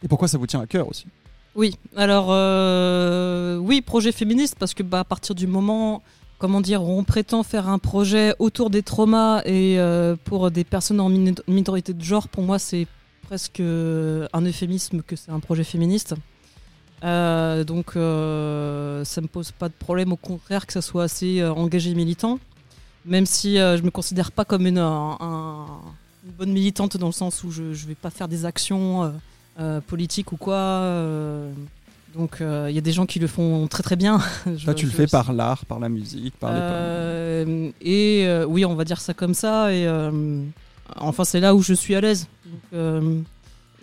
Et 0.03 0.07
pourquoi 0.07 0.27
ça 0.27 0.37
vous 0.37 0.47
tient 0.47 0.61
à 0.61 0.67
cœur 0.67 0.87
aussi? 0.87 1.07
Oui, 1.57 1.75
alors 1.95 2.27
euh, 2.29 3.57
oui, 3.57 3.81
projet 3.81 4.11
féministe, 4.11 4.55
parce 4.59 4.75
que 4.75 4.83
bah, 4.83 4.99
à 4.99 5.03
partir 5.03 5.33
du 5.33 5.47
moment, 5.47 6.03
comment 6.37 6.61
dire, 6.61 6.83
où 6.83 6.91
on 6.99 7.03
prétend 7.03 7.41
faire 7.41 7.67
un 7.67 7.79
projet 7.79 8.35
autour 8.37 8.69
des 8.69 8.83
traumas 8.83 9.41
et 9.43 9.79
euh, 9.79 10.15
pour 10.23 10.51
des 10.51 10.63
personnes 10.63 10.99
en 10.99 11.09
minorité 11.09 11.93
de 11.93 12.03
genre, 12.03 12.27
pour 12.27 12.43
moi 12.43 12.59
c'est 12.59 12.85
presque 13.23 13.59
un 13.59 14.41
euphémisme 14.45 15.01
que 15.01 15.15
c'est 15.15 15.31
un 15.31 15.39
projet 15.39 15.63
féministe. 15.63 16.13
Euh, 17.03 17.63
donc 17.63 17.93
ça 17.93 19.21
me 19.21 19.27
pose 19.27 19.51
pas 19.51 19.67
de 19.67 19.73
problème, 19.73 20.11
au 20.13 20.17
contraire 20.17 20.67
que 20.67 20.73
ça 20.73 20.83
soit 20.83 21.05
assez 21.05 21.43
engagé 21.43 21.95
militant, 21.95 22.37
même 23.03 23.25
si 23.25 23.55
je 23.57 23.81
me 23.81 23.89
considère 23.89 24.31
pas 24.31 24.45
comme 24.45 24.67
une, 24.67 24.77
un- 24.77 25.17
un- 25.19 25.65
une 26.23 26.31
bonne 26.37 26.51
militante 26.51 26.97
dans 26.97 27.07
le 27.07 27.13
sens 27.13 27.43
où 27.43 27.49
je, 27.49 27.73
je 27.73 27.87
vais 27.87 27.95
pas 27.95 28.11
faire 28.11 28.27
des 28.27 28.45
actions 28.45 29.11
euh, 29.59 29.77
euh, 29.77 29.81
politiques 29.81 30.31
ou 30.31 30.37
quoi. 30.37 30.55
euh, 30.55 31.51
donc 32.15 32.37
il 32.41 32.71
y 32.73 32.77
a 32.77 32.81
des 32.81 32.91
gens 32.93 33.05
qui 33.05 33.19
le 33.19 33.27
font 33.27 33.67
très 33.67 33.83
très 33.83 33.95
bien. 33.95 34.19
Je- 34.55 34.65
Toi, 34.65 34.73
tu 34.73 34.85
le 34.85 34.91
je- 34.91 34.95
fais 34.97 35.07
par 35.07 35.33
l'art, 35.33 35.65
par 35.65 35.79
la 35.79 35.89
musique, 35.89 36.35
par 36.39 36.51
les 36.51 36.59
euh, 36.61 37.69
et 37.81 38.23
euh, 38.25 38.45
oui, 38.45 38.65
on 38.65 38.75
va 38.75 38.83
dire 38.85 38.99
ça 38.99 39.13
comme 39.13 39.33
ça. 39.33 39.71
Et 39.73 39.85
euh, 39.87 40.41
enfin, 40.95 41.23
c'est 41.25 41.39
là 41.39 41.53
où 41.53 41.61
je 41.61 41.73
suis 41.73 41.93
à 41.95 42.01
l'aise. 42.01 42.27
Donc, 42.45 42.61
euh, 42.73 43.19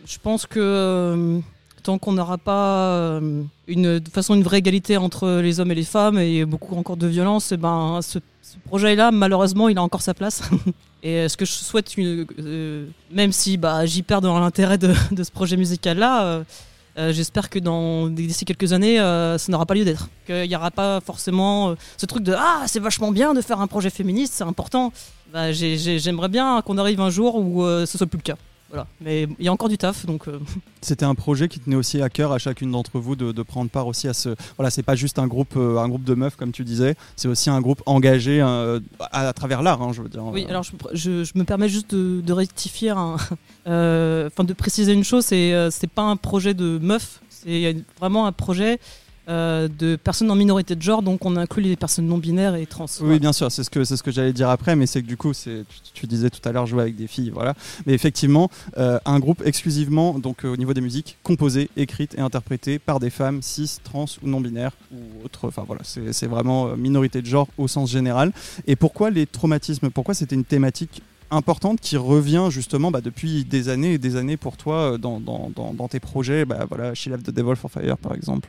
je 0.06 0.18
pense 0.22 0.46
que 0.46 0.58
euh, 0.60 1.38
tant 1.82 1.98
qu'on 1.98 2.12
n'aura 2.12 2.38
pas 2.38 2.88
euh, 2.96 3.42
une, 3.68 3.98
de 4.00 4.08
façon 4.10 4.34
une 4.34 4.42
vraie 4.42 4.58
égalité 4.58 4.96
entre 4.96 5.40
les 5.40 5.60
hommes 5.60 5.70
et 5.70 5.74
les 5.76 5.84
femmes 5.84 6.18
et 6.18 6.44
beaucoup 6.44 6.74
encore 6.76 6.96
de 6.96 7.06
violence, 7.06 7.52
eh 7.52 7.56
ben, 7.56 8.00
ce, 8.02 8.18
ce 8.54 8.68
projet-là, 8.68 9.10
malheureusement, 9.10 9.68
il 9.68 9.78
a 9.78 9.82
encore 9.82 10.02
sa 10.02 10.14
place. 10.14 10.42
et 11.02 11.16
euh, 11.20 11.28
ce 11.28 11.36
que 11.36 11.44
je 11.44 11.52
souhaite, 11.52 11.92
euh, 11.98 12.86
même 13.10 13.32
si 13.32 13.56
bah, 13.56 13.84
j'y 13.86 14.02
perds 14.02 14.20
dans 14.20 14.38
l'intérêt 14.38 14.78
de, 14.78 14.92
ce 15.22 15.30
projet 15.30 15.56
musical-là, 15.56 16.24
euh, 16.24 17.12
j'espère 17.12 17.50
que 17.50 17.58
dans 17.58 18.06
d'ici 18.08 18.44
quelques 18.44 18.72
années, 18.72 18.98
ça 18.98 19.46
n'aura 19.48 19.66
pas 19.66 19.74
lieu 19.74 19.84
d'être. 19.84 20.08
Qu'il 20.26 20.48
n'y 20.48 20.54
aura 20.56 20.70
pas 20.70 21.00
forcément 21.00 21.74
ce 21.96 22.06
truc 22.06 22.22
de 22.22 22.32
ah 22.36 22.62
c'est 22.66 22.78
vachement 22.80 23.10
bien 23.10 23.34
de 23.34 23.40
faire 23.40 23.60
un 23.60 23.66
projet 23.66 23.90
féministe, 23.90 24.34
c'est 24.36 24.44
important. 24.44 24.92
Bah, 25.32 25.50
j'ai- 25.52 25.76
j'ai- 25.76 25.98
J'aimerais 25.98 26.28
bien 26.28 26.62
qu'on 26.62 26.78
arrive 26.78 27.00
un 27.00 27.10
jour 27.10 27.34
où 27.34 27.64
ce 27.84 27.98
soit 27.98 28.06
plus 28.06 28.18
le 28.18 28.22
cas. 28.22 28.36
Voilà. 28.74 28.86
Mais 29.00 29.28
il 29.38 29.44
y 29.44 29.48
a 29.48 29.52
encore 29.52 29.68
du 29.68 29.78
taf, 29.78 30.04
donc 30.06 30.26
euh, 30.28 30.38
C'était 30.82 31.04
un 31.04 31.14
projet 31.14 31.48
qui 31.48 31.60
tenait 31.60 31.76
aussi 31.76 32.02
à 32.02 32.08
cœur 32.08 32.32
à 32.32 32.38
chacune 32.38 32.70
d'entre 32.72 32.98
vous 32.98 33.14
de, 33.16 33.30
de 33.32 33.42
prendre 33.42 33.70
part 33.70 33.86
aussi 33.86 34.08
à 34.08 34.12
ce. 34.14 34.34
Voilà, 34.58 34.70
c'est 34.70 34.82
pas 34.82 34.96
juste 34.96 35.18
un 35.18 35.26
groupe, 35.28 35.54
euh, 35.56 35.78
un 35.78 35.88
groupe 35.88 36.04
de 36.04 36.14
meufs 36.14 36.36
comme 36.36 36.50
tu 36.52 36.64
disais, 36.64 36.96
c'est 37.16 37.28
aussi 37.28 37.48
un 37.50 37.60
groupe 37.60 37.82
engagé 37.86 38.40
euh, 38.42 38.80
à, 38.98 39.28
à 39.28 39.32
travers 39.32 39.62
l'art, 39.62 39.80
hein, 39.80 39.92
je 39.92 40.02
veux 40.02 40.08
dire. 40.08 40.24
oui. 40.24 40.44
Alors 40.48 40.62
je, 40.64 40.72
je- 40.92 41.24
je 41.24 41.32
me 41.36 41.44
permets 41.44 41.68
juste 41.68 41.94
de, 41.94 42.20
de 42.20 42.32
rectifier, 42.32 42.92
euh, 43.66 44.26
enfin 44.26 44.44
de 44.44 44.52
préciser 44.52 44.92
une 44.92 45.04
chose, 45.04 45.24
c'est 45.24 45.70
c'est 45.70 45.86
pas 45.90 46.02
un 46.02 46.16
projet 46.16 46.54
de 46.54 46.78
meuf, 46.82 47.20
c'est 47.30 47.76
vraiment 47.98 48.26
un 48.26 48.32
projet 48.32 48.78
euh, 49.26 49.68
de 49.68 49.96
personnes 49.96 50.30
en 50.30 50.34
minorité 50.34 50.76
de 50.76 50.82
genre, 50.82 51.02
donc 51.02 51.24
on 51.24 51.36
inclut 51.36 51.62
les 51.62 51.76
personnes 51.76 52.06
non 52.06 52.18
binaires 52.18 52.56
et 52.56 52.66
trans. 52.66 52.84
Oui, 53.00 53.18
bien 53.18 53.32
sûr, 53.32 53.50
c'est 53.50 53.64
ce 53.64 53.70
que 53.70 53.82
c'est 53.84 53.96
ce 53.96 54.02
que 54.02 54.10
j'allais 54.10 54.34
dire 54.34 54.50
après, 54.50 54.76
mais 54.76 54.84
c'est 54.86 55.00
que 55.00 55.06
du 55.06 55.16
coup, 55.16 55.32
c'est 55.32 55.64
tu, 55.94 56.06
disais 56.06 56.28
tout 56.28 56.46
à 56.46 56.52
l'heure 56.52 56.66
jouer 56.66 56.82
avec 56.82 56.96
des 56.96 57.06
filles, 57.06 57.30
voilà. 57.30 57.54
Mais 57.86 57.94
effectivement, 57.94 58.50
euh, 58.76 58.98
un 59.06 59.18
groupe 59.20 59.42
exclusivement, 59.46 60.18
donc 60.18 60.44
euh, 60.44 60.52
au 60.52 60.56
niveau 60.58 60.74
des 60.74 60.82
musiques, 60.82 61.16
composé, 61.22 61.70
écrite 61.76 62.14
et 62.18 62.20
interprété 62.20 62.78
par 62.78 63.00
des 63.00 63.08
femmes 63.08 63.40
cis, 63.40 63.78
trans 63.82 64.04
ou 64.22 64.28
non 64.28 64.42
binaires 64.42 64.72
ou 64.92 65.24
autres. 65.24 65.48
Enfin 65.48 65.64
voilà, 65.66 65.80
c'est 65.84 66.26
vraiment 66.26 66.76
minorité 66.76 67.22
de 67.22 67.26
genre 67.26 67.48
au 67.56 67.66
sens 67.66 67.90
général. 67.90 68.30
Et 68.66 68.76
pourquoi 68.76 69.08
les 69.08 69.26
traumatismes 69.26 69.88
Pourquoi 69.88 70.12
c'était 70.12 70.34
une 70.34 70.44
thématique 70.44 71.00
importante 71.30 71.80
qui 71.80 71.96
revient 71.96 72.48
justement 72.50 72.90
bah, 72.90 73.00
depuis 73.00 73.44
des 73.44 73.70
années 73.70 73.94
et 73.94 73.98
des 73.98 74.16
années 74.16 74.36
pour 74.36 74.58
toi 74.58 74.98
dans, 74.98 75.18
dans, 75.18 75.50
dans, 75.54 75.72
dans 75.72 75.88
tes 75.88 76.00
projets. 76.00 76.44
Bah, 76.44 76.66
voilà, 76.68 76.94
She 76.94 77.06
Left 77.06 77.24
the 77.24 77.30
Devil 77.30 77.56
for 77.56 77.70
Fire 77.70 77.96
par 77.96 78.14
exemple. 78.14 78.48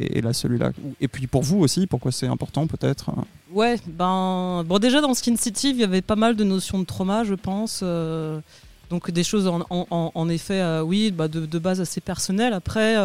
Et, 0.00 0.20
là 0.20 0.32
celui-là. 0.32 0.72
Et 1.00 1.08
puis 1.08 1.26
pour 1.26 1.42
vous 1.42 1.58
aussi, 1.58 1.86
pourquoi 1.86 2.12
c'est 2.12 2.26
important 2.26 2.66
peut-être 2.66 3.10
euh, 3.10 3.22
Ouais, 3.52 3.78
ben 3.86 4.64
bon 4.66 4.78
déjà 4.78 5.00
dans 5.00 5.12
Skin 5.14 5.36
City, 5.36 5.70
il 5.70 5.76
y 5.76 5.84
avait 5.84 6.02
pas 6.02 6.16
mal 6.16 6.36
de 6.36 6.44
notions 6.44 6.78
de 6.78 6.84
trauma, 6.84 7.24
je 7.24 7.34
pense. 7.34 7.80
euh, 7.82 8.40
donc 8.88 9.10
des 9.10 9.22
choses 9.22 9.46
en, 9.48 10.28
effet, 10.28 10.60
euh, 10.60 10.82
oui, 10.82 11.12
bah, 11.12 11.28
de, 11.28 11.58
base 11.58 11.80
assez 11.80 12.00
personnelles. 12.00 12.52
Après, 12.52 12.96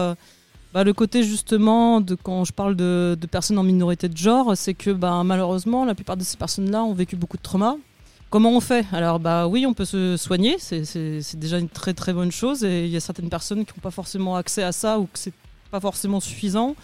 bah, 0.73 0.84
le 0.84 0.93
côté 0.93 1.23
justement 1.23 2.01
de 2.01 2.15
quand 2.15 2.43
je 2.43 2.53
parle 2.53 2.75
de, 2.75 3.17
personnes 3.29 3.60
en 3.60 3.63
minorité 3.63 4.10
de 4.10 4.17
genre, 4.17 4.53
c'est 4.55 4.73
que 4.73 4.89
bah, 4.91 5.21
malheureusement, 5.23 5.86
la 5.86 5.93
plupart 5.93 6.17
de 6.17 6.23
ces 6.23 6.38
personnes-là 6.38 6.84
ont 6.84 6.93
vécu 6.93 7.15
beaucoup 7.15 7.38
de 7.38 7.43
trauma. 7.43 7.75
Comment 8.31 8.51
on 8.51 8.60
fait? 8.60 8.86
Alors 8.91 9.19
bah 9.19 9.47
oui, 9.47 9.65
on 9.65 9.73
peut 9.73 9.86
se 9.86 10.17
soigner, 10.17 10.58
c'est 10.60 11.36
déjà 11.36 11.60
une 11.60 11.69
très 11.69 11.93
très 11.93 12.12
bonne 12.12 12.31
chose. 12.31 12.63
Et 12.63 12.86
il 12.86 12.91
y 12.91 12.97
a 12.97 12.99
certaines 12.99 13.29
personnes 13.29 13.63
qui 13.63 13.73
n'ont 13.73 13.81
pas 13.81 13.91
forcément 13.91 14.36
accès 14.36 14.63
à 14.63 14.71
ça 14.71 14.99
ou 14.99 15.03
que 15.03 15.19
c'est 15.19 15.34
pas 15.75 15.81
forcément 15.81 16.21
suffisant. 16.21 16.75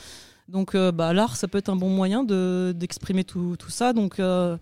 Donc 0.49 0.75
euh, 0.75 0.91
bah, 0.91 1.13
l'art, 1.13 1.37
ça 1.37 1.47
peut 1.47 1.57
être 1.57 1.69
un 1.69 1.77
bon 1.77 1.89
moyen 1.89 2.23
de- 2.25 2.73
d'exprimer 2.75 3.23
tout, 3.23 3.55
tout 3.57 3.69
ça. 3.69 3.93
Donc 3.93 4.19
euh, 4.19 4.57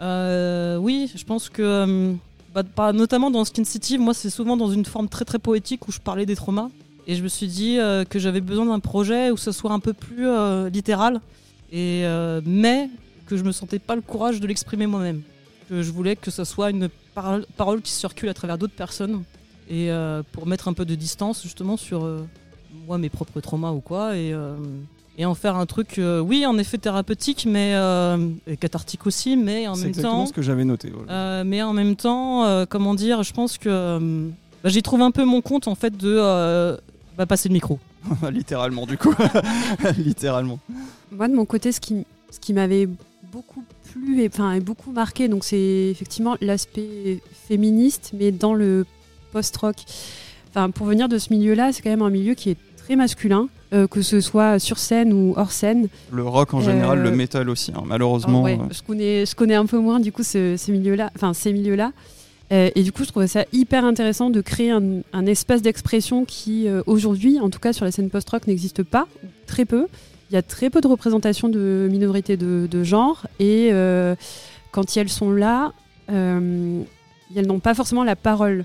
euh, 0.00 0.76
oui, 0.76 1.10
je 1.12 1.24
pense 1.24 1.48
que, 1.48 2.14
bah, 2.54 2.92
notamment 2.92 3.32
dans 3.32 3.44
Skin 3.44 3.64
City, 3.64 3.98
moi 3.98 4.14
c'est 4.14 4.30
souvent 4.30 4.56
dans 4.56 4.70
une 4.70 4.84
forme 4.84 5.08
très 5.08 5.24
très 5.24 5.40
poétique 5.40 5.88
où 5.88 5.92
je 5.92 5.98
parlais 5.98 6.24
des 6.24 6.36
traumas. 6.36 6.68
Et 7.08 7.16
je 7.16 7.22
me 7.22 7.28
suis 7.28 7.48
dit 7.48 7.78
que 8.08 8.18
j'avais 8.18 8.40
besoin 8.40 8.66
d'un 8.66 8.80
projet 8.80 9.30
où 9.30 9.36
ce 9.36 9.52
soit 9.52 9.72
un 9.72 9.80
peu 9.80 9.92
plus 9.92 10.26
littéral, 10.70 11.20
et, 11.70 12.04
mais 12.46 12.88
que 13.26 13.36
je 13.36 13.42
me 13.42 13.52
sentais 13.52 13.78
pas 13.78 13.94
le 13.94 14.00
courage 14.00 14.40
de 14.40 14.46
l'exprimer 14.46 14.86
moi-même. 14.86 15.20
Que 15.68 15.82
je 15.82 15.90
voulais 15.90 16.16
que 16.16 16.30
ce 16.30 16.44
soit 16.44 16.70
une 16.70 16.88
parole, 17.14 17.82
qui 17.82 17.92
circule 17.92 18.30
à 18.30 18.34
travers 18.34 18.56
d'autres 18.56 18.78
personnes, 18.84 19.22
et 19.68 19.90
pour 20.32 20.46
mettre 20.46 20.66
un 20.68 20.72
peu 20.72 20.86
de 20.86 20.94
distance 20.94 21.42
justement 21.42 21.76
sur 21.76 21.98
moi, 22.86 22.98
mes 22.98 23.08
propres 23.08 23.40
traumas 23.40 23.72
ou 23.72 23.80
quoi, 23.80 24.16
et, 24.16 24.32
euh, 24.32 24.54
et 25.18 25.24
en 25.24 25.34
faire 25.34 25.56
un 25.56 25.66
truc, 25.66 25.98
euh, 25.98 26.20
oui, 26.20 26.44
en 26.46 26.58
effet 26.58 26.78
thérapeutique, 26.78 27.46
mais 27.48 27.72
euh, 27.74 28.28
et 28.46 28.56
cathartique 28.56 29.06
aussi, 29.06 29.36
mais 29.36 29.66
en 29.68 29.74
C'est 29.74 29.82
même 29.82 29.88
exactement 29.90 30.20
temps. 30.20 30.26
ce 30.26 30.32
que 30.32 30.42
j'avais 30.42 30.64
noté. 30.64 30.90
voilà. 30.94 31.12
Euh, 31.12 31.44
mais 31.46 31.62
en 31.62 31.72
même 31.72 31.96
temps, 31.96 32.44
euh, 32.44 32.66
comment 32.68 32.94
dire, 32.94 33.22
je 33.22 33.32
pense 33.32 33.56
que 33.58 33.68
euh, 33.68 34.28
bah, 34.62 34.70
j'y 34.70 34.82
trouve 34.82 35.02
un 35.02 35.10
peu 35.10 35.24
mon 35.24 35.40
compte 35.40 35.68
en 35.68 35.74
fait 35.74 35.96
de 35.96 36.14
euh, 36.18 36.76
bah, 37.16 37.26
passer 37.26 37.48
le 37.48 37.54
micro. 37.54 37.78
Littéralement, 38.30 38.86
du 38.86 38.98
coup. 38.98 39.14
Littéralement. 39.98 40.58
Moi, 41.12 41.28
de 41.28 41.34
mon 41.34 41.44
côté, 41.46 41.72
ce 41.72 41.80
qui, 41.80 42.04
ce 42.30 42.38
qui 42.40 42.52
m'avait 42.52 42.88
beaucoup 43.32 43.64
plu 43.92 44.20
et, 44.22 44.28
enfin, 44.28 44.52
et 44.52 44.60
beaucoup 44.60 44.90
marqué, 44.92 45.28
donc 45.28 45.44
c'est 45.44 45.88
effectivement 45.90 46.36
l'aspect 46.40 47.20
féministe, 47.48 48.10
mais 48.18 48.30
dans 48.32 48.54
le 48.54 48.84
post-rock. 49.32 49.76
Enfin, 50.54 50.70
pour 50.70 50.86
venir 50.86 51.08
de 51.08 51.18
ce 51.18 51.32
milieu-là, 51.32 51.72
c'est 51.72 51.82
quand 51.82 51.90
même 51.90 52.02
un 52.02 52.10
milieu 52.10 52.34
qui 52.34 52.50
est 52.50 52.56
très 52.76 52.94
masculin, 52.94 53.48
euh, 53.72 53.88
que 53.88 54.02
ce 54.02 54.20
soit 54.20 54.60
sur 54.60 54.78
scène 54.78 55.12
ou 55.12 55.34
hors 55.36 55.50
scène. 55.50 55.88
Le 56.12 56.22
rock 56.22 56.54
en 56.54 56.60
général, 56.60 57.00
Euh, 57.00 57.02
le 57.02 57.10
métal 57.10 57.48
aussi, 57.50 57.72
hein, 57.74 57.82
malheureusement. 57.84 58.42
Ah 58.42 58.44
ouais, 58.44 58.58
euh, 58.60 58.72
je, 58.72 58.82
connais, 58.82 59.26
je 59.26 59.34
connais 59.34 59.56
un 59.56 59.66
peu 59.66 59.78
moins 59.78 59.98
du 59.98 60.12
coup 60.12 60.22
ce, 60.22 60.54
ces 60.56 60.70
milieux-là. 60.70 61.10
Enfin, 61.16 61.32
ces 61.34 61.52
milieux-là. 61.52 61.90
Euh, 62.52 62.70
et 62.76 62.82
du 62.84 62.92
coup, 62.92 63.02
je 63.02 63.08
trouvais 63.08 63.26
ça 63.26 63.44
hyper 63.52 63.84
intéressant 63.84 64.30
de 64.30 64.40
créer 64.42 64.70
un, 64.70 65.00
un 65.12 65.26
espace 65.26 65.60
d'expression 65.60 66.24
qui, 66.24 66.68
euh, 66.68 66.82
aujourd'hui, 66.86 67.40
en 67.40 67.50
tout 67.50 67.58
cas 67.58 67.72
sur 67.72 67.84
la 67.84 67.90
scène 67.90 68.10
post-rock, 68.10 68.46
n'existe 68.46 68.82
pas, 68.84 69.08
très 69.46 69.64
peu. 69.64 69.88
Il 70.30 70.34
y 70.34 70.36
a 70.36 70.42
très 70.42 70.70
peu 70.70 70.80
de 70.80 70.86
représentation 70.86 71.48
de 71.48 71.88
minorités 71.90 72.36
de, 72.36 72.68
de 72.70 72.84
genre. 72.84 73.26
Et 73.40 73.70
euh, 73.72 74.14
quand 74.72 74.96
elles 74.96 75.08
sont 75.08 75.32
là, 75.32 75.72
euh, 76.10 76.80
elles 77.34 77.46
n'ont 77.46 77.60
pas 77.60 77.74
forcément 77.74 78.04
la 78.04 78.14
parole. 78.14 78.64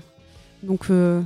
Donc, 0.62 0.82
euh, 0.90 1.22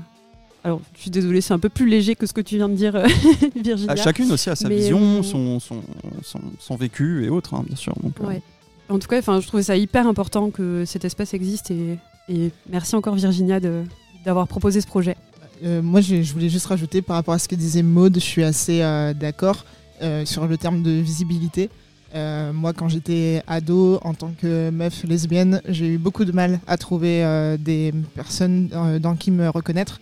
alors, 0.65 0.81
je 0.97 1.03
suis 1.03 1.11
désolée, 1.11 1.41
c'est 1.41 1.53
un 1.55 1.59
peu 1.59 1.69
plus 1.69 1.87
léger 1.89 2.15
que 2.17 2.27
ce 2.27 2.33
que 2.33 2.41
tu 2.41 2.57
viens 2.57 2.69
de 2.71 2.75
dire, 2.75 2.97
euh, 2.97 3.07
Virginia. 3.55 3.93
ah, 3.93 3.97
chacune 3.97 4.33
aussi 4.33 4.49
a 4.51 4.57
sa 4.57 4.69
Mais, 4.69 4.77
vision, 4.77 5.19
euh, 5.19 5.23
son, 5.23 5.61
son, 5.61 5.83
son, 6.23 6.41
son 6.59 6.77
vécu 6.77 7.25
et 7.25 7.29
autres, 7.29 7.55
hein, 7.55 7.63
bien 7.67 7.77
sûr. 7.77 7.95
Donc, 8.03 8.15
euh, 8.21 8.27
Ouais. 8.27 8.43
En 8.89 8.99
tout 8.99 9.07
cas, 9.09 9.19
enfin, 9.19 9.41
je 9.41 9.47
trouvais 9.47 9.63
ça 9.63 9.77
hyper 9.77 10.07
important 10.07 10.51
que 10.51 10.85
cet 10.85 11.05
espace 11.05 11.33
existe 11.35 11.71
et, 11.71 11.99
et 12.29 12.51
merci 12.69 12.95
encore 12.97 13.15
Virginia 13.15 13.59
de- 13.61 13.83
d'avoir 14.25 14.47
proposé 14.49 14.81
ce 14.81 14.87
projet. 14.87 15.17
Euh, 15.65 15.81
moi, 15.83 16.01
je, 16.03 16.23
je 16.23 16.33
voulais 16.33 16.49
juste 16.51 16.67
rajouter 16.67 17.01
par 17.01 17.17
rapport 17.17 17.33
à 17.35 17.39
ce 17.39 17.49
que 17.49 17.55
disait 17.55 17.83
Maude, 17.83 18.15
je 18.17 18.21
suis 18.21 18.43
assez 18.45 18.83
euh, 18.83 19.15
d'accord 19.15 19.65
euh, 20.03 20.25
sur 20.27 20.47
le 20.47 20.57
terme 20.59 20.83
de 20.83 20.91
visibilité. 20.91 21.71
Euh, 22.15 22.53
moi, 22.53 22.73
quand 22.73 22.89
j'étais 22.89 23.43
ado, 23.47 23.99
en 24.03 24.13
tant 24.15 24.33
que 24.41 24.71
meuf 24.71 25.03
lesbienne, 25.05 25.61
j'ai 25.69 25.89
eu 25.89 25.99
beaucoup 25.99 26.25
de 26.25 26.33
mal 26.33 26.61
à 26.67 26.77
trouver 26.77 27.25
euh, 27.25 27.57
des 27.57 27.93
personnes 28.15 28.69
euh, 28.75 28.99
dans 28.99 29.15
qui 29.15 29.31
me 29.31 29.49
reconnaître. 29.49 29.99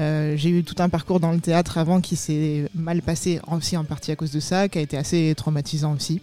Euh, 0.00 0.34
j'ai 0.36 0.50
eu 0.50 0.64
tout 0.64 0.76
un 0.78 0.88
parcours 0.88 1.20
dans 1.20 1.32
le 1.32 1.40
théâtre 1.40 1.76
avant 1.76 2.00
qui 2.00 2.16
s'est 2.16 2.70
mal 2.74 3.02
passé 3.02 3.40
aussi 3.50 3.76
en 3.76 3.84
partie 3.84 4.10
à 4.10 4.16
cause 4.16 4.32
de 4.32 4.40
ça, 4.40 4.68
qui 4.68 4.78
a 4.78 4.80
été 4.80 4.96
assez 4.96 5.34
traumatisant 5.36 5.94
aussi. 5.94 6.22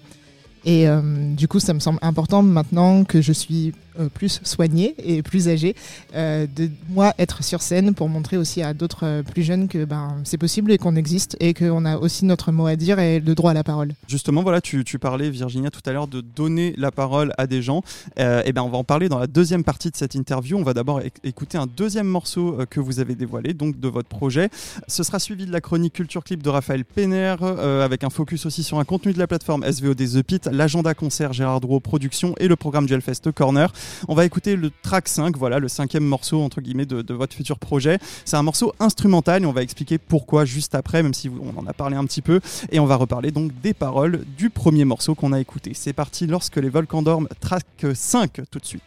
Et 0.66 0.90
euh, 0.90 1.34
du 1.36 1.48
coup, 1.48 1.60
ça 1.60 1.74
me 1.74 1.80
semble 1.80 2.00
important 2.02 2.42
maintenant 2.42 3.04
que 3.04 3.22
je 3.22 3.32
suis 3.32 3.74
plus 4.14 4.40
soignée 4.44 4.96
et 5.04 5.22
plus 5.22 5.48
âgée, 5.50 5.76
euh, 6.16 6.46
de 6.56 6.70
moi 6.90 7.14
être 7.20 7.44
sur 7.44 7.62
scène 7.62 7.94
pour 7.94 8.10
montrer 8.10 8.38
aussi 8.38 8.62
à 8.62 8.74
d'autres 8.74 9.06
euh, 9.06 9.24
plus 9.24 9.44
jeunes 9.44 9.68
que 9.68 9.86
ben, 9.86 10.18
c'est 10.24 10.38
possible 10.38 10.72
et 10.72 10.78
qu'on 10.78 10.96
existe 10.96 11.36
et 11.40 11.54
qu'on 11.54 11.86
a 11.86 11.98
aussi 11.98 12.26
notre 12.26 12.52
mot 12.52 12.68
à 12.68 12.76
dire 12.76 13.00
et 13.00 13.20
le 13.20 13.36
droit 13.36 13.52
à 13.52 13.54
la 13.54 13.64
parole. 13.64 13.94
Justement, 14.08 14.44
voilà, 14.44 14.62
tu, 14.62 14.84
tu 14.84 15.00
parlais, 15.00 15.30
Virginia, 15.30 15.70
tout 15.70 15.82
à 15.86 15.92
l'heure 15.94 16.08
de 16.08 16.22
donner 16.22 16.74
la 16.78 16.92
parole 16.92 17.34
à 17.38 17.48
des 17.48 17.62
gens. 17.62 17.82
Euh, 18.20 18.42
et 18.46 18.54
ben, 18.54 18.62
on 18.62 18.70
va 18.70 18.78
en 18.78 18.84
parler 18.84 19.10
dans 19.10 19.20
la 19.20 19.28
deuxième 19.28 19.64
partie 19.64 19.90
de 19.92 19.96
cette 19.98 20.16
interview. 20.16 20.58
On 20.58 20.64
va 20.64 20.74
d'abord 20.74 21.02
éc- 21.02 21.14
écouter 21.24 21.58
un 21.58 21.68
deuxième 21.68 22.08
morceau 22.08 22.60
euh, 22.60 22.66
que 22.66 22.80
vous 22.80 23.00
avez 23.00 23.16
dévoilé, 23.16 23.54
donc 23.54 23.80
de 23.80 23.88
votre 23.88 24.10
projet. 24.10 24.50
Ce 24.88 25.04
sera 25.04 25.20
suivi 25.20 25.46
de 25.46 25.52
la 25.52 25.62
chronique 25.62 25.94
Culture 25.94 26.24
Clip 26.24 26.42
de 26.44 26.50
Raphaël 26.50 26.86
Penner, 26.86 27.36
euh, 27.42 27.84
avec 27.84 28.04
un 28.04 28.10
focus 28.10 28.46
aussi 28.46 28.64
sur 28.64 28.80
un 28.80 28.86
contenu 28.86 29.14
de 29.14 29.20
la 29.20 29.28
plateforme 29.28 29.64
SVOD 29.70 29.98
The 29.98 30.22
Pit, 30.24 30.50
l'agenda 30.52 30.94
concert 30.94 31.34
Gérard 31.34 31.62
Drouot 31.62 31.80
Productions 31.80 32.34
et 32.40 32.48
le 32.48 32.56
programme 32.56 32.88
Gelfest 32.88 33.32
Corner. 33.34 33.72
On 34.08 34.16
va 34.16 34.26
écouter 34.26 34.56
le 34.56 34.72
track 34.82 35.08
5, 35.08 35.38
voilà, 35.38 35.60
le 35.60 35.68
cinquième 35.68 36.06
morceau, 36.06 36.42
entre 36.42 36.62
guillemets, 36.62 36.86
de, 36.86 37.14
votre 37.14 37.36
futur 37.36 37.60
projet. 37.60 38.00
C'est 38.26 38.38
un 38.38 38.44
morceau 38.44 38.74
instrumental 38.80 39.44
et 39.44 39.46
on 39.46 39.52
va 39.52 39.64
expliquer 39.64 39.98
pourquoi 39.98 40.46
juste 40.46 40.76
après, 40.76 41.04
même 41.04 41.14
si 41.14 41.30
on 41.30 41.58
en 41.58 41.66
a 41.66 41.74
parlé 41.74 41.96
un 41.96 42.06
petit 42.06 42.22
peu. 42.22 42.40
Et 42.72 42.80
on 42.80 42.86
va 42.86 42.96
reparler 42.96 43.32
donc 43.32 43.52
des 43.62 43.74
paroles 43.74 44.24
du 44.38 44.50
premier 44.50 44.86
morceau 44.86 45.16
qu'on 45.16 45.34
a 45.34 45.40
écouté. 45.40 45.72
C'est 45.74 45.94
parti 45.94 46.28
lorsque 46.28 46.58
les 46.58 46.70
volcans 46.70 47.02
dorment, 47.02 47.28
track 47.40 47.66
5 47.94 48.42
tout 48.52 48.60
de 48.60 48.66
suite. 48.66 48.84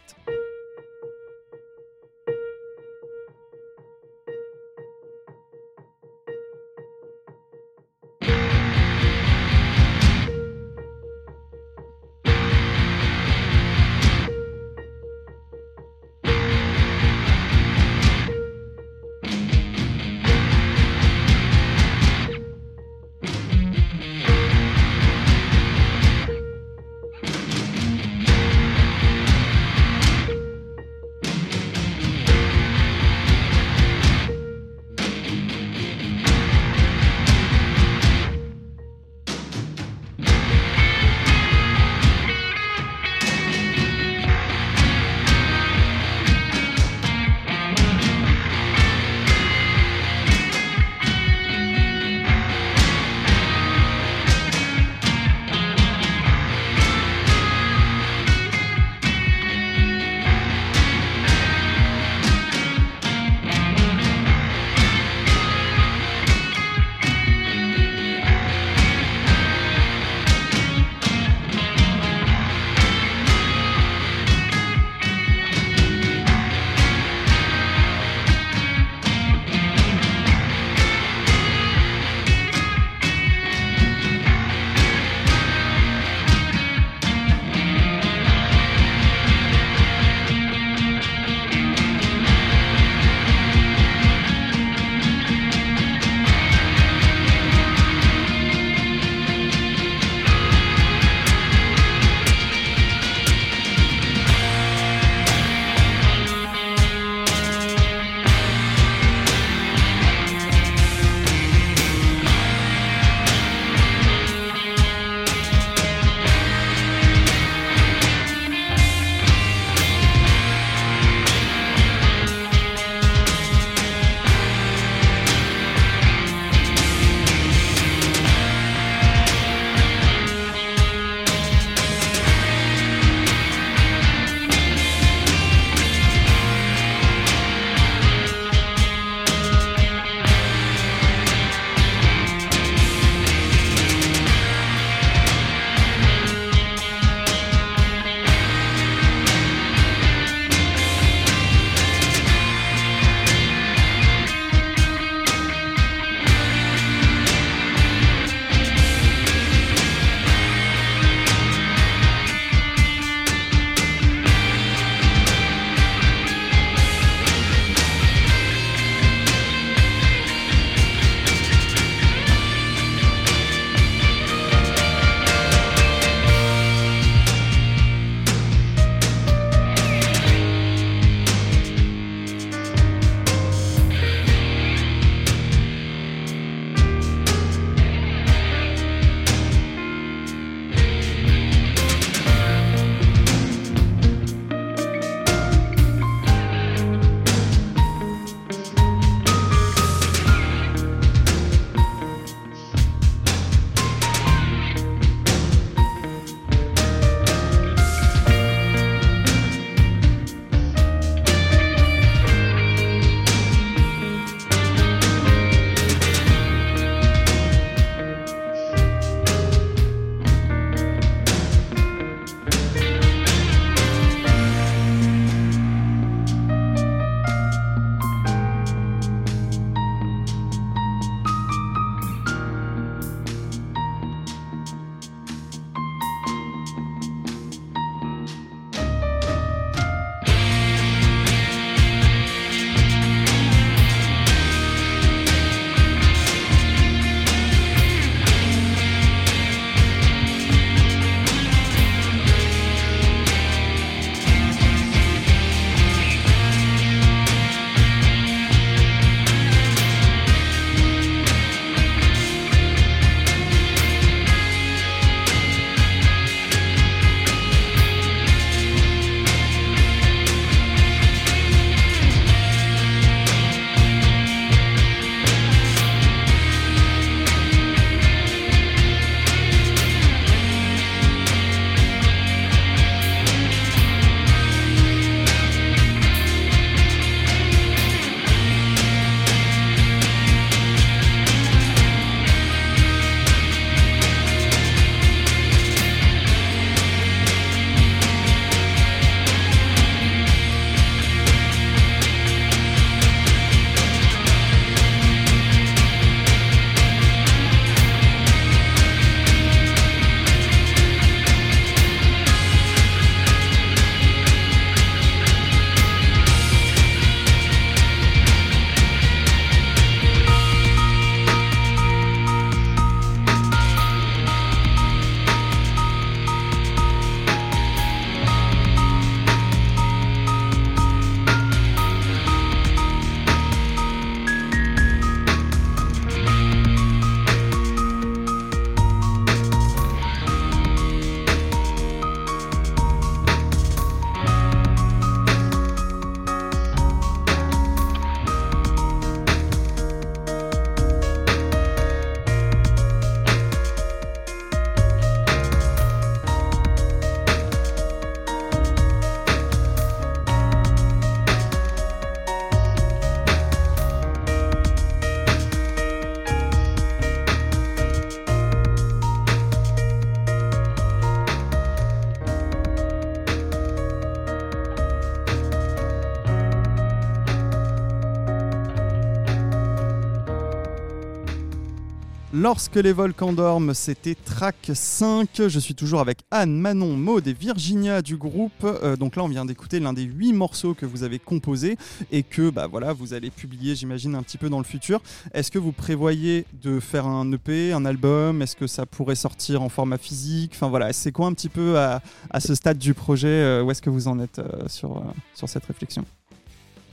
Lorsque 382.41 382.77
les 382.77 382.91
volcans 382.91 383.33
dorment, 383.33 383.75
c'était 383.75 384.15
track 384.15 384.71
5. 384.73 385.29
Je 385.47 385.59
suis 385.59 385.75
toujours 385.75 385.99
avec 385.99 386.21
Anne, 386.31 386.59
Manon, 386.59 386.97
Maude 386.97 387.27
et 387.27 387.33
Virginia 387.33 388.01
du 388.01 388.17
groupe. 388.17 388.63
Euh, 388.63 388.95
donc 388.95 389.15
là, 389.15 389.23
on 389.23 389.27
vient 389.27 389.45
d'écouter 389.45 389.79
l'un 389.79 389.93
des 389.93 390.01
huit 390.01 390.33
morceaux 390.33 390.73
que 390.73 390.87
vous 390.87 391.03
avez 391.03 391.19
composés 391.19 391.77
et 392.11 392.23
que 392.23 392.49
bah, 392.49 392.65
voilà, 392.65 392.93
vous 392.93 393.13
allez 393.13 393.29
publier, 393.29 393.75
j'imagine, 393.75 394.15
un 394.15 394.23
petit 394.23 394.39
peu 394.39 394.49
dans 394.49 394.57
le 394.57 394.63
futur. 394.63 395.03
Est-ce 395.35 395.51
que 395.51 395.59
vous 395.59 395.71
prévoyez 395.71 396.47
de 396.63 396.79
faire 396.79 397.05
un 397.05 397.31
EP, 397.31 397.73
un 397.73 397.85
album? 397.85 398.41
Est-ce 398.41 398.55
que 398.55 398.65
ça 398.65 398.87
pourrait 398.87 399.13
sortir 399.13 399.61
en 399.61 399.69
format 399.69 399.99
physique? 399.99 400.53
Enfin 400.55 400.69
voilà, 400.69 400.91
c'est 400.93 401.11
quoi 401.11 401.27
un 401.27 401.33
petit 401.33 401.49
peu 401.49 401.77
à, 401.77 402.01
ce 402.39 402.55
stade 402.55 402.79
du 402.79 402.95
projet? 402.95 403.27
Euh, 403.27 403.61
Où 403.61 403.69
est-ce 403.69 403.83
que 403.83 403.91
vous 403.91 404.07
en 404.07 404.19
êtes 404.19 404.39
euh, 404.39 404.67
sur 404.67 405.13
cette 405.47 405.65
réflexion? 405.65 406.05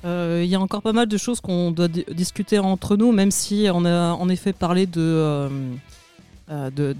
Euh, 0.04 0.42
Il 0.44 0.48
y 0.50 0.54
a 0.54 0.60
encore 0.60 0.82
pas 0.82 0.92
mal 0.92 1.06
de 1.08 1.16
choses 1.16 1.40
qu'on 1.40 1.70
doit 1.72 1.88
di- 1.88 2.04
discuter 2.12 2.58
entre 2.58 2.96
nous, 2.96 3.10
même 3.12 3.30
si 3.30 3.66
on 3.72 3.84
a 3.84 4.12
en 4.12 4.28
effet 4.28 4.52
parlé 4.52 4.86
de, 4.86 5.48
de, 6.48 6.92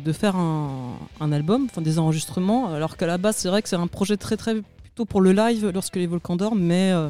de- 0.00 0.12
faire 0.12 0.36
un, 0.36 0.94
un 1.20 1.32
album, 1.32 1.66
enfin 1.70 1.80
des 1.80 1.98
enregistrements, 1.98 2.72
alors 2.74 2.96
qu'à 2.96 3.06
la 3.06 3.18
base 3.18 3.36
c'est 3.36 3.48
vrai 3.48 3.62
que 3.62 3.68
c'est 3.68 3.76
un 3.76 3.86
projet 3.86 4.16
très 4.16 4.36
très 4.36 4.54
plutôt 4.82 5.04
pour 5.04 5.20
le 5.20 5.32
live 5.32 5.70
lorsque 5.72 5.96
les 5.96 6.06
volcans 6.08 6.36
dorment, 6.36 6.60
mais 6.60 6.90
euh, 6.92 7.08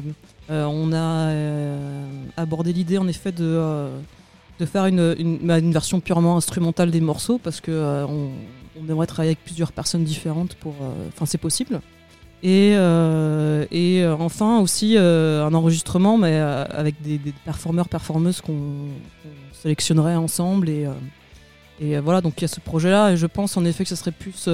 euh, 0.51 0.65
on 0.65 0.93
a 0.93 1.33
abordé 2.41 2.71
l'idée 2.71 2.97
en 2.99 3.07
effet 3.07 3.31
de, 3.31 3.89
de 4.59 4.65
faire 4.65 4.85
une, 4.85 5.15
une- 5.17 5.39
bah, 5.39 5.57
une 5.57 5.73
version 5.73 5.99
purement 5.99 6.37
instrumentale 6.37 6.91
des 6.91 7.01
morceaux 7.01 7.39
parce 7.43 7.59
que 7.61 8.05
on, 8.07 8.29
on 8.79 8.89
aimerait 8.89 9.07
travailler 9.07 9.31
avec 9.31 9.43
plusieurs 9.43 9.71
personnes 9.71 10.03
différentes 10.03 10.53
pour, 10.55 10.75
enfin 11.09 11.25
c'est 11.25 11.37
possible. 11.39 11.81
Et, 12.43 12.73
euh, 12.75 13.65
euh, 13.71 14.15
enfin 14.19 14.59
aussi 14.59 14.95
euh, 14.97 15.45
un 15.45 15.53
enregistrement, 15.53 16.17
mais 16.17 16.37
avec 16.37 17.01
des, 17.01 17.19
performeurs, 17.45 17.87
performeuses 17.87 18.41
qu'on 18.41 18.87
sélectionnerait 19.53 20.15
ensemble. 20.15 20.69
Et, 20.69 20.87
et 21.79 21.99
voilà, 21.99 22.21
donc 22.21 22.33
il 22.37 22.41
y 22.41 22.45
a 22.45 22.47
ce 22.47 22.59
projet-là. 22.59 23.11
Et 23.11 23.17
je 23.17 23.27
pense 23.27 23.57
en 23.57 23.65
effet 23.65 23.83
que 23.83 23.89
ce 23.89 23.95
serait 23.95 24.11
plus, 24.11 24.47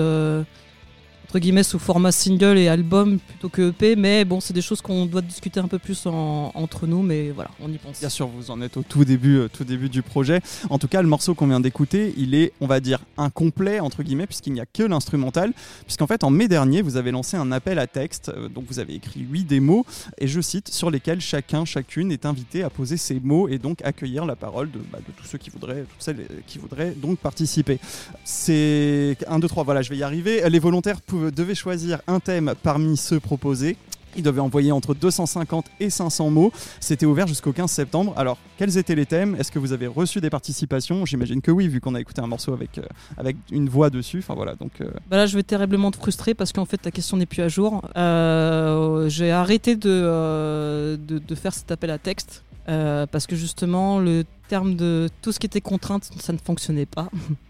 entre 1.27 1.39
guillemets, 1.39 1.63
sous 1.63 1.77
format 1.79 2.11
single 2.11 2.57
et 2.57 2.67
album 2.69 3.19
plutôt 3.19 3.49
que 3.49 3.69
EP. 3.69 3.95
Mais 3.95 4.23
bon, 4.25 4.39
c'est 4.39 4.53
des 4.53 4.61
choses 4.61 4.81
qu'on 4.81 5.05
doit 5.05 5.21
discuter 5.21 5.59
un 5.59 5.67
peu 5.67 5.77
plus 5.77 6.05
en- 6.05 6.51
entre 6.55 6.87
nous. 6.87 7.01
Mais 7.01 7.31
voilà, 7.31 7.49
on 7.61 7.69
y 7.71 7.77
pense. 7.77 7.99
Bien 7.99 8.09
sûr, 8.09 8.27
vous 8.27 8.49
en 8.49 8.61
êtes 8.61 8.77
au 8.77 8.83
tout 8.83 9.03
début, 9.03 9.37
euh, 9.37 9.47
tout 9.51 9.63
début 9.65 9.89
du 9.89 10.01
projet. 10.01 10.41
En 10.69 10.79
tout 10.79 10.87
cas, 10.87 11.01
le 11.01 11.07
morceau 11.07 11.35
qu'on 11.35 11.47
vient 11.47 11.59
d'écouter, 11.59 12.13
il 12.17 12.33
est, 12.33 12.53
on 12.61 12.67
va 12.67 12.79
dire, 12.79 12.99
incomplet 13.17 13.79
entre 13.81 14.03
guillemets, 14.03 14.25
puisqu'il 14.27 14.53
n'y 14.53 14.61
a 14.61 14.65
que 14.65 14.83
l'instrumental. 14.83 15.53
Puisqu'en 15.85 16.07
fait, 16.07 16.23
en 16.23 16.29
mai 16.29 16.47
dernier, 16.47 16.81
vous 16.81 16.95
avez 16.97 17.11
lancé 17.11 17.35
un 17.37 17.51
appel 17.51 17.77
à 17.79 17.87
texte. 17.87 18.29
euh, 18.29 18.47
donc, 18.47 18.65
vous 18.69 18.79
avez 18.79 18.95
écrit 18.95 19.19
huit 19.21 19.43
démos, 19.43 19.83
et 20.17 20.27
je 20.27 20.39
cite, 20.41 20.69
sur 20.69 20.89
lesquels 20.89 21.19
chacun, 21.21 21.65
chacune 21.65 22.11
est 22.11 22.25
invité 22.25 22.63
à 22.63 22.69
poser 22.69 22.95
ses 22.97 23.19
mots 23.19 23.47
et 23.49 23.57
donc 23.57 23.81
accueillir 23.83 24.25
la 24.25 24.35
parole 24.37 24.71
de, 24.71 24.79
bah, 24.91 24.99
de 25.05 25.11
tous 25.21 25.25
ceux 25.27 25.37
qui 25.37 25.49
voudraient, 25.49 25.81
toutes 25.89 26.01
celles 26.01 26.19
euh, 26.21 26.35
qui 26.47 26.57
voudraient 26.57 26.91
donc 26.95 27.19
participer. 27.19 27.79
C'est 28.23 29.17
1, 29.27 29.39
2, 29.39 29.47
3, 29.47 29.63
voilà, 29.63 29.81
je 29.81 29.89
vais 29.89 29.97
y 29.97 30.03
arriver. 30.03 30.41
Les 30.49 30.59
volontaires 30.59 31.01
pouvaient- 31.17 31.31
devaient 31.31 31.55
choisir 31.55 31.99
un 32.07 32.19
thème 32.19 32.53
parmi 32.63 32.97
ceux 32.97 33.19
proposés. 33.19 33.77
Ils 34.15 34.23
devaient 34.23 34.41
envoyer 34.41 34.71
entre 34.71 34.95
250 34.95 35.65
et 35.79 35.91
500 35.91 36.31
mots. 36.31 36.51
C'était 36.79 37.05
ouvert 37.05 37.27
jusqu'au 37.27 37.51
15 37.53 37.69
septembre. 37.69 38.13
Alors, 38.17 38.39
quels 38.57 38.75
étaient 38.79 38.95
les 38.95 39.05
thèmes? 39.05 39.35
Est-ce 39.35 39.51
que 39.51 39.59
vous 39.59 39.73
avez 39.73 39.85
reçu 39.85 40.21
des 40.21 40.31
participations? 40.31 41.05
J'imagine 41.05 41.39
que 41.39 41.51
oui, 41.51 41.67
vu 41.67 41.81
qu'on 41.81 41.93
a 41.93 41.99
écouté 42.01 42.19
un 42.21 42.25
morceau 42.25 42.51
avec, 42.53 42.79
euh, 42.79 42.83
avec 43.17 43.35
une 43.51 43.69
voix 43.69 43.91
dessus. 43.91 44.19
Enfin 44.19 44.33
voilà, 44.33 44.55
donc 44.55 44.71
euh, 44.81 44.89
Bah 45.11 45.17
là, 45.17 45.27
je 45.27 45.35
vais 45.35 45.43
terriblement 45.43 45.91
te 45.91 45.97
frustrer 45.97 46.33
parce 46.33 46.51
qu'en 46.51 46.65
fait, 46.65 46.89
question 46.89 47.17
n'est 47.17 47.27
plus 47.27 47.43
à 47.43 47.47
jour. 47.47 47.83
Euh, 47.95 49.07
J'ai 49.07 49.29
arrêté 49.31 49.75
de, 49.75 50.97
de, 50.97 51.19
de 51.19 51.35
faire 51.35 51.53
cet 51.53 51.69
appel 51.71 51.91
à 51.91 51.99
texte 51.99 52.43
parce 52.65 53.27
que 53.27 53.35
justement, 53.35 53.99
le 53.99 54.23
terme 54.49 54.75
de 54.75 55.09
tout 55.21 55.31
ce 55.31 55.37
qui 55.39 55.45
était 55.45 55.61
contrainte, 55.61 56.09
ça 56.19 56.33
ne 56.33 56.37
fonctionnait 56.43 56.85
pas. 56.87 57.09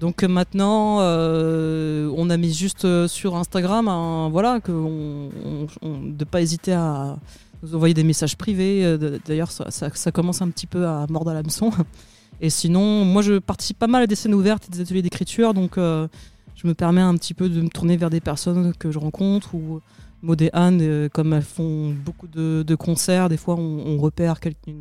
Donc 0.00 0.22
euh, 0.22 0.28
maintenant, 0.28 0.98
euh, 1.00 2.10
on 2.16 2.30
a 2.30 2.36
mis 2.38 2.54
juste 2.54 2.84
euh, 2.86 3.06
sur 3.06 3.36
Instagram, 3.36 3.86
un- 3.88 4.28
voilà, 4.30 4.60
que 4.60 4.72
de 5.82 6.24
pas 6.24 6.40
hésiter 6.40 6.72
à 6.72 7.18
nous 7.62 7.74
envoyer 7.74 7.92
des 7.94 8.04
messages 8.04 8.36
privés. 8.36 8.96
D'ailleurs, 9.26 9.50
ça, 9.52 9.70
ça- 9.70 10.10
commence 10.12 10.40
un 10.40 10.48
petit 10.48 10.66
peu 10.66 10.86
à 10.86 11.06
mordre 11.10 11.30
à 11.30 11.34
l'hameçon. 11.34 11.70
Et 12.40 12.48
sinon, 12.48 13.04
moi, 13.04 13.20
je 13.20 13.38
participe 13.38 13.78
pas 13.78 13.86
mal 13.86 14.02
à 14.02 14.06
des 14.06 14.14
scènes 14.14 14.32
ouvertes 14.32 14.64
et 14.68 14.70
des 14.72 14.80
ateliers 14.80 15.02
d'écriture, 15.02 15.52
donc 15.52 15.72
je 15.76 16.66
me 16.66 16.72
permets 16.72 17.02
un 17.02 17.14
petit 17.16 17.34
peu 17.34 17.50
de 17.50 17.60
me 17.60 17.68
tourner 17.68 17.98
vers 17.98 18.08
des 18.08 18.20
personnes 18.22 18.72
que 18.78 18.90
je 18.90 18.98
rencontre 18.98 19.54
ou 19.54 19.80
Maud 20.22 20.40
et 20.40 20.48
Anne, 20.54 21.10
comme 21.10 21.34
elles 21.34 21.42
font 21.42 21.90
beaucoup 21.90 22.28
de, 22.28 22.74
concerts, 22.76 23.28
des 23.28 23.36
fois 23.36 23.56
on, 23.56 23.82
on 23.86 23.98
repère 23.98 24.40
quelqu'un- 24.40 24.72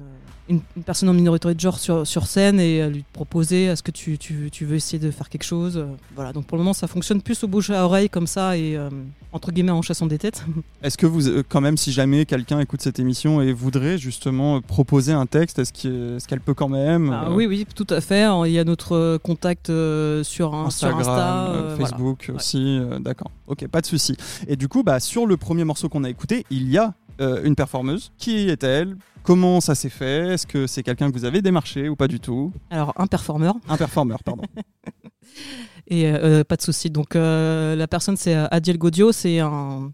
une, 0.50 0.62
personne 0.84 1.10
en 1.10 1.14
minorité 1.14 1.54
de 1.54 1.60
genre 1.60 1.80
sur, 1.80 2.06
sur 2.08 2.26
scène 2.28 2.60
et 2.60 2.90
lui 2.90 3.06
proposer 3.14 3.66
est-ce 3.66 3.84
que 3.84 3.92
tu, 3.92 4.18
tu- 4.18 4.50
tu 4.52 4.66
veux 4.66 4.76
essayer 4.76 5.00
de 5.00 5.12
faire 5.12 5.30
quelque 5.30 5.44
chose 5.44 5.78
Euh, 5.78 5.86
Voilà, 6.16 6.34
donc 6.34 6.46
pour 6.46 6.58
le 6.58 6.64
moment 6.64 6.74
ça 6.74 6.88
fonctionne 6.88 7.22
plus 7.22 7.44
au 7.44 7.48
bouche 7.48 7.70
à 7.70 7.86
oreille 7.86 8.10
comme 8.10 8.28
ça 8.28 8.58
et 8.58 8.76
euh, 8.76 8.90
entre 9.32 9.52
guillemets 9.52 9.72
en 9.72 9.82
chassant 9.82 10.08
des 10.08 10.18
têtes. 10.18 10.44
est-ce 10.84 10.98
que 10.98 11.06
vous, 11.06 11.28
euh, 11.28 11.44
quand 11.48 11.62
même, 11.62 11.78
si 11.78 11.92
jamais 11.92 12.26
quelqu'un 12.26 12.60
écoute 12.60 12.82
cette 12.82 13.00
émission 13.00 13.42
et 13.42 13.54
voudrait 13.54 13.98
justement 13.98 14.60
proposer 14.62 15.14
un 15.14 15.26
texte, 15.28 15.60
est-ce 15.60 15.72
qu'il- 15.72 16.16
est-ce 16.18 16.28
qu'elle 16.28 16.42
peut 16.42 16.54
quand 16.56 16.70
même 16.70 17.12
Ah 17.12 17.28
euh, 17.30 17.36
oui, 17.36 17.46
oui, 17.46 17.68
tout 17.76 17.88
à 17.90 18.02
fait. 18.02 18.26
Il 18.48 18.52
y 18.52 18.60
a 18.60 18.64
notre 18.64 19.18
contact 19.18 19.70
euh, 19.70 20.24
sur, 20.24 20.56
un- 20.56 20.70
sur 20.72 20.88
Instagram, 20.88 21.00
Insta, 21.00 21.76
voilà. 21.76 21.76
Facebook 21.78 22.32
aussi, 22.36 22.80
d'accord. 23.00 23.32
Ok, 23.48 23.68
pas 23.68 23.82
de 23.82 23.86
souci. 23.86 24.16
Et 24.48 24.56
du 24.56 24.68
coup, 24.68 24.84
bah, 24.84 25.00
sur 25.00 25.26
le 25.26 25.38
premier 25.38 25.64
morceau 25.64 25.90
qu'on 25.90 26.04
a 26.04 26.10
écouté, 26.10 26.46
il 26.50 26.70
y 26.70 26.78
a 26.78 26.94
euh, 27.22 27.44
une 27.44 27.56
performeuse. 27.56 28.12
Qui 28.18 28.50
est-elle 28.50 28.96
Comment 29.24 29.62
ça 29.62 29.76
s'est 29.76 29.90
fait? 29.90 30.30
Est-ce 30.34 30.48
que 30.48 30.66
c'est 30.68 30.82
quelqu'un 30.84 31.10
que 31.12 31.14
vous 31.18 31.26
avez 31.26 31.42
démarché 31.42 31.90
ou 31.90 31.96
pas 31.96 32.08
du 32.08 32.20
tout? 32.20 32.52
Alors 32.70 32.94
un 32.98 33.08
performeur. 33.08 33.56
Un 33.68 33.78
performeur, 33.78 34.24
pardon. 34.24 34.44
Et 35.88 36.08
euh, 36.08 36.44
pas 36.44 36.56
de 36.56 36.62
souci. 36.62 36.90
Donc 36.90 37.16
euh, 37.16 37.76
la 37.76 37.88
personne 37.88 38.18
c'est 38.18 38.36
euh, 38.36 38.48
Adiel 38.52 38.78
Godio, 38.78 39.12
c'est 39.12 39.40
un, 39.40 39.92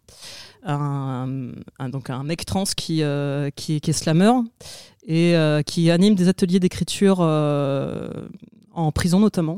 un, 0.65 1.51
un- 1.79 1.89
donc 1.89 2.09
un 2.09 2.23
mec 2.23 2.45
trans 2.45 2.63
qui 2.75 3.01
euh, 3.03 3.49
qui, 3.55 3.81
qui 3.81 3.89
est 3.89 3.93
slammer 3.93 4.31
et 5.05 5.35
euh, 5.35 5.61
qui 5.61 5.91
anime 5.91 6.15
des 6.15 6.27
ateliers 6.27 6.59
d'écriture 6.59 7.17
euh, 7.21 8.09
en 8.71 8.91
prison 8.91 9.19
notamment. 9.19 9.57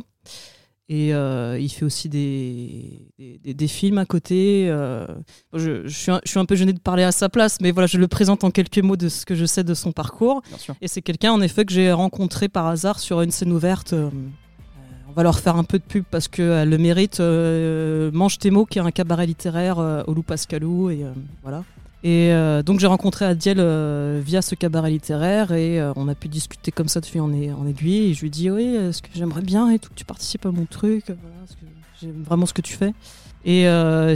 Et 0.89 1.13
euh, 1.13 1.59
il 1.59 1.67
fait 1.67 1.83
aussi 1.83 2.07
des, 2.07 3.09
des, 3.43 3.67
films 3.67 3.97
à 3.97 4.05
côté. 4.05 4.67
euh. 4.69 5.05
je, 5.53 5.85
je 5.85 5.93
suis 5.93 6.11
un, 6.11 6.21
je 6.23 6.29
suis 6.29 6.39
un 6.39 6.45
peu 6.45 6.55
gêné 6.55 6.71
de 6.71 6.79
parler 6.79 7.03
à 7.03 7.11
sa 7.11 7.27
place, 7.27 7.57
mais 7.59 7.71
voilà, 7.71 7.87
je 7.87 7.97
le 7.97 8.07
présente 8.07 8.45
en 8.45 8.51
quelques 8.51 8.77
mots 8.79 8.95
de 8.95 9.09
ce 9.09 9.25
que 9.25 9.35
je 9.35 9.45
sais 9.45 9.65
de 9.65 9.73
son 9.73 9.91
parcours. 9.91 10.41
Et 10.81 10.87
c'est 10.87 11.01
quelqu'un, 11.01 11.33
en 11.33 11.41
effet, 11.41 11.65
que 11.65 11.73
j'ai 11.73 11.91
rencontré 11.91 12.47
par 12.47 12.67
hasard 12.67 12.99
sur 12.99 13.21
une 13.21 13.31
scène 13.31 13.51
ouverte. 13.51 13.91
euh, 13.91 14.09
on 15.09 15.11
va 15.11 15.23
leur 15.23 15.39
faire 15.39 15.57
un 15.57 15.65
peu 15.65 15.77
de 15.77 15.83
pub 15.83 16.05
parce 16.09 16.27
qu'elle 16.29 16.69
le 16.69 16.77
mérite. 16.77 17.19
Mange 17.19 18.37
tes 18.37 18.49
mots, 18.51 18.65
qui 18.65 18.77
est 18.79 18.81
un 18.81 18.91
cabaret 18.91 19.25
littéraire 19.25 19.79
au 20.07 20.13
Loup 20.13 20.23
Pascalou. 20.23 20.89
Et 20.89 21.03
voilà. 21.41 21.63
Et 22.03 22.31
euh, 22.31 22.61
donc 22.63 22.79
j'ai 22.79 22.87
rencontré 22.87 23.25
Adiel 23.25 23.57
euh, 23.59 24.21
via 24.23 24.41
ce 24.41 24.55
cabaret 24.55 24.91
littéraire 24.91 25.51
et 25.51 25.81
euh, 25.81 25.93
on 25.95 26.07
a 26.07 26.15
pu 26.15 26.27
discuter 26.27 26.71
comme 26.71 26.87
ça 26.87 27.01
de 27.01 27.05
fil 27.05 27.21
en, 27.21 27.33
ai- 27.33 27.51
en 27.51 27.65
aiguille. 27.67 28.11
Et 28.11 28.13
je 28.13 28.21
lui 28.21 28.27
ai 28.27 28.29
dit 28.29 28.51
oui, 28.51 28.75
est-ce 28.75 29.01
que 29.01 29.09
j'aimerais 29.15 29.41
bien 29.41 29.71
et 29.71 29.79
tout 29.79 29.89
que 29.89 29.95
tu 29.95 30.05
participes 30.05 30.45
à 30.45 30.51
mon 30.51 30.65
truc. 30.65 31.05
Voilà, 31.07 31.19
que 31.49 31.65
j'aime 32.01 32.23
vraiment 32.23 32.45
ce 32.45 32.53
que 32.53 32.61
tu 32.61 32.73
fais. 32.73 32.93
Et 33.45 33.63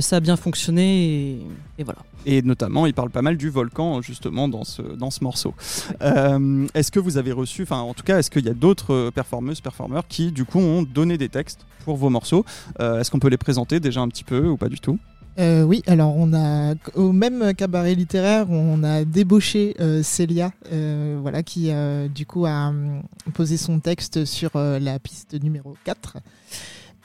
ça 0.02 0.18
a 0.18 0.20
bien 0.20 0.36
fonctionné 0.36 1.06
et, 1.06 1.42
et 1.80 1.84
voilà. 1.84 2.00
Et 2.26 2.42
notamment, 2.42 2.86
il 2.86 2.94
parle 2.94 3.10
pas 3.10 3.22
mal 3.22 3.38
du 3.38 3.50
volcan, 3.50 4.02
justement, 4.02 4.50
dans 4.50 4.66
ce, 4.66 4.82
dans 4.82 5.10
ce 5.10 5.24
morceau. 5.24 5.54
Est-ce 6.02 6.92
que 6.92 7.00
vous 7.00 7.18
avez 7.18 7.32
reçu, 7.32 7.64
enfin, 7.64 7.80
en 7.80 7.94
tout 7.94 8.04
cas, 8.04 8.20
est-ce 8.20 8.30
qu'il 8.30 8.46
y 8.46 8.50
a 8.50 8.54
d'autres 8.54 9.10
performeuses, 9.16 9.62
performeurs 9.62 10.06
qui, 10.08 10.32
du 10.34 10.44
coup, 10.44 10.60
ont 10.60 10.84
donné 10.84 11.18
des 11.18 11.30
textes 11.30 11.66
pour 11.86 11.96
vos 11.96 12.10
morceaux? 12.10 12.46
Est-ce 12.80 13.10
qu'on 13.10 13.20
peut 13.20 13.30
les 13.30 13.38
présenter 13.38 13.80
déjà 13.80 14.02
un 14.02 14.10
petit 14.10 14.26
peu 14.26 14.48
ou 14.48 14.58
pas 14.58 14.68
du 14.70 14.80
tout? 14.82 15.00
Euh, 15.40 15.64
oui, 15.64 15.82
alors 15.88 16.16
on 16.18 16.34
a 16.34 16.76
au 16.96 17.12
même 17.14 17.54
cabaret 17.54 17.96
littéraire, 17.96 18.48
on 18.50 18.84
a 18.84 19.06
débauché 19.06 19.76
euh, 19.80 20.04
Célia, 20.04 20.52
euh, 20.74 21.18
voilà, 21.22 21.42
qui 21.42 21.72
euh, 21.72 22.08
du 22.10 22.26
coup 22.26 22.46
a 22.46 22.68
hum, 22.68 23.02
posé 23.34 23.56
son 23.58 23.80
texte 23.80 24.26
sur 24.26 24.52
euh, 24.56 24.78
la 24.80 25.00
piste 25.00 25.42
numéro 25.42 25.76
4. 25.86 26.18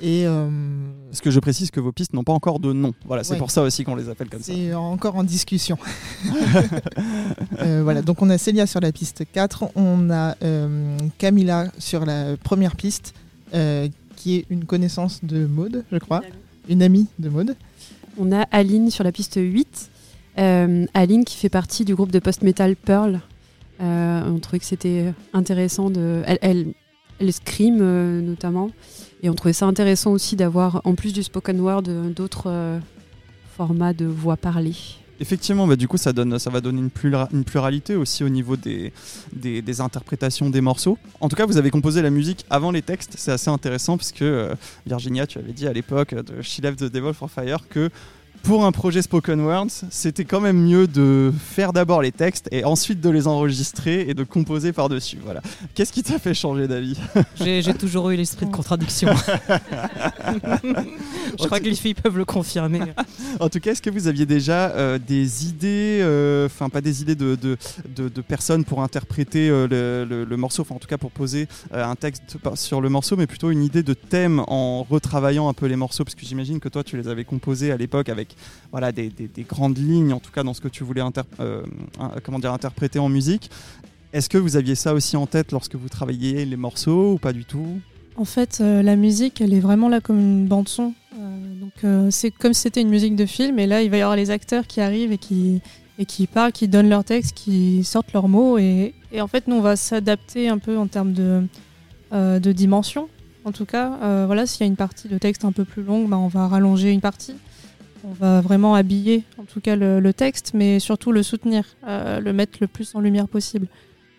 Et 0.01 0.27
euh, 0.27 0.51
Parce 1.09 1.23
que 1.23 1.31
je 1.31 1.41
précise 1.41 1.71
que 1.71 1.81
vos 1.81 1.93
pistes 1.93 2.13
n'ont 2.13 2.25
pas 2.25 2.33
encore 2.35 2.59
de 2.61 2.71
nom? 2.73 2.93
Voilà, 3.07 3.25
c'est 3.25 3.33
Ouais. 3.35 3.39
pour 3.39 3.51
ça 3.51 3.63
aussi 3.63 3.83
qu'on 3.85 3.95
les 3.95 4.11
appelle 4.11 4.29
comme 4.29 4.43
ça. 4.43 4.53
c'est 4.53 4.75
encore 4.75 5.17
en 5.17 5.25
discussion. 5.25 5.79
Euh, 7.61 7.81
voilà, 7.83 8.03
donc 8.03 8.21
on 8.23 8.29
a 8.29 8.37
Célia 8.39 8.67
sur 8.67 8.81
la 8.81 8.93
piste 8.93 9.25
4, 9.33 9.71
on 9.77 10.11
a 10.11 10.37
euh, 10.43 10.99
Camilla 11.19 11.69
sur 11.79 12.05
la 12.05 12.37
première 12.37 12.77
piste, 12.77 13.15
euh, 13.55 13.89
qui 14.17 14.37
est 14.37 14.47
une 14.51 14.65
connaissance 14.67 15.21
de 15.25 15.47
Maude, 15.47 15.85
je 15.91 15.97
crois, 15.99 16.23
une 16.69 16.83
amie 16.83 17.07
de 17.19 17.29
Maude. 17.31 17.57
On 18.19 18.33
a 18.33 18.43
Aline 18.51 18.91
sur 18.91 19.05
la 19.05 19.13
piste 19.13 19.39
8. 19.41 19.91
Euh, 20.39 20.87
Aline 20.95 21.25
qui 21.25 21.37
fait 21.37 21.49
partie 21.49 21.85
du 21.85 21.95
groupe 21.95 22.11
de 22.11 22.19
post-metal 22.19 22.77
Pearl. 22.77 23.21
Euh, 23.81 24.23
on 24.27 24.39
trouvait 24.39 24.59
que 24.59 24.65
c'était 24.65 25.13
intéressant 25.33 25.91
de. 25.91 26.23
Elle, 26.27 26.75
elle, 27.21 27.33
scream 27.33 27.79
euh, 27.81 28.21
notamment. 28.21 28.71
Et 29.23 29.31
on 29.31 29.35
trouvait 29.35 29.53
ça 29.53 29.67
intéressant 29.67 30.13
aussi 30.13 30.37
d'avoir, 30.37 30.81
en 30.85 30.95
plus 30.95 31.13
du 31.13 31.23
spoken 31.23 31.61
word, 31.61 31.83
d'autres 31.83 32.81
formats 33.57 33.95
de 33.95 34.05
voix 34.05 34.37
parlée. 34.37 34.75
Effectivement, 35.19 35.67
bah, 35.67 35.77
du 35.77 35.89
coup, 35.89 35.97
ça, 35.97 36.13
donne, 36.13 36.39
ça 36.39 36.51
va 36.51 36.61
donner 36.61 36.81
une, 36.81 36.91
plura- 36.91 37.29
une 37.33 37.45
pluralité 37.45 37.97
aussi 37.97 38.23
au 38.23 38.29
niveau 38.29 38.57
des 38.57 38.93
interprétations 39.81 40.51
des 40.51 40.61
morceaux. 40.61 40.99
En 41.21 41.29
tout 41.29 41.37
cas, 41.37 41.47
vous 41.47 41.57
avez 41.57 41.71
composé 41.71 42.03
la 42.03 42.11
musique 42.11 42.45
avant 42.51 42.71
les 42.71 42.83
textes, 42.83 43.15
c'est 43.17 43.33
assez 43.33 43.51
intéressant 43.51 43.97
parce 43.97 44.13
que 44.13 44.25
euh, 44.25 44.55
Virginia, 44.87 45.27
tu 45.27 45.39
avais 45.39 45.53
dit 45.53 45.67
à 45.67 45.73
l'époque 45.73 46.15
de 46.15 46.43
She 46.43 46.61
Left 46.63 46.79
the 46.81 46.85
Devil 46.93 47.15
for 47.15 47.31
Fire 47.31 47.61
que 47.69 47.91
pour 48.47 48.65
un 48.65 48.71
projet 48.73 49.03
Spoken 49.03 49.41
Words, 49.41 49.83
c'était 49.91 50.25
quand 50.25 50.41
même 50.41 50.57
mieux 50.63 50.87
de 50.87 51.33
faire 51.37 51.73
d'abord 51.73 52.01
les 52.01 52.13
textes 52.13 52.47
et 52.53 52.65
ensuite 52.65 53.01
de 53.01 53.11
les 53.11 53.27
enregistrer 53.27 54.03
et 54.09 54.15
de 54.15 54.23
composer 54.23 54.73
par-dessus. 54.73 55.19
Voilà. 55.25 55.43
Qu'est-ce 55.75 55.93
qui 55.93 56.05
t'a 56.05 56.19
fait 56.21 56.33
changer 56.33 56.69
d'avis? 56.69 56.97
J'ai 57.35 57.61
j'ai 57.61 57.75
toujours 57.75 58.09
eu 58.11 58.17
l'esprit 58.17 58.47
de 58.47 58.53
contradiction. 58.53 59.09
Je 61.39 61.45
crois 61.47 61.59
que 61.61 61.65
les 61.65 61.75
filles 61.75 61.95
peuvent 61.95 62.17
le 62.17 62.25
confirmer. 62.25 62.81
En 63.41 63.49
tout 63.49 63.59
cas, 63.61 63.73
est-ce 63.73 63.83
que 63.83 63.91
vous 63.91 64.07
aviez 64.07 64.27
déjà 64.27 64.71
euh, 64.71 64.99
des 64.99 65.47
idées, 65.47 65.99
euh, 66.03 66.47
enfin 66.47 66.69
pas 66.69 66.81
des 66.81 67.03
idées 67.03 67.15
de, 67.17 67.35
de, 67.35 67.57
de- 67.97 68.09
de 68.09 68.21
personnes 68.21 68.65
pour 68.65 68.83
interpréter 68.83 69.49
euh, 69.51 69.67
le, 69.69 70.07
le- 70.09 70.25
le 70.25 70.37
morceau, 70.37 70.63
enfin 70.63 70.77
en 70.77 70.79
tout 70.79 70.89
cas 70.89 70.99
pour 70.99 71.11
poser 71.11 71.49
euh, 71.75 71.85
un 71.85 71.97
texte 71.97 72.37
sur 72.55 72.81
le 72.81 72.89
morceau, 72.89 73.17
mais 73.17 73.27
plutôt 73.27 73.51
une 73.51 73.63
idée 73.65 73.83
de 73.83 73.93
thème 73.95 74.43
en 74.47 74.85
retravaillant 74.89 75.49
un 75.49 75.53
peu 75.53 75.67
les 75.67 75.77
morceaux, 75.77 76.05
parce 76.05 76.15
que 76.15 76.25
j'imagine 76.25 76.61
que 76.61 76.69
toi 76.69 76.85
tu 76.85 76.97
les 76.97 77.09
avais 77.09 77.25
composés 77.25 77.73
à 77.73 77.77
l'époque 77.77 78.09
avec 78.09 78.36
voilà 78.73 78.93
des, 78.93 79.09
des- 79.09 79.29
des 79.29 79.43
grandes 79.43 79.79
lignes, 79.79 80.13
en 80.13 80.21
tout 80.21 80.33
cas 80.33 80.43
dans 80.43 80.55
ce 80.55 80.61
que 80.61 80.69
tu 80.69 80.85
voulais 80.85 81.03
euh, 81.41 81.63
comment 82.25 82.39
dire, 82.39 82.53
interpréter 82.53 82.99
en 82.99 83.09
musique. 83.09 83.51
Est-ce 84.13 84.29
que 84.29 84.39
vous 84.39 84.57
aviez 84.57 84.75
ça 84.75 84.95
aussi 84.95 85.17
en 85.17 85.27
tête 85.27 85.53
lorsque 85.53 85.75
vous 85.75 85.89
travailliez 85.89 86.45
les 86.47 86.57
morceaux 86.57 87.15
ou 87.15 87.19
pas 87.19 87.33
du 87.33 87.45
tout? 87.45 87.81
En 88.17 88.25
fait, 88.25 88.59
euh, 88.61 88.83
la 88.83 88.97
musique, 88.97 89.41
elle 89.43 89.53
est 89.53 89.61
vraiment 89.61 89.91
là 89.91 90.01
comme 90.01 90.19
une 90.19 90.47
bande 90.47 90.69
son. 90.69 90.95
Euh, 91.85 92.09
c'est 92.11 92.31
comme 92.31 92.55
si 92.55 92.63
c'était 92.63 92.81
une 92.81 92.89
musique 92.89 93.15
de 93.17 93.27
film. 93.27 93.59
Et 93.59 93.67
là, 93.67 93.83
il 93.83 93.91
va 93.91 93.99
y 93.99 94.01
avoir 94.01 94.17
les 94.17 94.31
acteurs 94.31 94.67
qui 94.67 94.81
arrivent 94.81 95.13
et 95.13 95.19
qui 95.19 95.61
et 95.99 96.05
qui 96.07 96.27
parlent, 96.27 96.53
qui 96.53 96.69
donnent 96.69 96.89
leur 96.89 97.05
texte, 97.05 97.35
qui 97.35 97.85
sortent 97.85 98.13
leurs 98.15 98.29
mots. 98.29 98.57
Et, 98.59 98.95
et 99.13 99.21
en 99.21 99.27
fait, 99.29 99.47
nous, 99.49 99.57
on 99.57 99.61
va 99.61 99.77
s'adapter 99.77 100.49
un 100.49 100.59
peu 100.59 100.79
en 100.79 100.87
termes 100.87 101.13
de 101.13 101.43
de 102.13 102.53
dimension. 102.53 103.09
En 103.45 103.53
tout 103.53 103.67
cas, 103.67 104.25
voilà, 104.27 104.47
s'il 104.47 104.61
y 104.63 104.65
a 104.65 104.67
une 104.67 104.77
partie 104.77 105.09
de 105.09 105.19
texte 105.19 105.45
un 105.45 105.53
peu 105.53 105.65
plus 105.65 105.83
longue, 105.83 106.09
bah, 106.09 106.17
on 106.17 106.29
va 106.29 106.49
rallonger 106.49 106.91
une 106.93 107.01
partie. 107.03 107.35
On 108.05 108.13
va 108.13 108.41
vraiment 108.41 108.75
habiller, 108.75 109.25
en 109.39 109.45
tout 109.45 109.61
cas, 109.61 109.77
le, 109.77 110.13
texte, 110.13 110.53
mais 110.55 110.79
surtout 110.81 111.13
le 111.13 111.23
soutenir, 111.23 111.65
euh, 111.87 112.21
le 112.21 112.33
mettre 112.33 112.59
le 112.61 112.67
plus 112.67 112.95
en 112.95 113.01
lumière 113.01 113.29
possible. 113.29 113.67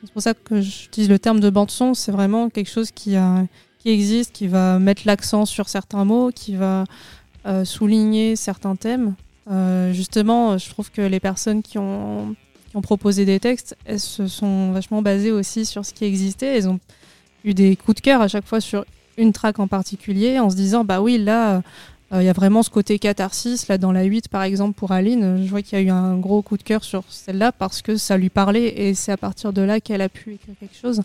C'est 0.04 0.12
pour 0.12 0.22
ça 0.22 0.34
que 0.34 0.62
j'utilise 0.62 1.10
le 1.10 1.20
terme 1.20 1.40
de 1.40 1.50
bande 1.50 1.72
son. 1.72 1.94
C'est 1.94 2.12
vraiment 2.12 2.50
quelque 2.50 2.70
chose 2.70 2.92
qui 2.92 3.16
existe, 3.86 4.34
qui 4.34 4.48
va 4.48 4.80
mettre 4.80 5.04
l'accent 5.06 5.46
sur 5.46 5.70
certains 5.70 6.06
mots, 6.06 6.32
qui 6.34 6.56
va 6.56 6.86
euh, 7.46 7.64
souligner 7.64 8.36
certains 8.36 8.76
thèmes. 8.76 9.16
Euh, 9.50 9.94
justement, 9.94 10.58
je 10.58 10.70
trouve 10.70 10.92
que 10.92 11.02
les 11.02 11.22
personnes 11.22 11.62
qui 11.62 11.78
ont, 11.78 12.36
proposé 12.84 13.26
des 13.26 13.40
textes, 13.40 13.76
elles 13.86 14.00
se 14.00 14.28
sont 14.28 14.72
vachement 14.72 15.02
basées 15.02 15.32
aussi 15.32 15.66
sur 15.66 15.84
ce 15.84 15.94
qui 15.94 16.06
existait. 16.06 16.58
Elles 16.58 16.70
ont 16.70 16.80
eu 17.44 17.56
des 17.56 17.76
coups 17.76 17.96
de 17.96 18.02
cœur 18.02 18.22
à 18.22 18.28
chaque 18.28 18.46
fois 18.46 18.62
sur 18.62 18.86
une 19.18 19.34
track 19.34 19.58
en 19.58 19.68
particulier, 19.68 20.38
en 20.38 20.52
se 20.52 20.56
disant, 20.56 20.84
bah 20.84 21.02
oui, 21.02 21.18
là, 21.18 21.64
il 22.14 22.24
y 22.24 22.30
a 22.30 22.34
vraiment 22.34 22.64
ce 22.64 22.70
côté 22.70 23.00
catharsis. 23.00 23.68
Là, 23.68 23.78
dans 23.78 23.92
la 23.92 24.04
8, 24.04 24.30
par 24.30 24.44
exemple, 24.44 24.74
pour 24.74 24.92
Aline, 24.92 25.44
je 25.44 25.50
vois 25.50 25.62
qu'il 25.62 25.78
y 25.78 25.82
a 25.82 25.84
eu 25.84 25.90
un 25.90 26.18
gros 26.18 26.42
coup 26.42 26.58
de 26.58 26.64
cœur 26.64 26.84
sur 26.84 27.04
celle-là 27.10 27.52
parce 27.52 27.82
que 27.82 27.98
ça 27.98 28.18
lui 28.18 28.30
parlait 28.30 28.68
et 28.80 28.94
c'est 28.94 29.12
à 29.12 29.18
partir 29.18 29.52
de 29.52 29.62
là 29.62 29.82
qu'elle 29.82 30.02
a 30.02 30.08
pu 30.08 30.36
écrire 30.36 30.56
quelque 30.60 30.78
chose. 30.78 31.02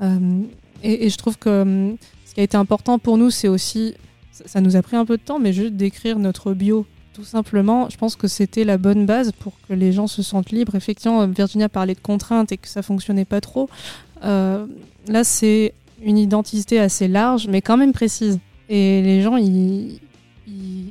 Euh, 0.00 0.42
et, 0.82 1.10
je 1.10 1.16
trouve 1.16 1.38
que 1.38 1.62
hum, 1.62 1.96
ce 2.24 2.34
qui 2.34 2.40
a 2.40 2.44
été 2.44 2.56
important 2.56 2.98
pour 2.98 3.18
nous, 3.18 3.30
c'est 3.30 3.48
aussi, 3.48 3.94
ça, 4.30 4.60
nous 4.60 4.76
a 4.76 4.82
pris 4.82 4.96
un 4.96 5.04
peu 5.04 5.16
de 5.16 5.22
temps, 5.22 5.38
mais 5.38 5.52
juste 5.52 5.74
d'écrire 5.74 6.18
notre 6.18 6.54
bio. 6.54 6.86
Tout 7.12 7.24
simplement, 7.24 7.90
je 7.90 7.98
pense 7.98 8.16
que 8.16 8.26
c'était 8.26 8.64
la 8.64 8.78
bonne 8.78 9.04
base 9.04 9.32
pour 9.32 9.52
que 9.68 9.74
les 9.74 9.92
gens 9.92 10.06
se 10.06 10.22
sentent 10.22 10.50
libres. 10.50 10.74
Effectivement, 10.74 11.26
Virginia 11.26 11.68
parlait 11.68 11.94
de 11.94 12.00
contraintes 12.00 12.52
et 12.52 12.56
que 12.56 12.68
ça 12.68 12.80
fonctionnait 12.80 13.26
pas 13.26 13.42
trop. 13.42 13.68
Euh, 14.24 14.66
là, 15.08 15.22
c'est 15.22 15.74
une 16.02 16.16
identité 16.16 16.80
assez 16.80 17.08
large, 17.08 17.48
mais 17.48 17.60
quand 17.60 17.76
même 17.76 17.92
précise. 17.92 18.38
Et 18.70 19.02
les 19.02 19.20
gens, 19.20 19.36
ils, 19.36 20.00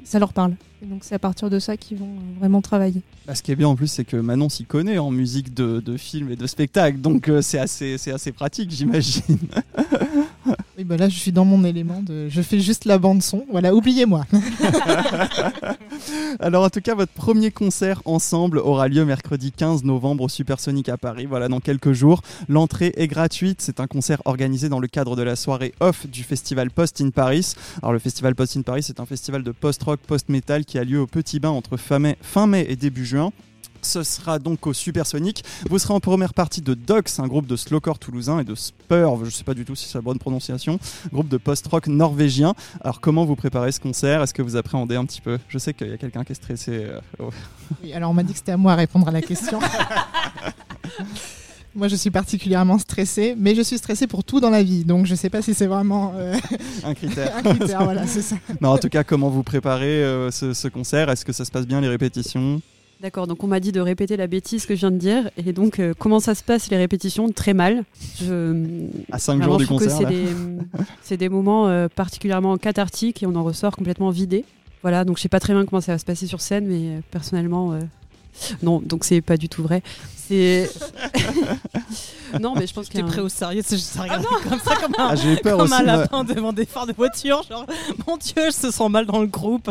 ça 0.06 0.20
leur 0.20 0.34
parle. 0.34 0.54
Et 0.82 0.86
donc, 0.86 1.04
c'est 1.04 1.16
à 1.16 1.20
partir 1.20 1.50
de 1.50 1.60
ça 1.60 1.78
qu'ils 1.78 1.98
vont 1.98 2.06
euh, 2.06 2.40
vraiment 2.40 2.62
travailler. 2.62 3.02
Bah, 3.28 3.36
ce 3.36 3.44
qui 3.44 3.52
est 3.52 3.56
bien 3.56 3.68
en 3.68 3.76
plus, 3.76 3.88
c'est 3.88 4.06
que 4.06 4.18
Manon 4.18 4.50
s'y 4.50 4.66
connaît 4.66 4.98
en 4.98 5.12
musique 5.12 5.54
de, 5.54 5.80
de 5.80 5.98
film 5.98 6.32
et 6.32 6.36
de 6.36 6.48
spectacle, 6.48 7.00
donc 7.00 7.28
euh, 7.30 7.42
c'est 7.42 7.60
assez, 7.60 7.98
c'est 7.98 8.12
assez 8.12 8.32
pratique, 8.32 8.72
j'imagine. 8.72 9.38
Oui, 10.82 10.86
bah 10.86 10.98
là, 10.98 11.10
je 11.10 11.20
suis 11.20 11.32
dans 11.32 11.46
mon 11.46 11.64
élément. 11.64 12.04
Je 12.10 12.42
fais 12.42 12.60
juste 12.60 12.86
la 12.86 12.98
bande 12.98 13.22
son. 13.22 13.46
Voilà, 13.52 13.76
oubliez-moi. 13.76 14.26
Alors 16.40 16.64
en 16.64 16.72
tout 16.72 16.82
cas, 16.82 16.96
votre 16.96 17.12
premier 17.12 17.52
concert 17.52 18.02
ensemble 18.06 18.58
aura 18.58 18.88
lieu 18.88 19.06
mercredi 19.06 19.52
15 19.52 19.84
novembre 19.84 20.24
au 20.24 20.30
Supersonic 20.30 20.90
à 20.90 20.98
Paris, 20.98 21.28
voilà 21.28 21.50
dans 21.50 21.60
quelques 21.60 21.92
jours. 21.92 22.24
L'entrée 22.50 22.94
est 22.98 23.06
gratuite, 23.06 23.62
c'est 23.62 23.80
un 23.80 23.86
concert 23.86 24.24
organisé 24.26 24.70
dans 24.70 24.80
le 24.80 24.88
cadre 24.88 25.16
de 25.16 25.22
la 25.22 25.36
soirée 25.36 25.76
off 25.82 26.08
du 26.08 26.24
festival 26.24 26.72
Post 26.72 27.00
in 27.00 27.12
Paris. 27.12 27.54
Alors 27.84 27.94
le 27.94 28.00
festival 28.00 28.34
Post 28.34 28.58
in 28.58 28.64
Paris, 28.64 28.82
c'est 28.82 29.00
un 29.00 29.06
festival 29.06 29.44
de 29.44 29.52
post-rock, 29.52 30.00
post-metal 30.00 30.66
qui 30.66 30.80
a 30.80 30.84
lieu 30.84 31.00
au 31.00 31.06
Petit 31.06 31.40
Bain 31.40 31.52
entre 31.52 31.78
fin 31.78 32.00
mai 32.00 32.66
et 32.68 32.76
début 32.76 33.06
juin. 33.06 33.32
Ce 33.84 34.04
sera 34.04 34.38
donc 34.40 34.68
au 34.68 34.74
Supersonic. 34.74 35.44
Vous 35.70 35.80
serez 35.80 35.94
en 35.94 36.00
première 36.00 36.34
partie 36.34 36.62
de 36.62 36.74
Dox, 36.76 37.20
un 37.20 37.28
groupe 37.28 37.48
de 37.48 37.56
slowcore 37.56 37.98
toulousain, 38.00 38.40
et 38.40 38.44
de 38.44 38.54
Spurv, 38.56 39.26
je 39.26 39.30
sais 39.32 39.44
pas 39.44 39.54
du 39.56 39.66
tout 39.66 39.76
si 39.76 39.88
c'est 39.88 39.98
la 39.98 40.02
bonne 40.04 40.20
prononciation, 40.20 40.80
groupe 41.12 41.28
de 41.28 41.38
post-rock 41.38 41.88
norvégien. 41.88 42.54
Alors 42.82 43.02
comment 43.02 43.26
vous 43.26 43.36
préparez 43.36 43.72
ce 43.72 43.80
concert? 43.80 44.22
Est-ce 44.22 44.34
que 44.34 44.42
vous 44.44 44.56
appréhendez 44.56 44.96
un 44.96 45.06
petit 45.06 45.22
peu? 45.22 45.40
Je 45.48 45.58
sais 45.58 45.74
qu'il 45.74 45.88
y 45.90 45.94
a 45.94 45.98
quelqu'un 45.98 46.24
qui 46.24 46.32
est 46.34 46.36
stressé. 46.36 46.72
euh. 46.74 47.00
Oui, 47.84 47.94
alors 47.94 48.12
on 48.12 48.14
m'a 48.14 48.24
dit 48.24 48.34
que 48.34 48.40
c'était 48.40 48.52
à 48.52 48.58
moi 48.58 48.74
à 48.74 48.76
répondre 48.76 49.08
à 49.08 49.12
la 49.12 49.22
question. 49.22 49.60
Moi, 51.74 51.88
je 51.88 51.96
suis 51.96 52.12
particulièrement 52.12 52.78
stressée, 52.78 53.34
mais 53.38 53.56
je 53.56 53.62
suis 53.62 53.78
stressée 53.78 54.06
pour 54.06 54.26
tout 54.26 54.42
dans 54.42 54.50
la 54.50 54.62
vie, 54.62 54.84
donc 54.84 55.06
je 55.06 55.16
sais 55.16 55.30
pas 55.30 55.42
si 55.42 55.54
c'est 55.54 55.68
vraiment 55.68 56.12
euh, 56.18 56.36
un 56.84 56.94
critère. 56.94 57.32
un 57.38 57.42
critère. 57.56 57.84
voilà, 57.86 58.06
ça. 58.06 58.36
Non, 58.60 58.72
en 58.72 58.78
tout 58.78 58.90
cas, 58.90 59.06
comment 59.06 59.30
vous 59.30 59.42
préparez 59.44 60.04
euh, 60.04 60.32
ce, 60.32 60.54
ce 60.54 60.68
concert? 60.68 61.10
Est-ce 61.10 61.24
que 61.24 61.32
ça 61.32 61.46
se 61.46 61.52
passe 61.52 61.66
bien 61.66 61.80
les 61.80 61.88
répétitions? 61.88 62.62
D'accord, 63.02 63.26
donc 63.26 63.44
on 63.44 63.48
m'a 63.48 63.60
dit 63.60 63.72
de 63.72 63.80
répéter 63.80 64.16
la 64.16 64.28
bêtise 64.28 64.68
que 64.68 64.76
je 64.76 64.82
viens 64.82 64.92
de 64.92 64.98
dire. 64.98 65.32
Et 65.36 65.54
donc, 65.54 65.80
euh, 65.80 65.94
comment 65.98 66.20
ça 66.20 66.36
se 66.36 66.44
passe 66.44 66.70
les 66.70 66.78
répétitions 66.78 67.30
Très 67.32 67.54
mal. 67.54 67.84
Je, 68.20 68.78
À 69.12 69.18
5 69.18 69.38
Vraiment, 69.38 69.54
jours 69.54 69.58
du 69.58 69.66
concert 69.66 69.92
c'est 69.92 70.06
des, 70.06 70.26
c'est 71.02 71.18
des 71.18 71.30
moments 71.30 71.68
euh, 71.68 71.88
particulièrement 71.88 72.58
cathartiques 72.58 73.24
et 73.24 73.26
on 73.26 73.36
en 73.36 73.44
ressort 73.44 73.76
complètement 73.76 74.12
vidé. 74.12 74.46
Voilà, 74.84 75.06
donc 75.06 75.18
je 75.18 75.22
sais 75.24 75.30
pas 75.30 75.40
très 75.40 75.54
bien 75.54 75.66
comment 75.66 75.82
ça 75.82 75.94
va 75.94 75.98
se 75.98 76.06
passer 76.06 76.28
sur 76.28 76.42
scène, 76.42 76.66
mais 76.68 76.98
euh, 76.98 77.00
personnellement, 77.12 77.74
euh, 77.74 77.80
non, 78.64 78.80
donc 78.82 79.04
c'est 79.04 79.22
pas 79.22 79.38
du 79.38 79.50
tout 79.50 79.64
vrai. 79.64 79.82
C'est 80.16 80.70
non, 82.40 82.54
mais 82.56 82.66
je 82.68 82.74
pense 82.74 82.86
J'étais 82.86 83.02
a 83.02 83.06
un- 83.06 83.08
prêt 83.08 83.20
au 83.22 83.28
sérieux, 83.30 83.62
c'est 83.66 83.76
juste 83.76 83.98
à 83.98 84.04
regarder 84.04 84.26
comme 84.48 84.60
ça, 84.60 84.76
comme 84.76 84.94
un, 84.98 85.10
Ah, 85.10 85.16
j'ai 85.16 85.34
eu 85.34 85.38
peur 85.38 85.58
comme 85.58 85.66
aussi. 85.66 85.74
un 85.74 85.84
Moi, 85.84 85.96
lapin 85.98 86.24
devant 86.24 86.54
des 86.54 86.66
phares 86.66 86.88
de 86.88 86.94
voiture. 86.94 87.44
Genre, 87.50 87.66
mon 88.08 88.16
Dieu, 88.18 88.44
je 88.46 88.52
se 88.52 88.72
sens 88.72 88.90
mal 88.90 89.06
dans 89.06 89.20
le 89.20 89.28
groupe. 89.28 89.70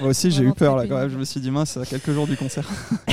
moi 0.00 0.10
aussi, 0.10 0.30
j'ai 0.30 0.42
eu 0.44 0.52
peur 0.52 0.76
là 0.76 0.86
quand 0.86 0.98
même. 0.98 1.08
Je 1.08 1.16
me 1.16 1.24
suis 1.24 1.40
dit, 1.40 1.50
mince, 1.50 1.76
à 1.78 1.86
quelques 1.86 2.10
jours 2.12 2.26
du 2.26 2.36
concert. 2.36 2.68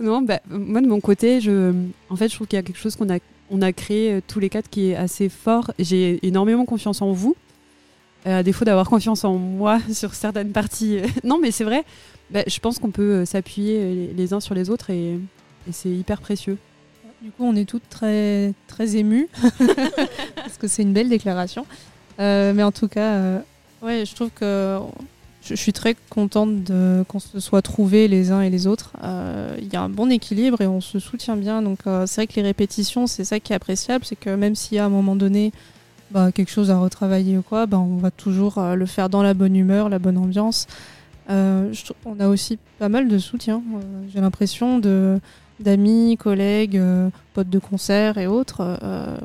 Non, 0.00 0.20
bah, 0.22 0.40
moi 0.48 0.80
de 0.80 0.86
mon 0.88 1.00
côté, 1.00 1.40
je, 1.40 1.72
en 2.10 2.16
fait, 2.16 2.28
je 2.28 2.34
trouve 2.34 2.46
qu'il 2.48 2.56
y 2.56 2.60
a 2.60 2.62
quelque 2.62 2.78
chose 2.78 2.96
qu'on 2.96 3.08
a, 3.12 3.18
on 3.50 3.62
a 3.62 3.72
créé 3.72 4.14
euh, 4.14 4.20
tous 4.26 4.40
les 4.40 4.48
quatre 4.48 4.68
qui 4.68 4.90
est 4.90 4.96
assez 4.96 5.28
fort. 5.28 5.70
J'ai 5.78 6.18
énormément 6.26 6.64
confiance 6.64 7.02
en 7.02 7.12
vous, 7.12 7.36
à 8.24 8.42
défaut 8.42 8.64
d'avoir 8.64 8.88
confiance 8.88 9.24
en 9.24 9.34
moi 9.34 9.78
sur 9.92 10.14
certaines 10.14 10.52
parties. 10.52 10.98
non, 11.24 11.38
mais 11.40 11.50
c'est 11.50 11.64
vrai. 11.64 11.84
Bah, 12.30 12.42
je 12.46 12.58
pense 12.60 12.78
qu'on 12.78 12.90
peut 12.90 13.02
euh, 13.02 13.24
s'appuyer 13.24 13.78
euh, 13.80 14.06
les, 14.16 14.32
uns 14.32 14.40
sur 14.40 14.54
les 14.54 14.70
autres 14.70 14.90
et, 14.90 15.18
c'est 15.70 15.90
hyper 15.90 16.20
précieux. 16.20 16.58
Du 17.20 17.30
coup, 17.30 17.44
on 17.44 17.54
est 17.54 17.66
toutes 17.66 17.88
très, 17.88 18.52
très 18.66 18.96
émues, 18.96 19.28
parce 20.34 20.58
que 20.58 20.66
c'est 20.66 20.82
une 20.82 20.92
belle 20.92 21.08
déclaration. 21.08 21.66
Euh, 22.18 22.52
mais 22.52 22.64
en 22.64 22.72
tout 22.72 22.88
cas, 22.88 23.12
euh, 23.12 23.38
ouais, 23.82 24.04
je 24.04 24.14
trouve 24.14 24.30
que 24.30 24.78
je, 25.42 25.54
suis 25.54 25.72
très 25.72 25.96
contente 26.10 26.70
qu'on 27.08 27.20
se 27.20 27.40
soit 27.40 27.62
trouvés 27.62 28.08
les 28.08 28.30
uns 28.30 28.42
et 28.42 28.50
les 28.50 28.66
autres. 28.66 28.92
Euh, 29.02 29.56
Il 29.60 29.72
y 29.72 29.76
a 29.76 29.82
un 29.82 29.88
bon 29.88 30.10
équilibre 30.10 30.60
et 30.60 30.66
on 30.66 30.80
se 30.80 30.98
soutient 30.98 31.36
bien. 31.36 31.62
Donc, 31.62 31.80
euh, 31.86 32.06
c'est 32.06 32.22
vrai 32.22 32.26
que 32.26 32.34
les 32.36 32.42
répétitions, 32.42 33.06
c'est 33.06 33.24
ça 33.24 33.40
qui 33.40 33.52
est 33.52 33.56
appréciable, 33.56 34.04
c'est 34.04 34.16
que 34.16 34.30
même 34.30 34.54
s'il 34.54 34.76
y 34.76 34.78
a 34.78 34.84
un 34.84 34.90
moment 34.90 35.16
donné 35.16 35.52
bah, 36.12 36.32
quelque 36.32 36.50
chose 36.50 36.70
à 36.70 36.78
retravailler 36.78 37.38
ou 37.38 37.42
quoi, 37.42 37.66
bah, 37.66 37.78
on 37.78 37.96
va 37.96 38.10
toujours 38.10 38.58
euh, 38.58 38.74
le 38.74 38.86
faire 38.86 39.08
dans 39.08 39.22
la 39.22 39.34
bonne 39.34 39.56
humeur, 39.56 39.88
la 39.88 39.98
bonne 39.98 40.18
ambiance. 40.18 40.66
Euh, 41.30 41.72
je 41.72 41.92
on 42.04 42.18
a 42.20 42.28
aussi 42.28 42.58
pas 42.78 42.88
mal 42.88 43.08
de 43.08 43.18
soutien. 43.18 43.62
euh, 43.76 43.80
J'ai 44.12 44.20
l'impression 44.20 44.78
de 44.78 45.20
d'amis, 45.60 46.16
collègues, 46.16 46.80
potes 47.34 47.48
de 47.48 47.58
concert 47.60 48.18
et 48.18 48.26
autres. 48.26 48.78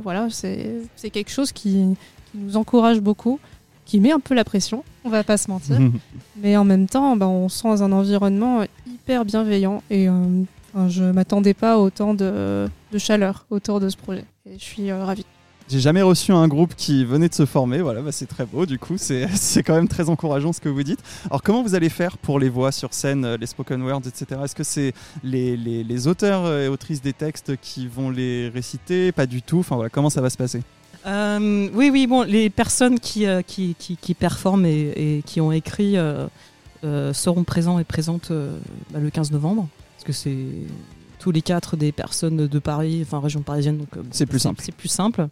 voilà, 0.03 0.27
c'est 0.29 1.09
quelque 1.11 1.31
chose 1.31 1.51
qui, 1.51 1.95
qui 2.31 2.37
nous 2.37 2.57
encourage 2.57 2.99
beaucoup, 3.01 3.39
qui 3.85 3.99
met 3.99 4.11
un 4.11 4.19
peu 4.19 4.35
la 4.35 4.43
pression, 4.43 4.83
on 5.03 5.09
va 5.09 5.23
pas 5.23 5.37
se 5.37 5.49
mentir. 5.49 5.79
Mais 6.43 6.55
en 6.55 6.63
même 6.63 6.85
temps, 6.87 7.15
bah, 7.15 7.27
on 7.27 7.49
se 7.49 7.57
sent 7.61 7.67
dans 7.69 7.81
un 7.83 7.91
environnement 7.91 8.61
hyper 8.85 9.25
bienveillant 9.25 9.81
et 9.89 10.07
je 10.89 11.03
m'attendais 11.05 11.55
pas 11.55 11.73
à 11.73 11.77
autant 11.77 12.13
de, 12.13 12.67
de 12.91 12.97
chaleur 12.99 13.47
autour 13.49 13.79
de 13.79 13.89
ce 13.89 13.97
projet. 13.97 14.25
Et 14.45 14.59
je 14.59 14.63
suis 14.63 14.91
ravie. 14.91 15.25
J'ai 15.69 15.81
jamais 15.81 16.01
reçu 16.01 16.31
un 16.31 16.47
groupe 16.47 16.75
qui 16.77 17.03
venait 17.03 17.27
de 17.27 17.33
se 17.33 17.45
former, 17.45 17.81
voilà, 17.81 18.01
bah, 18.01 18.13
c'est 18.13 18.25
très 18.25 18.45
beau 18.45 18.65
du 18.65 18.79
coup, 18.79 18.93
c'est 18.97 19.27
c'est 19.35 19.63
quand 19.63 19.75
même 19.75 19.89
très 19.89 20.07
encourageant 20.07 20.53
ce 20.53 20.61
que 20.61 20.69
vous 20.69 20.83
dites. 20.83 20.99
Alors 21.25 21.43
comment 21.43 21.61
vous 21.61 21.75
allez 21.75 21.89
faire 21.89 22.17
pour 22.17 22.39
les 22.39 22.47
voix 22.47 22.71
sur 22.71 22.93
scène, 22.93 23.25
euh, 23.25 23.37
les 23.37 23.47
spoken 23.47 23.81
words, 23.81 24.03
etc. 24.07 24.39
Est-ce 24.45 24.55
que 24.55 24.63
c'est 24.63 24.93
les, 25.23 25.57
les- 25.57 25.83
les 25.83 26.07
auteurs 26.07 26.47
et 26.57 26.69
autrices 26.69 27.01
des 27.01 27.11
textes 27.11 27.57
qui 27.61 27.85
vont 27.87 28.09
les 28.09 28.47
réciter? 28.47 29.11
Pas 29.11 29.25
du 29.25 29.41
tout, 29.41 29.59
enfin 29.59 29.75
voilà, 29.75 29.89
comment 29.89 30.09
ça 30.09 30.21
va 30.21 30.29
se 30.29 30.37
passer? 30.37 30.61
Euh, 31.05 31.69
oui, 31.73 31.89
oui, 31.91 32.07
bon, 32.07 32.21
les 32.23 32.49
personnes 32.49 32.99
qui, 32.99 33.25
euh, 33.25 33.41
qui, 33.41 33.75
qui, 33.77 33.97
qui 33.97 34.13
performent 34.13 34.65
et, 34.65 34.93
et 34.95 35.23
qui 35.25 35.41
ont 35.41 35.51
écrit 35.51 35.97
euh, 35.97 36.27
euh, 36.85 37.11
seront 37.13 37.43
présents 37.43 37.77
et 37.79 37.83
présentes 37.83 38.31
euh, 38.31 38.57
bah, 38.91 38.99
le 38.99 39.09
15 39.09 39.31
novembre, 39.31 39.67
parce 39.95 40.05
que 40.05 40.13
c'est 40.13 40.37
tous 41.19 41.31
les 41.31 41.41
quatre 41.41 41.75
des 41.75 41.91
personnes 41.91 42.47
de 42.47 42.59
Paris, 42.59 42.99
enfin 43.05 43.19
région 43.19 43.41
parisienne, 43.41 43.77
donc 43.79 43.87
euh, 43.97 44.01
bon, 44.01 44.07
C'est 44.11 44.25
plus 44.25 44.39
simple. 44.39 44.61
C'est 44.63 44.73
plus 44.75 44.87
simple. 44.89 45.27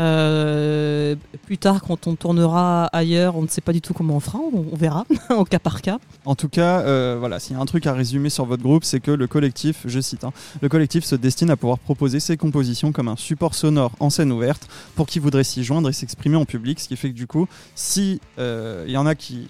Euh, 0.00 1.14
plus 1.44 1.58
tard, 1.58 1.82
quand 1.82 2.06
on 2.06 2.14
tournera 2.14 2.86
ailleurs, 2.86 3.36
on 3.36 3.42
ne 3.42 3.48
sait 3.48 3.60
pas 3.60 3.74
du 3.74 3.82
tout 3.82 3.92
comment 3.92 4.16
on 4.16 4.20
fera, 4.20 4.38
on, 4.38 4.74
verra 4.74 5.04
au 5.30 5.44
cas 5.44 5.58
par 5.58 5.82
cas. 5.82 5.98
En 6.24 6.34
tout 6.34 6.48
cas, 6.48 6.80
euh, 6.80 7.16
voilà, 7.18 7.38
s'il 7.38 7.54
y 7.54 7.58
a 7.58 7.62
un 7.62 7.66
truc 7.66 7.86
à 7.86 7.92
résumer 7.92 8.30
sur 8.30 8.46
votre 8.46 8.62
groupe, 8.62 8.84
c'est 8.84 9.00
que 9.00 9.10
le 9.10 9.26
collectif, 9.26 9.82
je 9.84 10.00
cite, 10.00 10.24
hein, 10.24 10.32
le 10.62 10.68
collectif 10.70 11.04
se 11.04 11.16
destine 11.16 11.50
à 11.50 11.56
pouvoir 11.56 11.78
proposer 11.78 12.18
ses 12.18 12.38
compositions 12.38 12.92
comme 12.92 13.08
un 13.08 13.16
support 13.16 13.54
sonore 13.54 13.92
en 14.00 14.08
scène 14.08 14.32
ouverte 14.32 14.68
pour 14.94 15.06
qui 15.06 15.18
voudrait 15.18 15.44
s'y 15.44 15.64
joindre 15.64 15.90
et 15.90 15.92
s'exprimer 15.92 16.36
en 16.36 16.46
public, 16.46 16.80
ce 16.80 16.88
qui 16.88 16.96
fait 16.96 17.10
que 17.10 17.16
du 17.16 17.26
coup, 17.26 17.46
si 17.74 18.22
euh, 18.38 18.84
il 18.86 18.92
y 18.92 18.96
en 18.96 19.06
a 19.06 19.14
qui 19.14 19.48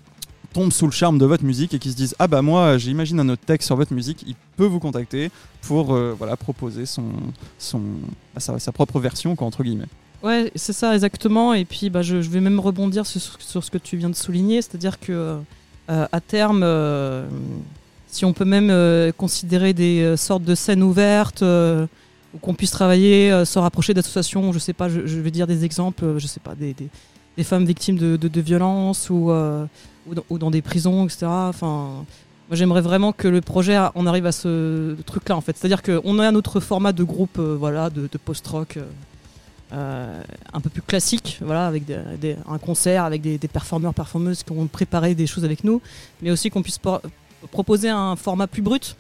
tombent 0.53 0.73
sous 0.73 0.87
le 0.87 0.93
charme 0.93 1.19
de 1.19 1.27
votre 1.27 1.45
musique 1.45 1.75
et 1.75 1.79
qui 1.79 1.93
se 1.93 1.97
disent 1.97 2.17
ah 2.19 2.27
bah 2.27 2.43
moi 2.43 2.77
j'imagine 2.77 3.21
un 3.21 3.29
autre 3.29 3.45
texte 3.47 3.67
sur 3.67 3.77
votre 3.77 3.93
musique, 3.93 4.25
il 4.27 4.35
peut 4.57 4.67
vous 4.67 4.81
contacter 4.81 5.31
pour 5.63 5.95
voilà 5.95 6.37
proposer 6.37 6.83
bah, 8.35 8.41
sa, 8.41 8.59
sa 8.59 8.73
propre 8.73 8.99
version 8.99 9.37
quoi 9.37 9.47
entre 9.47 9.63
guillemets. 9.63 9.87
Ouais, 10.23 10.53
c'est 10.55 10.73
ça 10.73 10.95
exactement. 10.95 11.55
Et 11.55 11.65
puis, 11.65 11.89
bah, 11.89 12.03
je, 12.03 12.17
vais 12.17 12.41
même 12.41 12.61
rebondir 12.61 13.07
sur, 13.07 13.21
ce 13.21 13.71
que 13.71 13.79
tu 13.79 13.97
viens 13.97 14.11
de 14.11 14.17
souligner, 14.17 14.61
c'est-à-dire 14.61 15.01
que 15.01 15.39
euh, 15.91 16.07
à 16.13 16.21
terme, 16.21 16.63
euh, 16.63 17.27
si 18.07 18.25
on 18.25 18.33
peut 18.33 18.45
même 18.45 18.71
euh, 18.71 19.13
considérer 19.13 19.73
des 19.73 20.17
sortes 20.17 20.45
de 20.45 20.55
scènes 20.55 20.83
ouvertes 20.83 21.43
où 21.43 22.39
qu'on 22.39 22.55
puisse 22.55 22.71
travailler, 22.71 23.45
se 23.45 23.59
rapprocher 23.59 23.95
d'associations, 23.95 24.53
je 24.53 24.59
sais 24.59 24.73
pas, 24.73 24.89
je, 24.89 25.01
vais 25.01 25.31
dire 25.31 25.47
des 25.47 25.65
exemples, 25.65 26.19
je 26.19 26.27
sais 26.27 26.41
pas, 26.41 26.55
des, 26.55 26.75
femmes 27.43 27.65
victimes 27.65 27.97
de, 27.97 28.17
de, 28.17 28.41
violences 28.41 29.09
ou, 29.09 29.31
ou, 29.31 30.15
dans, 30.15 30.25
ou 30.29 30.39
dans 30.39 30.51
des 30.51 30.63
prisons, 30.63 31.07
etc. 31.07 31.27
Enfin. 31.27 32.05
Moi, 32.49 32.57
j'aimerais 32.57 32.81
vraiment 32.81 33.13
que 33.13 33.29
le 33.29 33.41
projet, 33.41 33.79
on 33.95 34.07
arrive 34.07 34.27
à 34.27 34.33
ce 34.33 34.97
truc-là, 35.07 35.37
en 35.37 35.41
fait. 35.41 35.57
C'est-à-dire 35.57 35.85
qu'on 35.85 36.19
a 36.19 36.27
un 36.27 36.35
autre 36.35 36.59
format 36.59 36.93
de 36.93 37.05
groupe, 37.05 37.39
voilà, 37.39 37.91
de, 37.91 38.09
de 38.11 38.19
post-rock, 38.19 38.77
euh, 39.73 40.23
un 40.53 40.61
peu 40.61 40.69
plus 40.71 40.83
classique, 40.83 41.39
voilà, 41.41 41.67
avec 41.67 41.85
des- 41.85 41.99
des- 42.21 42.37
un 42.49 42.59
concert, 42.59 43.05
avec 43.05 43.23
des, 43.23 43.39
des 43.39 43.49
performeurs, 43.49 43.95
performeuses 43.95 44.43
qui 44.43 44.53
ont 44.53 44.67
préparé 44.67 45.15
des 45.15 45.27
choses 45.27 45.45
avec 45.45 45.63
nous, 45.65 45.81
mais 46.23 46.31
aussi 46.31 46.51
qu'on 46.51 46.63
puisse 46.63 46.79
proposer 47.53 47.89
un 47.89 48.17
format 48.17 48.47
plus 48.47 48.63
brut, 48.63 48.97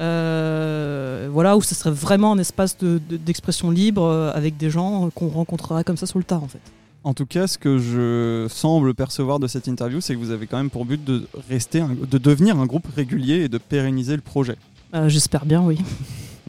euh, 0.00 1.28
voilà, 1.32 1.56
où 1.56 1.62
ce 1.62 1.74
serait 1.74 1.90
vraiment 1.90 2.32
un 2.32 2.38
espace 2.38 2.76
de- 2.78 3.00
de- 3.08 3.16
d'expression 3.16 3.70
libre 3.70 4.04
euh, 4.04 4.30
avec 4.32 4.56
des 4.56 4.70
gens 4.70 5.10
qu'on 5.14 5.28
rencontrera 5.28 5.82
comme 5.84 5.96
ça 5.96 6.06
sur 6.06 6.18
le 6.18 6.24
tard, 6.24 6.42
en 6.44 6.48
fait. 6.48 6.60
En 7.04 7.14
tout 7.14 7.26
cas, 7.26 7.46
ce 7.46 7.58
que 7.58 7.78
je 7.78 8.46
semble 8.52 8.92
percevoir 8.94 9.38
de 9.38 9.46
cette 9.46 9.66
interview, 9.66 10.00
c'est 10.00 10.14
que 10.14 10.18
vous 10.18 10.30
avez 10.30 10.46
quand 10.46 10.58
même 10.58 10.70
pour 10.70 10.84
but 10.84 11.02
de 11.04 11.26
rester, 11.48 11.80
un- 11.80 11.94
de 11.94 12.18
devenir 12.18 12.58
un 12.58 12.66
groupe 12.66 12.86
régulier 12.94 13.36
et 13.44 13.48
de 13.48 13.58
pérenniser 13.58 14.14
le 14.16 14.22
projet. 14.22 14.56
J'espère 15.06 15.44
bien, 15.44 15.62
oui. 15.62 15.78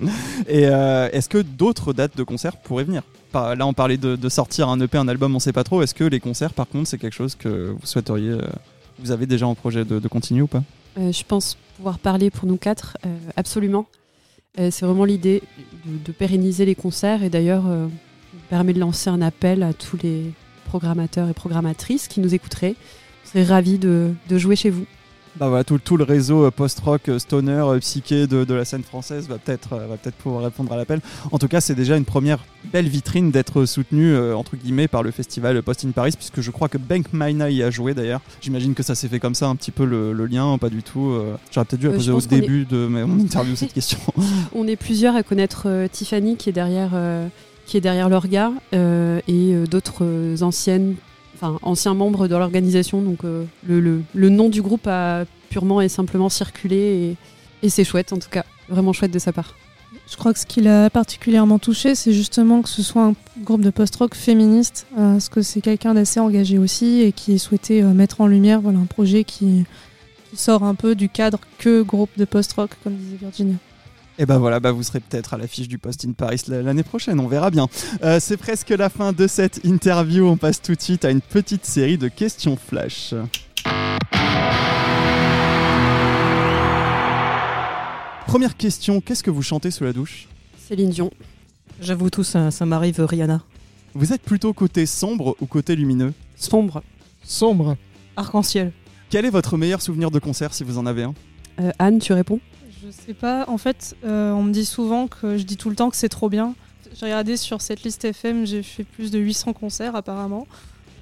Et 0.48 0.62
est-ce 0.64 1.28
que 1.28 1.40
d'autres 1.40 1.92
dates 1.94 2.16
de 2.18 2.24
concerts 2.24 2.56
pourraient 2.58 2.86
venir? 2.86 3.04
Là, 3.34 3.68
on 3.68 3.74
parlait 3.74 3.98
de, 3.98 4.30
sortir 4.30 4.70
un 4.70 4.80
EP, 4.80 4.98
un 4.98 5.08
album, 5.08 5.36
on 5.36 5.40
sait 5.40 5.54
pas 5.54 5.64
trop. 5.64 5.82
Est-ce 5.82 5.94
que 5.94 6.04
les 6.04 6.20
concerts, 6.20 6.54
par 6.54 6.68
contre, 6.68 6.88
c'est 6.88 6.98
quelque 6.98 7.14
chose 7.14 7.36
que 7.36 7.76
vous 7.80 7.86
souhaiteriez, 7.86 8.32
euh, 8.32 8.42
vous 9.00 9.12
avez 9.12 9.26
déjà 9.26 9.48
en 9.48 9.56
projet 9.56 9.86
de, 9.86 10.08
continuer 10.08 10.42
ou 10.42 10.48
pas? 10.48 10.64
Euh, 10.98 11.12
je 11.12 11.24
pense 11.24 11.58
pouvoir 11.78 12.00
parler 12.00 12.32
pour 12.32 12.48
nous 12.48 12.58
quatre, 12.58 12.98
euh, 13.06 13.18
absolument. 13.36 13.86
C'est 14.58 14.82
vraiment 14.82 15.06
l'idée 15.06 15.42
de, 15.86 16.12
pérenniser 16.12 16.66
les 16.66 16.76
concerts 16.76 17.24
et 17.24 17.30
d'ailleurs 17.30 17.64
me 17.64 17.90
permet 18.50 18.74
de 18.74 18.80
lancer 18.80 19.10
un 19.10 19.22
appel 19.22 19.64
à 19.64 19.72
tous 19.72 19.98
les 20.04 20.34
programmateurs 20.66 21.30
et 21.30 21.34
programmatrices 21.34 22.10
qui 22.10 22.20
nous 22.20 22.36
écouteraient. 22.36 22.76
On 23.24 23.28
serait 23.30 23.44
ravis 23.46 23.78
de 23.78 24.16
jouer 24.32 24.58
chez 24.58 24.70
vous. 24.70 24.86
Bah 25.38 25.48
voilà, 25.48 25.64
tout, 25.64 25.78
tout 25.78 25.96
le 25.96 26.04
réseau 26.04 26.46
euh, 26.46 26.52
post-rock, 26.52 27.08
euh, 27.08 27.20
stoner, 27.20 27.52
euh, 27.52 27.80
psyché 27.80 28.28
de, 28.28 28.44
de 28.44 28.54
la 28.54 28.66
scène 28.66 28.84
française 28.84 29.28
va 29.30 29.38
peut-être 29.38 29.70
va 29.78 29.96
peut-être 29.96 30.16
pouvoir 30.16 30.44
répondre 30.44 30.74
à 30.74 30.78
l'appel. 30.78 31.00
En 31.32 31.38
tout 31.40 31.48
cas, 31.48 31.62
c'est 31.62 31.76
déjà 31.76 31.96
une 31.96 32.04
première 32.04 32.40
belle 32.74 32.88
vitrine 32.90 33.32
d'être 33.32 33.66
soutenu 33.66 34.12
euh, 34.14 34.36
entre 34.36 34.58
guillemets 34.58 34.88
par 34.88 35.02
le 35.04 35.12
festival 35.12 35.62
Post 35.64 35.86
in 35.86 35.92
Paris, 35.92 36.12
puisque 36.18 36.42
je 36.42 36.52
crois 36.52 36.68
que 36.68 36.78
Bank 36.78 37.14
Maina 37.14 37.50
y 37.50 37.64
a 37.64 37.70
joué 37.70 37.94
d'ailleurs. 37.94 38.22
J'imagine 38.42 38.74
que 38.74 38.84
ça 38.84 38.96
s'est 38.96 39.08
fait 39.08 39.20
comme 39.20 39.36
ça 39.36 39.48
un 39.48 39.56
petit 39.56 39.72
peu 39.72 39.86
le, 39.86 40.12
le 40.14 40.26
lien, 40.26 40.58
pas 40.58 40.70
du 40.70 40.84
tout. 40.84 41.12
euh, 41.12 41.36
J'aurais 41.52 41.66
peut-être 41.66 41.80
dû 41.82 41.88
la 41.88 41.94
Euh, 41.94 41.96
poser 41.98 42.12
au 42.12 42.20
est- 42.20 42.28
début 42.28 42.66
de 42.66 42.88
mon 42.88 43.20
interview 43.24 43.56
cette 43.56 43.74
question. 43.74 44.00
On 44.54 44.68
est 44.68 44.76
plusieurs 44.76 45.16
à 45.16 45.24
connaître 45.24 45.68
Tiffany 45.92 46.36
qui 46.38 46.50
est 46.50 46.54
derrière, 46.54 46.92
qui 47.66 47.78
est 47.78 47.82
derrière 47.82 48.10
l'orga 48.10 48.52
euh, 48.74 49.20
et 49.28 49.54
euh, 49.54 49.66
d'autres 49.68 50.04
euh, 50.04 50.42
anciennes, 50.42 50.96
enfin 51.42 51.58
anciens 51.62 51.94
membres 51.94 52.28
de 52.28 52.36
l'organisation. 52.36 53.02
Donc 53.02 53.24
euh, 53.24 53.46
le, 53.66 53.80
le- 53.80 54.02
le 54.14 54.30
nom 54.30 54.50
du 54.50 54.62
groupe 54.62 54.88
a 54.88 55.26
purement 55.50 55.80
et 55.82 55.90
simplement 55.90 56.30
circulé 56.30 56.78
et, 57.62 57.66
et 57.66 57.70
c'est 57.70 57.84
chouette 57.84 58.12
en 58.14 58.18
tout 58.18 58.30
cas, 58.30 58.46
vraiment 58.68 58.94
chouette 58.94 59.12
de 59.12 59.20
sa 59.20 59.32
part. 59.32 59.56
Je 60.12 60.16
crois 60.18 60.34
que 60.34 60.40
ce 60.40 60.46
qui 60.46 60.62
l'a 60.62 60.90
particulièrement 60.90 61.60
touché, 61.60 61.96
c'est 61.96 62.14
justement 62.14 62.62
que 62.62 62.70
ce 62.70 62.82
soit 62.84 63.04
un 63.04 63.14
groupe 63.44 63.62
de 63.62 63.70
post-rock 63.70 64.16
féministe, 64.16 64.86
euh, 64.98 65.14
parce 65.14 65.30
que 65.30 65.42
c'est 65.42 65.62
quelqu'un 65.62 65.94
d'assez 65.94 66.20
engagé 66.20 66.58
aussi 66.58 67.02
et 67.02 67.12
qui 67.12 67.38
souhaitait 67.40 67.82
euh, 67.84 67.94
mettre 67.94 68.22
en 68.22 68.28
lumière 68.28 68.60
voilà, 68.62 68.80
un 68.80 68.86
projet 68.86 69.24
qui, 69.24 69.66
qui 70.30 70.38
sort 70.38 70.64
un 70.64 70.76
peu 70.76 70.94
du 70.96 71.10
cadre 71.10 71.40
que 71.60 71.82
groupe 71.84 72.10
de 72.18 72.26
post-rock, 72.26 72.72
comme 72.84 72.96
disait 72.96 73.18
Virginia. 73.20 73.56
Et 74.22 74.26
ben 74.26 74.38
voilà, 74.38 74.60
bah 74.60 74.74
vous 74.74 74.84
serez 74.84 75.00
peut-être 75.00 75.34
à 75.34 75.38
l'affiche 75.38 75.70
du 75.70 75.78
Post 75.78 76.04
in 76.06 76.12
Paris 76.12 76.42
l'année 76.50 76.84
prochaine, 76.84 77.22
on 77.22 77.28
verra 77.30 77.52
bien. 77.52 77.70
Euh, 78.04 78.20
c'est 78.20 78.36
presque 78.36 78.72
la 78.72 78.90
fin 78.90 79.14
de 79.14 79.28
cette 79.28 79.64
interview, 79.64 80.28
on 80.28 80.36
passe 80.36 80.62
tout 80.62 80.76
de 80.76 80.82
suite 80.82 81.06
à 81.06 81.10
une 81.10 81.22
petite 81.22 81.66
série 81.66 81.98
de 81.98 82.10
questions 82.10 82.58
flash. 82.58 83.14
Première 88.28 88.58
question, 88.58 89.00
qu'est-ce 89.00 89.24
que 89.24 89.32
vous 89.32 89.42
chantez 89.42 89.72
sous 89.72 89.86
la 89.86 89.94
douche? 89.94 90.28
Céline 90.68 90.90
Dion. 90.90 91.12
J'avoue 91.80 92.10
tout, 92.10 92.26
ça, 92.26 92.52
ça 92.52 92.66
m'arrive, 92.66 93.00
Rihanna. 93.00 93.42
Vous 93.94 94.12
êtes 94.12 94.22
plutôt 94.22 94.52
côté 94.52 94.86
sombre 94.86 95.38
ou 95.40 95.46
côté 95.46 95.78
lumineux? 95.78 96.14
Sombre. 96.36 96.84
Sombre. 97.24 97.78
Arc-en-ciel. 98.18 98.74
Quel 99.10 99.24
est 99.24 99.30
votre 99.30 99.56
meilleur 99.56 99.82
souvenir 99.82 100.12
de 100.12 100.20
concert 100.20 100.54
si 100.54 100.66
vous 100.66 100.78
en 100.78 100.86
avez 100.86 101.04
un? 101.04 101.14
Euh, 101.62 101.72
Anne, 101.80 102.00
tu 102.00 102.12
réponds? 102.12 102.42
Je 102.84 102.92
sais 102.92 103.14
pas, 103.14 103.46
en 103.50 103.58
fait, 103.58 103.96
euh, 104.06 104.32
on 104.32 104.44
me 104.44 104.54
dit 104.54 104.66
souvent 104.66 105.08
que 105.08 105.38
je 105.38 105.44
dis 105.44 105.58
tout 105.58 105.70
le 105.70 105.76
temps 105.76 105.90
que 105.90 105.98
c'est 105.98 106.10
trop 106.10 106.30
bien. 106.30 106.56
J'ai 106.98 107.06
regardé 107.06 107.38
sur 107.38 107.62
cette 107.62 107.84
liste 107.84 108.04
FM, 108.06 108.46
j'ai 108.46 108.64
fait 108.64 108.84
plus 108.84 109.12
de 109.12 109.20
800 109.20 109.54
concerts 109.54 109.96
apparemment. 109.96 110.48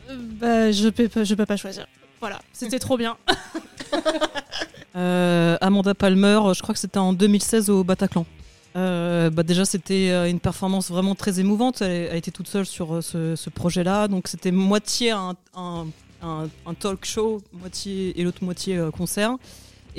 Euh, 0.10 0.18
bah, 0.40 0.72
je 0.72 0.90
peux, 0.90 1.08
pas- 1.08 1.24
peux 1.24 1.46
pas 1.46 1.58
choisir. 1.58 1.86
Voilà, 2.20 2.40
c'était 2.54 2.80
trop 2.80 2.98
bien. 2.98 3.18
Euh, 4.96 5.58
Amanda 5.62 5.94
Palmer, 5.94 6.40
je 6.56 6.62
crois 6.64 6.74
que 6.74 6.80
c'était 6.80 6.98
en 6.98 7.14
2016 7.14 7.70
au 7.70 7.84
Bataclan. 7.84 8.26
Bah 8.74 9.44
déjà, 9.44 9.64
c'était 9.64 10.28
une 10.30 10.40
performance 10.40 10.90
vraiment 10.90 11.14
très 11.14 11.40
émouvante. 11.40 11.84
Elle 11.84 12.10
a 12.12 12.16
été 12.16 12.32
toute 12.32 12.48
seule 12.48 12.66
sur 12.66 13.04
ce, 13.04 13.50
projet-là. 13.52 14.08
Donc, 14.08 14.28
c'était 14.28 14.50
moitié 14.52 15.12
un, 15.12 15.36
un- 15.56 15.86
talk 16.80 17.06
show, 17.06 17.42
moitié 17.54 18.20
et 18.20 18.24
l'autre 18.24 18.44
moitié 18.44 18.80
concert. 18.98 19.36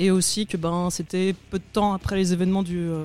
Et 0.01 0.11
aussi 0.11 0.47
que 0.47 0.55
ben, 0.55 0.87
c'était 0.89 1.35
peu 1.51 1.59
de 1.59 1.63
temps 1.73 1.91
après 1.93 2.15
les 2.15 2.31
événements 2.31 2.63
du, 2.63 2.79
euh, 2.79 3.03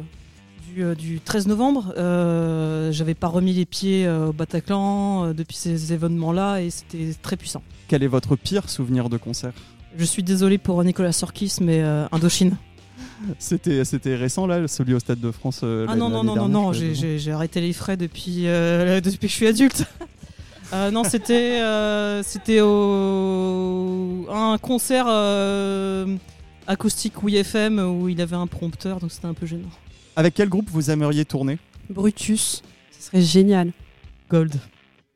du, 0.72 0.84
euh, 0.84 0.95
du 0.95 1.18
13 1.20 1.49
novembre. 1.49 1.92
Euh, 1.99 2.92
J'avais 2.92 3.14
pas 3.14 3.26
remis 3.26 3.53
les 3.53 3.64
pieds 3.66 4.07
euh, 4.07 4.28
au 4.28 4.32
Bataclan 4.32 5.32
depuis 5.34 5.57
ces 5.57 5.92
événements-là 5.92 6.59
et 6.61 6.70
c'était 6.70 7.11
très 7.20 7.36
puissant. 7.36 7.62
Quel 7.88 8.05
est 8.05 8.07
votre 8.09 8.36
pire 8.36 8.70
souvenir 8.70 9.09
de 9.09 9.16
concert? 9.16 9.53
Je 9.99 10.05
suis 10.05 10.22
désolé 10.22 10.57
pour 10.57 10.82
Nicolas 10.84 11.11
Sorkis, 11.12 11.55
mais 11.61 11.82
euh, 11.82 12.07
Indochine. 12.12 12.57
C'était 13.40 13.84
c'était 13.84 14.14
récent 14.14 14.47
là, 14.47 14.66
celui 14.68 14.95
au 14.95 14.99
Stade 15.01 15.20
de 15.20 15.30
France 15.32 15.61
euh, 15.64 15.86
Ah 15.88 15.97
non, 15.97 16.09
non, 16.09 16.22
non, 16.22 16.24
non, 16.24 16.49
dernière, 16.49 16.49
non, 16.61 16.72
j'ai- 16.72 17.32
arrêté 17.32 17.61
les 17.61 17.72
frais 17.72 17.97
depuis, 17.97 18.47
euh, 18.47 19.01
depuis 19.05 19.18
que 19.18 19.28
je 19.28 19.32
suis 19.32 19.47
adulte. 19.49 19.84
Euh, 20.72 20.90
non, 20.92 21.03
c'était 21.05 21.61
c'était 22.22 22.61
au 22.61 24.26
un 24.32 24.59
concert 24.59 25.07
acoustique 26.67 27.23
Oui 27.23 27.37
FM 27.37 27.79
où 27.79 28.09
il 28.09 28.21
avait 28.21 28.37
un 28.37 28.47
prompteur, 28.47 29.01
donc 29.01 29.12
c'était 29.12 29.27
un 29.27 29.35
peu 29.35 29.47
gênant. 29.47 29.71
Avec 30.17 30.35
quel 30.35 30.49
groupe 30.49 30.71
vous 30.71 30.91
aimeriez 30.91 31.25
tourner? 31.25 31.59
Brutus. 31.91 32.62
Ce 32.93 33.07
serait 33.07 33.23
génial. 33.23 33.73
Gold. 34.31 34.55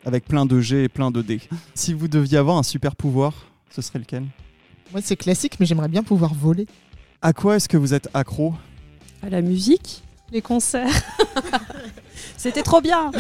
Avec 0.05 0.25
plein 0.25 0.47
de 0.47 0.61
G 0.61 0.85
et 0.85 0.89
plein 0.89 1.11
de 1.11 1.23
D. 1.23 1.41
Si 1.75 1.93
vous 1.95 2.09
deviez 2.09 2.39
avoir 2.39 2.57
un 2.59 2.63
super 2.63 2.97
pouvoir, 2.97 3.33
ce 3.71 3.83
serait 3.83 3.99
lequel? 3.99 4.25
Moi, 4.93 5.01
c'est 5.03 5.17
classique, 5.17 5.61
mais 5.61 5.67
j'aimerais 5.67 5.89
bien 5.89 6.03
pouvoir 6.03 6.35
voler. 6.35 6.67
À 7.21 7.33
quoi 7.33 7.57
est-ce 7.57 7.69
que 7.69 7.77
vous 7.77 7.95
êtes 7.95 8.09
accro? 8.15 8.55
À 9.23 9.29
la 9.29 9.43
musique 9.43 10.03
Les 10.33 10.41
concerts. 10.41 11.03
C'était 12.37 12.63
trop 12.63 12.81
bien 12.81 13.11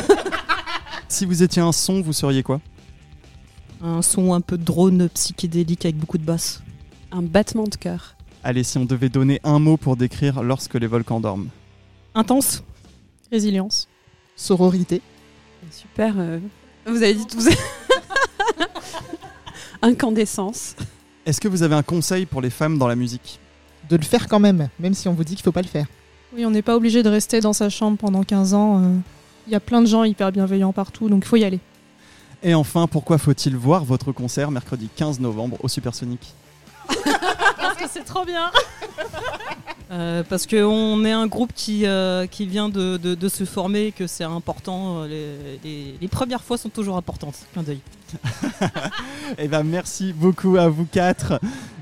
Si 1.09 1.24
vous 1.26 1.43
étiez 1.43 1.62
un 1.62 1.72
son, 1.72 2.01
vous 2.01 2.12
seriez 2.12 2.43
quoi? 2.43 2.61
Un 3.83 4.03
son 4.03 4.35
un 4.35 4.41
peu 4.41 4.59
drone 4.59 5.09
psychédélique 5.11 5.85
avec 5.85 5.97
beaucoup 5.97 6.18
de 6.18 6.24
basses. 6.24 6.62
Un 7.11 7.22
battement 7.22 7.64
de 7.64 7.76
cœur. 7.76 8.16
Allez, 8.45 8.64
si 8.64 8.78
on 8.78 8.84
devait 8.84 9.09
donner 9.09 9.41
un 9.45 9.59
mot 9.59 9.76
pour 9.76 9.97
décrire 9.97 10.43
lorsque 10.43 10.74
les 10.74 10.86
volcans 10.86 11.20
dorment. 11.20 11.49
Intense. 12.14 12.62
Résilience. 13.30 13.89
Sororité. 14.36 15.03
Super. 15.70 16.14
euh, 16.18 16.39
Vous 16.86 17.03
avez 17.03 17.14
dit 17.14 17.26
tout 17.26 17.41
ça. 17.41 17.51
Incandescence. 19.82 20.74
Est-ce 21.26 21.41
que 21.41 21.49
vous 21.49 21.62
avez 21.62 21.74
un 21.74 21.82
conseil 21.82 22.26
pour 22.26 22.41
les 22.41 22.51
femmes 22.51 22.78
dans 22.78 22.89
la 22.89 22.97
musique? 22.97 23.39
De 23.91 23.97
le 23.97 24.03
faire 24.03 24.28
quand 24.28 24.41
même, 24.41 24.68
même 24.78 24.95
si 24.95 25.09
on 25.09 25.14
vous 25.14 25.24
dit 25.24 25.34
qu'il 25.34 25.45
faut 25.45 25.53
pas 25.53 25.62
le 25.62 25.68
faire. 25.68 25.86
Oui, 26.34 26.45
on 26.45 26.51
n'est 26.51 26.62
pas 26.62 26.76
obligé 26.76 27.03
de 27.03 27.09
rester 27.09 27.41
dans 27.41 27.53
sa 27.53 27.68
chambre 27.70 27.97
pendant 27.99 28.22
15 28.22 28.55
ans. 28.55 28.82
euh, 28.82 28.97
Il 29.47 29.53
y 29.53 29.57
a 29.57 29.61
plein 29.61 29.80
de 29.80 29.86
gens 29.86 30.05
hyper 30.05 30.30
bienveillants 30.32 30.72
partout, 30.72 31.09
donc 31.09 31.24
il 31.24 31.28
faut 31.28 31.36
y 31.36 31.45
aller. 31.45 31.61
Et 32.43 32.55
enfin, 32.55 32.86
pourquoi 32.86 33.18
faut-il 33.18 33.57
voir 33.57 33.84
votre 33.84 34.12
concert 34.12 34.51
mercredi 34.51 34.89
15 34.95 35.20
novembre 35.20 35.57
au 35.62 35.68
Supersonic? 35.68 36.34
que 37.79 37.89
c'est 37.91 38.05
trop 38.05 38.24
bien 38.24 38.51
Euh, 39.91 40.22
parce 40.22 40.47
qu'on 40.47 41.03
est 41.07 41.12
un 41.12 41.26
groupe 41.26 41.51
qui, 41.55 41.87
euh, 41.87 42.26
qui 42.26 42.45
vient 42.47 42.68
de, 42.68 43.29
se 43.29 43.45
former 43.47 43.87
et 43.87 43.93
que 43.93 44.07
c'est 44.07 44.22
important. 44.24 45.05
euh, 45.05 45.07
Les, 45.09 45.59
les- 45.64 45.95
les 45.99 46.09
premières 46.09 46.45
fois 46.45 46.59
sont 46.59 46.68
toujours 46.68 46.99
importantes. 46.99 47.37
Clin 47.55 47.62
d'œil. 47.62 47.81
Eh 49.38 49.48
ben 49.48 49.62
merci 49.62 50.12
beaucoup 50.12 50.56
à 50.56 50.68
vous 50.68 50.86
quatre. 50.86 51.38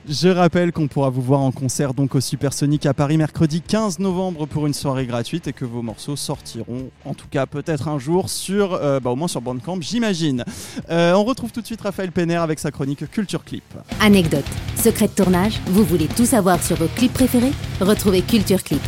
Je 0.08 0.28
rappelle 0.28 0.72
qu'on 0.72 0.86
pourra 0.86 1.10
vous 1.10 1.22
voir 1.22 1.40
en 1.40 1.50
concert 1.50 1.92
donc 1.92 2.14
au 2.14 2.20
Supersonic 2.20 2.86
à 2.86 2.94
Paris 2.94 3.16
mercredi 3.16 3.60
15 3.60 3.98
novembre 3.98 4.46
pour 4.46 4.66
une 4.66 4.74
soirée 4.74 5.04
gratuite 5.04 5.48
et 5.48 5.52
que 5.52 5.64
vos 5.64 5.82
morceaux 5.82 6.14
sortiront 6.14 6.90
en 7.04 7.14
tout 7.14 7.26
cas 7.28 7.46
peut-être 7.46 7.88
un 7.88 7.98
jour 7.98 8.30
sur 8.30 8.74
euh, 8.74 9.00
bah, 9.00 9.10
au 9.10 9.16
moins 9.16 9.26
sur 9.26 9.40
Bandcamp 9.40 9.80
j'imagine. 9.80 10.44
Euh, 10.90 11.12
on 11.14 11.24
retrouve 11.24 11.50
tout 11.50 11.60
de 11.60 11.66
suite 11.66 11.80
Raphaël 11.80 12.12
Penner 12.12 12.36
avec 12.36 12.60
sa 12.60 12.70
chronique 12.70 13.10
Culture 13.10 13.44
Clip. 13.44 13.64
Anecdote, 14.00 14.44
secret 14.76 15.08
de 15.08 15.12
tournage, 15.12 15.60
vous 15.66 15.84
voulez 15.84 16.06
tout 16.06 16.26
savoir 16.26 16.62
sur 16.62 16.76
vos 16.76 16.88
clips 16.88 17.12
préférés? 17.12 17.52
Retrouvez 17.80 18.22
Culture 18.22 18.62
Clip. 18.62 18.82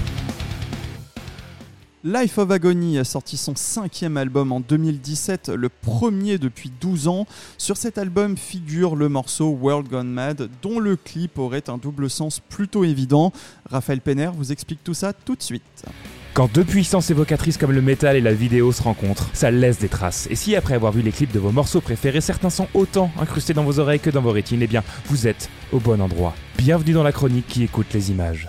Life 2.10 2.38
of 2.38 2.50
Agony 2.50 2.98
a 2.98 3.04
sorti 3.04 3.36
son 3.36 3.54
cinquième 3.54 4.16
album 4.16 4.50
en 4.50 4.60
2017, 4.60 5.50
le 5.50 5.68
premier 5.68 6.38
depuis 6.38 6.72
12 6.80 7.06
ans. 7.06 7.26
Sur 7.58 7.76
cet 7.76 7.98
album 7.98 8.38
figure 8.38 8.96
le 8.96 9.10
morceau 9.10 9.50
World 9.50 9.90
Gone 9.90 10.08
Mad, 10.08 10.48
dont 10.62 10.78
le 10.78 10.96
clip 10.96 11.38
aurait 11.38 11.68
un 11.68 11.76
double 11.76 12.08
sens 12.08 12.40
plutôt 12.40 12.84
évident. 12.84 13.30
Raphaël 13.68 14.00
Penner 14.00 14.30
vous 14.34 14.52
explique 14.52 14.82
tout 14.82 14.94
ça 14.94 15.12
tout 15.12 15.36
de 15.36 15.42
suite. 15.42 15.84
Quand 16.32 16.50
deux 16.50 16.64
puissances 16.64 17.10
évocatrices 17.10 17.58
comme 17.58 17.72
le 17.72 17.82
métal 17.82 18.16
et 18.16 18.22
la 18.22 18.32
vidéo 18.32 18.72
se 18.72 18.82
rencontrent, 18.82 19.28
ça 19.34 19.50
laisse 19.50 19.78
des 19.78 19.90
traces. 19.90 20.28
Et 20.30 20.34
si 20.34 20.56
après 20.56 20.76
avoir 20.76 20.92
vu 20.92 21.02
les 21.02 21.12
clips 21.12 21.32
de 21.32 21.38
vos 21.38 21.52
morceaux 21.52 21.82
préférés, 21.82 22.22
certains 22.22 22.48
sont 22.48 22.68
autant 22.72 23.10
incrustés 23.20 23.52
dans 23.52 23.64
vos 23.64 23.80
oreilles 23.80 24.00
que 24.00 24.08
dans 24.08 24.22
vos 24.22 24.32
rétines, 24.32 24.62
eh 24.62 24.66
bien, 24.66 24.82
vous 25.08 25.26
êtes 25.26 25.50
au 25.72 25.78
bon 25.78 26.00
endroit. 26.00 26.34
Bienvenue 26.56 26.94
dans 26.94 27.02
la 27.02 27.12
chronique 27.12 27.48
qui 27.48 27.64
écoute 27.64 27.92
les 27.92 28.10
images. 28.10 28.48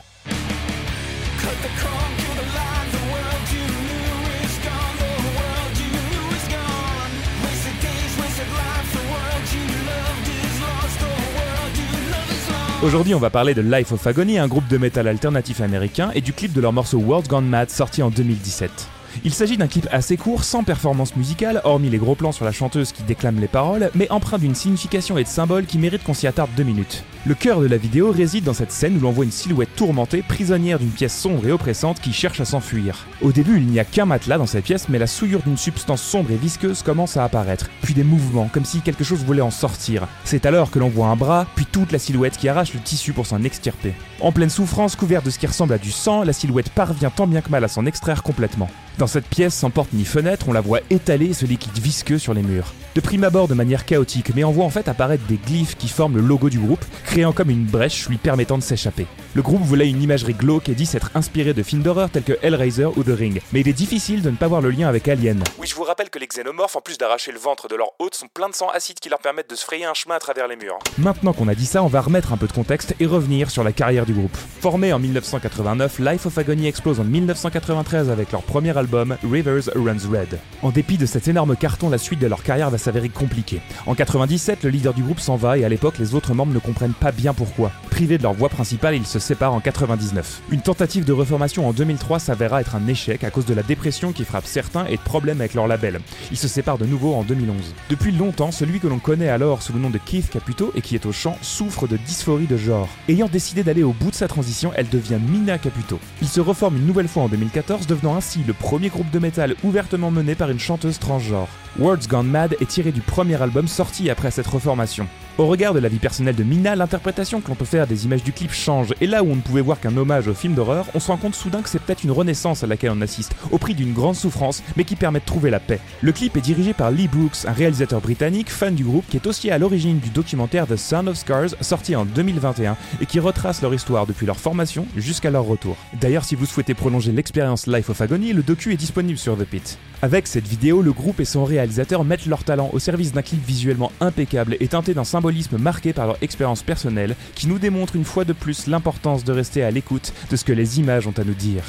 Aujourd'hui, 12.82 13.14
on 13.14 13.20
va 13.20 13.30
parler 13.30 13.54
de 13.54 13.62
Life 13.62 13.92
of 13.92 14.08
Agony, 14.08 14.38
un 14.38 14.48
groupe 14.48 14.70
de 14.70 14.78
métal 14.78 15.10
alternatif 15.10 15.60
américain, 15.60 16.12
et 16.16 16.22
du 16.22 16.32
clip 16.32 16.54
de 16.54 16.62
leur 16.62 16.72
morceau 16.72 16.98
World 16.98 17.28
Gone 17.28 17.46
Mad 17.46 17.70
sorti 17.70 18.02
en 18.02 18.10
2017. 18.10 18.99
Il 19.26 19.34
s'agit 19.34 19.58
d'un 19.58 19.68
clip 19.68 19.88
assez 19.92 20.16
court, 20.16 20.46
sans 20.46 20.64
performance 20.64 21.18
musicale, 21.18 21.60
hormis 21.66 21.90
les 21.90 21.98
gros 21.98 22.16
plans 22.16 22.32
sur 22.32 22.46
la 22.46 22.54
chanteuse 22.54 22.94
qui 22.94 23.04
déclame 23.04 23.40
les 23.40 23.50
paroles, 23.50 23.92
mais 23.94 24.10
empreint 24.12 24.38
d'une 24.38 24.56
signification 24.56 25.18
et 25.18 25.24
de 25.24 25.28
symboles 25.28 25.66
qui 25.66 25.78
méritent 25.78 26.04
qu'on 26.04 26.14
s'y 26.14 26.26
attarde 26.26 26.52
deux 26.56 26.64
minutes. 26.64 27.04
Le 27.26 27.36
cœur 27.36 27.60
de 27.60 27.68
la 27.68 27.76
vidéo 27.76 28.12
réside 28.12 28.46
dans 28.46 28.54
cette 28.54 28.72
scène 28.72 28.96
où 28.96 29.02
l'on 29.02 29.12
voit 29.12 29.26
une 29.26 29.32
silhouette 29.32 29.76
tourmentée, 29.76 30.22
prisonnière 30.22 30.80
d'une 30.80 30.90
pièce 30.90 31.18
sombre 31.18 31.46
et 31.46 31.52
oppressante 31.52 32.00
qui 32.00 32.14
cherche 32.14 32.40
à 32.40 32.46
s'enfuir. 32.46 33.06
Au 33.22 33.34
début, 33.34 33.58
il 33.58 33.68
n'y 33.68 33.80
a 33.80 33.84
qu'un 33.84 34.06
matelas 34.06 34.38
dans 34.38 34.46
cette 34.46 34.64
pièce, 34.64 34.88
mais 34.88 35.00
la 35.00 35.08
souillure 35.08 35.42
d'une 35.42 35.58
substance 35.58 36.02
sombre 36.02 36.32
et 36.32 36.38
visqueuse 36.38 36.82
commence 36.82 37.18
à 37.18 37.26
apparaître, 37.26 37.70
puis 37.82 37.94
des 37.94 38.06
mouvements, 38.06 38.50
comme 38.52 38.64
si 38.64 38.80
quelque 38.80 39.04
chose 39.04 39.26
voulait 39.26 39.42
en 39.42 39.52
sortir. 39.52 40.08
C'est 40.24 40.46
alors 40.46 40.72
que 40.72 40.80
l'on 40.80 40.88
voit 40.88 41.08
un 41.08 41.18
bras, 41.18 41.46
puis 41.56 41.66
toute 41.66 41.92
la 41.92 42.00
silhouette 42.00 42.38
qui 42.38 42.48
arrache 42.48 42.74
le 42.74 42.80
tissu 42.80 43.12
pour 43.12 43.26
s'en 43.26 43.44
extirper. 43.44 43.94
En 44.22 44.32
pleine 44.32 44.50
souffrance, 44.50 44.96
couverte 44.96 45.26
de 45.26 45.30
ce 45.30 45.40
qui 45.40 45.48
ressemble 45.48 45.74
à 45.74 45.78
du 45.78 45.92
sang, 45.92 46.24
la 46.24 46.34
silhouette 46.34 46.70
parvient 46.70 47.10
tant 47.10 47.28
bien 47.28 47.42
que 47.42 47.50
mal 47.50 47.66
à 47.66 47.68
s'en 47.68 47.86
extraire 47.86 48.24
complètement. 48.24 48.70
Cette 49.10 49.28
pièce 49.28 49.54
sans 49.54 49.72
porte 49.72 49.92
ni 49.92 50.06
fenêtre, 50.06 50.48
on 50.48 50.54
la 50.54 50.62
voit 50.62 50.80
étaler 50.90 51.34
ce 51.34 51.46
liquide 51.46 51.78
visqueux 51.78 52.18
sur 52.18 52.34
les 52.34 52.44
murs. 52.44 52.74
De 52.96 53.02
prime 53.02 53.24
abord 53.24 53.48
de 53.48 53.54
manière 53.54 53.86
chaotique, 53.86 54.34
mais 54.36 54.44
on 54.44 54.52
voit 54.52 54.66
en 54.66 54.70
fait 54.70 54.88
apparaître 54.88 55.24
des 55.28 55.38
glyphes 55.38 55.78
qui 55.78 55.88
forment 55.88 56.18
le 56.18 56.22
logo 56.22 56.50
du 56.50 56.60
groupe, 56.60 56.84
créant 57.06 57.34
comme 57.34 57.50
une 57.50 57.66
brèche 57.66 58.10
lui 58.10 58.18
permettant 58.18 58.58
de 58.58 58.64
s'échapper. 58.64 59.06
Le 59.36 59.42
groupe 59.42 59.62
voulait 59.62 59.90
une 59.90 60.02
imagerie 60.02 60.34
glauque 60.34 60.70
et 60.70 60.76
dit 60.76 60.88
s'être 60.88 61.12
inspiré 61.14 61.54
de 61.54 61.62
films 61.62 61.84
d'horreur 61.84 62.10
tels 62.10 62.24
que 62.24 62.38
Hellraiser 62.42 62.88
ou 62.96 63.04
The 63.04 63.16
Ring, 63.18 63.42
mais 63.54 63.62
il 63.62 63.68
est 63.68 63.74
difficile 63.74 64.22
de 64.22 64.30
ne 64.32 64.36
pas 64.36 64.48
voir 64.48 64.62
le 64.62 64.72
lien 64.72 64.88
avec 64.88 65.08
Alien. 65.08 65.44
Oui, 65.60 65.68
je 65.68 65.76
vous 65.76 65.84
rappelle 65.84 66.10
que 66.10 66.18
les 66.18 66.28
xénomorphes, 66.28 66.76
en 66.76 66.82
plus 66.82 66.98
d'arracher 66.98 67.32
le 67.32 67.40
ventre 67.40 67.68
de 67.68 67.76
leur 67.76 67.92
hôte, 68.00 68.16
sont 68.16 68.28
pleins 68.34 68.50
de 68.50 68.56
sang 68.56 68.70
acide 68.70 69.00
qui 69.00 69.10
leur 69.10 69.20
permettent 69.20 69.50
de 69.50 69.56
se 69.56 69.64
frayer 69.64 69.86
un 69.86 69.94
chemin 69.94 70.16
à 70.16 70.20
travers 70.20 70.48
les 70.48 70.56
murs. 70.56 70.80
Maintenant 70.98 71.34
qu'on 71.34 71.48
a 71.48 71.56
dit 71.56 71.68
ça, 71.68 71.84
on 71.84 71.88
va 71.88 72.02
remettre 72.02 72.34
un 72.34 72.38
peu 72.38 72.48
de 72.48 72.54
contexte 72.54 72.96
et 73.00 73.06
revenir 73.06 73.52
sur 73.52 73.64
la 73.64 73.72
carrière 73.72 74.06
du 74.06 74.14
groupe. 74.14 74.36
Formé 74.62 74.92
en 74.94 75.00
1989, 75.00 76.00
Life 76.00 76.26
of 76.26 76.38
Agony 76.38 76.68
explose 76.68 77.00
en 77.00 77.04
1993 77.04 78.10
avec 78.10 78.32
leur 78.32 78.42
premier 78.42 78.76
album 78.78 78.89
Rivers 79.24 79.70
Runs 79.76 80.10
Red. 80.12 80.40
En 80.62 80.72
dépit 80.72 80.98
de 80.98 81.06
cet 81.06 81.28
énorme 81.28 81.56
carton, 81.56 81.90
la 81.90 81.98
suite 81.98 82.20
de 82.20 82.28
leur 82.28 82.44
carrière 82.44 82.70
va 82.70 82.78
s'avérer 82.78 83.10
compliquée. 83.10 83.62
En 83.86 83.96
97, 83.96 84.64
le 84.64 84.70
leader 84.70 84.94
du 84.94 85.04
groupe 85.04 85.20
s'en 85.20 85.36
va 85.36 85.58
et 85.58 85.66
à 85.66 85.70
l'époque, 85.70 85.98
les 86.00 86.16
autres 86.16 86.34
membres 86.34 86.54
ne 86.54 86.60
comprennent 86.60 86.94
pas 86.94 87.12
bien 87.12 87.34
pourquoi. 87.34 87.72
Privés 87.90 88.18
de 88.18 88.24
leur 88.24 88.34
voix 88.34 88.50
principale, 88.50 88.96
ils 88.96 89.06
se 89.06 89.20
séparent 89.20 89.54
en 89.54 89.60
99. 89.60 90.42
Une 90.52 90.62
tentative 90.62 91.06
de 91.06 91.14
reformation 91.14 91.68
en 91.68 91.74
2003 91.74 92.20
s'avéra 92.20 92.62
être 92.62 92.76
un 92.76 92.88
échec 92.88 93.24
à 93.24 93.32
cause 93.32 93.46
de 93.46 93.54
la 93.54 93.64
dépression 93.64 94.12
qui 94.12 94.24
frappe 94.24 94.46
certains 94.46 94.86
et 94.86 94.96
de 94.96 95.02
problèmes 95.02 95.42
avec 95.42 95.54
leur 95.54 95.68
label. 95.68 96.00
Ils 96.32 96.38
se 96.38 96.48
séparent 96.48 96.78
de 96.78 96.86
nouveau 96.86 97.14
en 97.14 97.24
2011. 97.24 97.56
Depuis 97.90 98.12
longtemps, 98.12 98.52
celui 98.52 98.80
que 98.80 98.88
l'on 98.88 99.00
connaît 99.00 99.30
alors 99.30 99.62
sous 99.62 99.74
le 99.74 99.80
nom 99.80 99.90
de 99.90 99.98
Keith 99.98 100.30
Caputo 100.30 100.72
et 100.76 100.82
qui 100.82 100.96
est 100.96 101.06
au 101.06 101.12
chant 101.12 101.38
souffre 101.42 101.88
de 101.88 101.98
dysphorie 101.98 102.48
de 102.48 102.58
genre. 102.58 102.90
Ayant 103.08 103.28
décidé 103.28 103.64
d'aller 103.64 103.84
au 103.84 103.94
bout 103.94 104.12
de 104.12 104.16
sa 104.16 104.28
transition, 104.28 104.72
elle 104.76 104.90
devient 104.90 105.20
Mina 105.30 105.58
Caputo. 105.58 106.00
Il 106.22 106.28
se 106.28 106.40
reforme 106.40 106.78
une 106.78 106.86
nouvelle 106.86 107.08
fois 107.08 107.24
en 107.24 107.28
2014, 107.28 107.88
devenant 107.88 108.16
ainsi 108.16 108.40
le 108.48 108.54
premier 108.54 108.79
groupe 108.88 109.12
de 109.12 109.20
métal 109.20 109.56
ouvertement 109.66 110.12
mené 110.12 110.36
par 110.36 110.50
une 110.50 110.60
chanteuse 110.60 111.00
transgenre. 111.00 111.50
Words 111.78 112.08
Gone 112.08 112.28
Mad 112.28 112.56
est 112.62 112.70
tiré 112.70 112.94
du 112.94 113.02
premier 113.02 113.42
album 113.42 113.68
sorti 113.68 114.10
après 114.10 114.32
cette 114.32 114.48
reformation. 114.48 115.08
Au 115.40 115.48
regard 115.48 115.74
de 115.74 115.80
la 115.80 115.88
vie 115.88 116.00
personnelle 116.00 116.36
de 116.36 116.44
Mina, 116.44 116.76
l'interprétation 116.76 117.40
que 117.40 117.48
l'on 117.48 117.56
peut 117.56 117.64
faire 117.64 117.88
des 117.88 118.04
images 118.04 118.26
du 118.26 118.34
clip 118.34 118.52
change, 118.52 118.94
et 119.00 119.08
là 119.08 119.24
où 119.24 119.32
on 119.32 119.38
ne 119.38 119.42
pouvait 119.42 119.62
voir 119.62 119.80
qu'un 119.80 119.96
hommage 119.96 120.28
au 120.28 120.34
film 120.34 120.54
d'horreur, 120.54 120.86
on 120.94 121.00
se 121.00 121.08
rend 121.08 121.16
compte 121.16 121.34
soudain 121.34 121.62
que 121.62 121.70
c'est 121.70 121.80
peut-être 121.82 122.04
une 122.04 122.12
renaissance 122.12 122.62
à 122.62 122.68
laquelle 122.68 122.92
on 122.94 123.00
assiste, 123.00 123.34
au 123.50 123.58
prix 123.58 123.74
d'une 123.74 123.94
grande 123.94 124.16
souffrance, 124.16 124.62
mais 124.76 124.84
qui 124.84 124.98
permet 124.98 125.22
de 125.22 125.26
trouver 125.26 125.50
la 125.50 125.62
paix. 125.62 125.80
Le 126.02 126.12
clip 126.12 126.36
est 126.36 126.42
dirigé 126.42 126.74
par 126.74 126.92
Lee 126.92 127.08
Brooks, 127.08 127.46
un 127.48 127.54
réalisateur 127.54 128.02
britannique, 128.02 128.50
fan 128.50 128.76
du 128.76 128.84
groupe, 128.84 129.06
qui 129.08 129.16
est 129.16 129.28
aussi 129.28 129.50
à 129.50 129.58
l'origine 129.58 130.00
du 130.00 130.10
documentaire 130.10 130.68
The 130.68 130.76
Sound 130.76 131.08
of 131.08 131.16
Scars, 131.16 131.52
sorti 131.62 131.96
en 131.96 132.04
2021, 132.04 132.76
et 133.00 133.06
qui 133.06 133.22
retrace 133.22 133.62
leur 133.62 133.74
histoire 133.74 134.08
depuis 134.08 134.26
leur 134.26 134.36
formation 134.38 134.88
jusqu'à 134.98 135.32
leur 135.32 135.46
retour. 135.46 135.78
D'ailleurs, 136.02 136.26
si 136.26 136.36
vous 136.36 136.48
souhaitez 136.48 136.74
prolonger 136.74 137.14
l'expérience 137.14 137.66
Life 137.66 137.90
of 137.90 138.02
Agony, 138.02 138.34
le 138.34 138.44
docu 138.44 138.74
est 138.74 138.78
disponible 138.78 139.18
sur 139.18 139.38
The 139.38 139.46
Pit. 139.46 139.78
Avec 140.02 140.28
cette 140.28 140.48
vidéo, 140.48 140.82
le 140.82 140.92
groupe 140.94 141.20
et 141.20 141.26
son 141.26 141.46
réalisateur 141.46 142.04
mettent 142.04 142.26
leur 142.26 142.46
talent 142.46 142.70
au 142.74 142.80
service 142.80 143.14
d'un 143.14 143.22
clip 143.22 143.46
visuellement 143.46 143.94
impeccable 144.02 144.58
et 144.60 144.68
teinté 144.68 144.94
d'un 144.94 145.06
symbolisme 145.30 145.60
marqué 145.60 145.94
par 145.94 146.08
leur 146.08 146.18
expérience 146.24 146.64
personnelle, 146.64 147.16
qui 147.36 147.48
nous 147.48 147.60
démontre 147.60 147.96
une 147.96 148.04
fois 148.04 148.26
de 148.26 148.34
plus 148.34 148.66
l'importance 148.66 149.24
de 149.24 149.32
rester 149.32 149.62
à 149.62 149.70
l'écoute 149.70 150.12
de 150.32 150.36
ce 150.36 150.44
que 150.44 150.54
les 150.54 150.80
images 150.80 151.06
ont 151.06 151.14
à 151.18 151.24
nous 151.24 151.36
dire. 151.36 151.64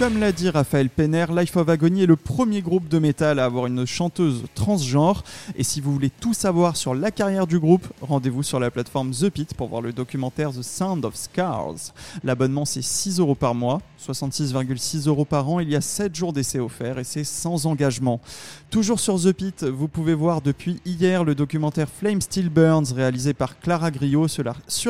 Comme 0.00 0.18
l'a 0.18 0.32
dit 0.32 0.50
Raphaël 0.50 0.90
Penner, 0.90 1.26
Life 1.30 1.56
of 1.56 1.68
Agony 1.68 2.02
est 2.02 2.06
le 2.06 2.16
premier 2.16 2.62
groupe 2.62 2.88
de 2.88 2.98
métal 2.98 3.38
à 3.38 3.44
avoir 3.44 3.66
une 3.66 3.86
chanteuse 3.86 4.42
transgenre. 4.56 5.22
Et 5.54 5.62
si 5.62 5.80
vous 5.80 5.92
voulez 5.92 6.10
tout 6.10 6.34
savoir 6.34 6.76
sur 6.76 6.96
la 6.96 7.12
carrière 7.12 7.46
du 7.46 7.60
groupe, 7.60 7.86
rendez-vous 8.00 8.42
sur 8.42 8.58
la 8.58 8.72
plateforme 8.72 9.12
The 9.12 9.30
Pit 9.30 9.54
pour 9.54 9.68
voir 9.68 9.82
le 9.82 9.92
documentaire 9.92 10.50
The 10.50 10.62
Sound 10.62 11.04
of 11.04 11.14
Scars. 11.14 11.92
L'abonnement 12.24 12.64
c'est 12.64 12.82
6 12.82 13.20
euros 13.20 13.36
par 13.36 13.54
mois, 13.54 13.82
66,6 14.04 15.06
euros 15.06 15.24
par 15.24 15.48
an. 15.48 15.60
Il 15.60 15.70
y 15.70 15.76
a 15.76 15.80
7 15.80 16.12
jours 16.12 16.32
d'essai 16.32 16.58
offerts 16.58 16.98
et 16.98 17.04
c'est 17.04 17.22
sans 17.22 17.66
engagement. 17.66 18.20
Toujours 18.70 18.98
sur 18.98 19.20
The 19.20 19.30
Pit, 19.32 19.62
vous 19.62 19.86
pouvez 19.86 20.14
voir 20.14 20.42
depuis 20.42 20.80
hier 20.84 21.22
le 21.22 21.36
documentaire 21.36 21.88
Flame 21.88 22.20
Still 22.20 22.48
Burns 22.48 22.92
réalisé 22.92 23.32
par 23.32 23.60
Clara 23.60 23.92
Griot 23.92 24.26
sur 24.26 24.42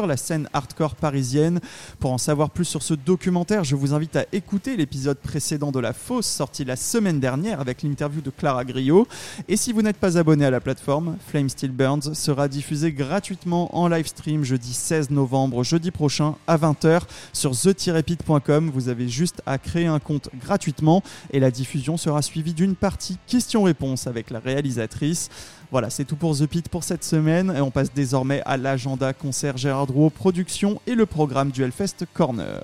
la, 0.06 0.16
scène 0.16 0.48
hardcore 0.54 0.94
parisienne. 0.94 1.60
Pour 2.00 2.10
en 2.10 2.18
savoir 2.18 2.48
plus 2.48 2.64
sur 2.64 2.82
ce 2.82 2.94
documentaire, 2.94 3.64
je 3.64 3.76
vous 3.76 3.92
invite 3.92 4.16
à 4.16 4.24
écouter 4.32 4.78
l'épisode 4.78 4.93
l'épisode 4.94 5.18
précédent 5.18 5.72
de 5.72 5.80
La 5.80 5.92
Fosse, 5.92 6.24
sorti 6.24 6.64
la 6.64 6.76
semaine 6.76 7.18
dernière 7.18 7.58
avec 7.58 7.82
l'interview 7.82 8.20
de 8.20 8.30
Clara 8.30 8.64
Griot. 8.64 9.08
Et 9.48 9.56
si 9.56 9.72
vous 9.72 9.82
n'êtes 9.82 9.96
pas 9.96 10.18
abonné 10.18 10.46
à 10.46 10.52
la 10.52 10.60
plateforme, 10.60 11.16
Flame 11.26 11.48
Still 11.48 11.72
Burns 11.72 12.14
sera 12.14 12.46
diffusé 12.46 12.92
gratuitement 12.92 13.76
en 13.76 13.88
live 13.88 14.06
stream 14.06 14.44
jeudi 14.44 14.72
16 14.72 15.10
novembre, 15.10 15.64
jeudi 15.64 15.90
prochain 15.90 16.36
à 16.46 16.56
20h 16.56 17.00
sur 17.32 17.56
the-pit.com. 17.56 18.70
Vous 18.72 18.88
avez 18.88 19.08
juste 19.08 19.42
à 19.46 19.58
créer 19.58 19.86
un 19.86 19.98
compte 19.98 20.30
gratuitement 20.40 21.02
et 21.32 21.40
la 21.40 21.50
diffusion 21.50 21.96
sera 21.96 22.22
suivie 22.22 22.54
d'une 22.54 22.76
partie 22.76 23.18
questions-réponses 23.26 24.06
avec 24.06 24.30
la 24.30 24.38
réalisatrice. 24.38 25.28
Voilà, 25.72 25.90
c'est 25.90 26.04
tout 26.04 26.14
pour 26.14 26.38
The 26.38 26.46
Pit 26.46 26.68
pour 26.68 26.84
cette 26.84 27.02
semaine 27.02 27.52
et 27.56 27.60
on 27.60 27.72
passe 27.72 27.92
désormais 27.92 28.42
à 28.46 28.56
l'agenda 28.56 29.12
concert 29.12 29.56
Gérard 29.56 29.88
Drouot 29.88 30.10
Production 30.10 30.80
et 30.86 30.94
le 30.94 31.04
programme 31.04 31.50
du 31.50 31.64
Hellfest 31.64 32.06
Corner. 32.14 32.62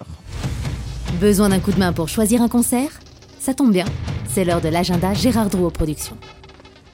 Besoin 1.18 1.48
d'un 1.48 1.58
coup 1.58 1.72
de 1.72 1.78
main 1.78 1.92
pour 1.92 2.08
choisir 2.08 2.40
un 2.40 2.48
concert? 2.48 3.00
Ça 3.40 3.52
tombe 3.52 3.72
bien, 3.72 3.84
c'est 4.28 4.44
l'heure 4.44 4.60
de 4.60 4.68
l'agenda 4.68 5.12
Gérard 5.12 5.50
Drouot 5.50 5.70
Productions. 5.70 6.16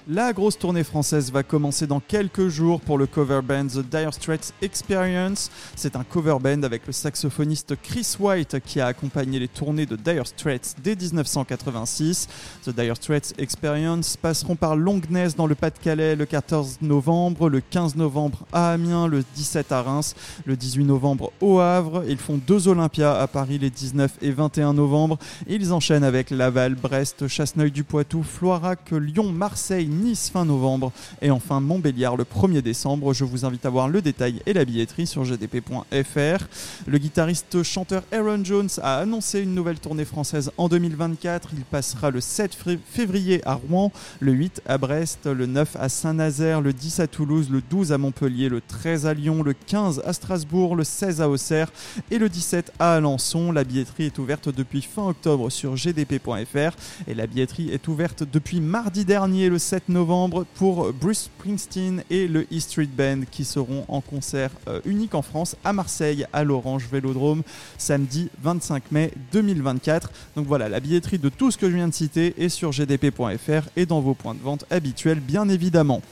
La 0.08 0.32
grosse 0.32 0.56
tournée 0.56 0.84
française 0.84 1.32
va 1.32 1.42
commencer 1.42 1.88
dans 1.88 1.98
quelques 1.98 2.46
jours 2.46 2.80
pour 2.80 2.96
le 2.96 3.08
cover 3.08 3.40
band 3.42 3.66
The 3.66 3.80
Dire 3.80 4.14
Straits 4.14 4.54
Experience. 4.62 5.50
C'est 5.74 5.96
un 5.96 6.04
cover 6.04 6.36
band 6.40 6.62
avec 6.62 6.86
le 6.86 6.92
saxophoniste 6.92 7.74
Chris 7.82 8.14
White 8.20 8.60
qui 8.64 8.80
a 8.80 8.86
accompagné 8.86 9.40
les 9.40 9.48
tournées 9.48 9.84
de 9.84 9.96
Dire 9.96 10.24
Straits 10.28 10.76
dès 10.80 10.94
1986. 10.94 12.28
The 12.64 12.70
Dire 12.70 12.94
Straits 12.94 13.34
Experience 13.38 14.16
passeront 14.16 14.54
par 14.54 14.76
Longness 14.76 15.34
dans 15.34 15.48
le 15.48 15.56
Pas-de-Calais 15.56 16.14
le 16.14 16.24
14 16.24 16.82
novembre, 16.82 17.50
le 17.50 17.60
15 17.60 17.96
novembre 17.96 18.46
à 18.52 18.70
Amiens, 18.74 19.08
le 19.08 19.24
17 19.34 19.72
à 19.72 19.82
Reims, 19.82 20.14
le 20.44 20.54
18 20.54 20.84
novembre 20.84 21.32
au 21.40 21.58
Havre. 21.58 22.04
Ils 22.06 22.18
font 22.18 22.36
deux 22.46 22.68
Olympias 22.68 23.20
à 23.20 23.26
Paris 23.26 23.58
les 23.58 23.70
19 23.70 24.18
et 24.22 24.30
21 24.30 24.74
novembre. 24.74 25.18
Ils 25.48 25.72
enchaînent 25.72 26.04
avec 26.04 26.30
Laval, 26.30 26.76
Brest, 26.76 27.26
Chasseneuil-du-Poitou, 27.26 28.22
Floirac, 28.22 28.92
Lyon, 28.92 29.32
Marseille, 29.32 29.95
Nice 29.96 30.30
fin 30.30 30.44
novembre 30.44 30.92
et 31.22 31.30
enfin 31.30 31.60
Montbéliard 31.60 32.16
le 32.16 32.24
1er 32.24 32.62
décembre. 32.62 33.12
Je 33.12 33.24
vous 33.24 33.44
invite 33.44 33.66
à 33.66 33.70
voir 33.70 33.88
le 33.88 34.02
détail 34.02 34.40
et 34.46 34.52
la 34.52 34.64
billetterie 34.64 35.06
sur 35.06 35.24
gdp.fr. 35.24 36.44
Le 36.86 36.98
guitariste 36.98 37.62
chanteur 37.62 38.02
Aaron 38.12 38.44
Jones 38.44 38.68
a 38.82 38.98
annoncé 38.98 39.40
une 39.40 39.54
nouvelle 39.54 39.78
tournée 39.78 40.04
française 40.04 40.50
en 40.58 40.68
2024. 40.68 41.50
Il 41.54 41.64
passera 41.64 42.10
le 42.10 42.20
7 42.20 42.56
février 42.88 43.40
à 43.46 43.54
Rouen, 43.54 43.92
le 44.20 44.32
8 44.32 44.62
à 44.66 44.78
Brest, 44.78 45.26
le 45.26 45.46
9 45.46 45.76
à 45.76 45.88
Saint-Nazaire, 45.88 46.60
le 46.60 46.72
10 46.72 47.00
à 47.00 47.06
Toulouse, 47.06 47.48
le 47.50 47.62
12 47.62 47.92
à 47.92 47.98
Montpellier, 47.98 48.48
le 48.48 48.60
13 48.60 49.06
à 49.06 49.14
Lyon, 49.14 49.42
le 49.42 49.54
15 49.54 50.02
à 50.04 50.12
Strasbourg, 50.12 50.76
le 50.76 50.84
16 50.84 51.20
à 51.20 51.28
Auxerre 51.28 51.72
et 52.10 52.18
le 52.18 52.28
17 52.28 52.72
à 52.78 52.94
Alençon. 52.94 53.52
La 53.52 53.64
billetterie 53.64 54.06
est 54.06 54.18
ouverte 54.18 54.48
depuis 54.48 54.82
fin 54.82 55.08
octobre 55.08 55.50
sur 55.50 55.74
gdp.fr 55.74 56.76
et 57.06 57.14
la 57.14 57.26
billetterie 57.26 57.70
est 57.70 57.88
ouverte 57.88 58.24
depuis 58.30 58.60
mardi 58.60 59.04
dernier 59.04 59.48
le 59.48 59.58
7 59.58 59.85
novembre 59.88 60.46
pour 60.54 60.92
Bruce 60.92 61.24
Springsteen 61.24 62.02
et 62.10 62.28
le 62.28 62.46
E 62.52 62.60
Street 62.60 62.88
Band 62.96 63.20
qui 63.30 63.44
seront 63.44 63.84
en 63.88 64.00
concert 64.00 64.50
euh, 64.68 64.80
unique 64.84 65.14
en 65.14 65.22
France 65.22 65.56
à 65.64 65.72
Marseille 65.72 66.26
à 66.32 66.44
l'Orange 66.44 66.86
Vélodrome 66.90 67.42
samedi 67.78 68.30
25 68.42 68.92
mai 68.92 69.12
2024. 69.32 70.10
Donc 70.36 70.46
voilà, 70.46 70.68
la 70.68 70.80
billetterie 70.80 71.18
de 71.18 71.28
tout 71.28 71.50
ce 71.50 71.58
que 71.58 71.70
je 71.70 71.76
viens 71.76 71.88
de 71.88 71.94
citer 71.94 72.34
est 72.38 72.48
sur 72.48 72.70
gdp.fr 72.70 73.68
et 73.76 73.86
dans 73.86 74.00
vos 74.00 74.14
points 74.14 74.34
de 74.34 74.42
vente 74.42 74.64
habituels 74.70 75.20
bien 75.20 75.48
évidemment. 75.48 76.02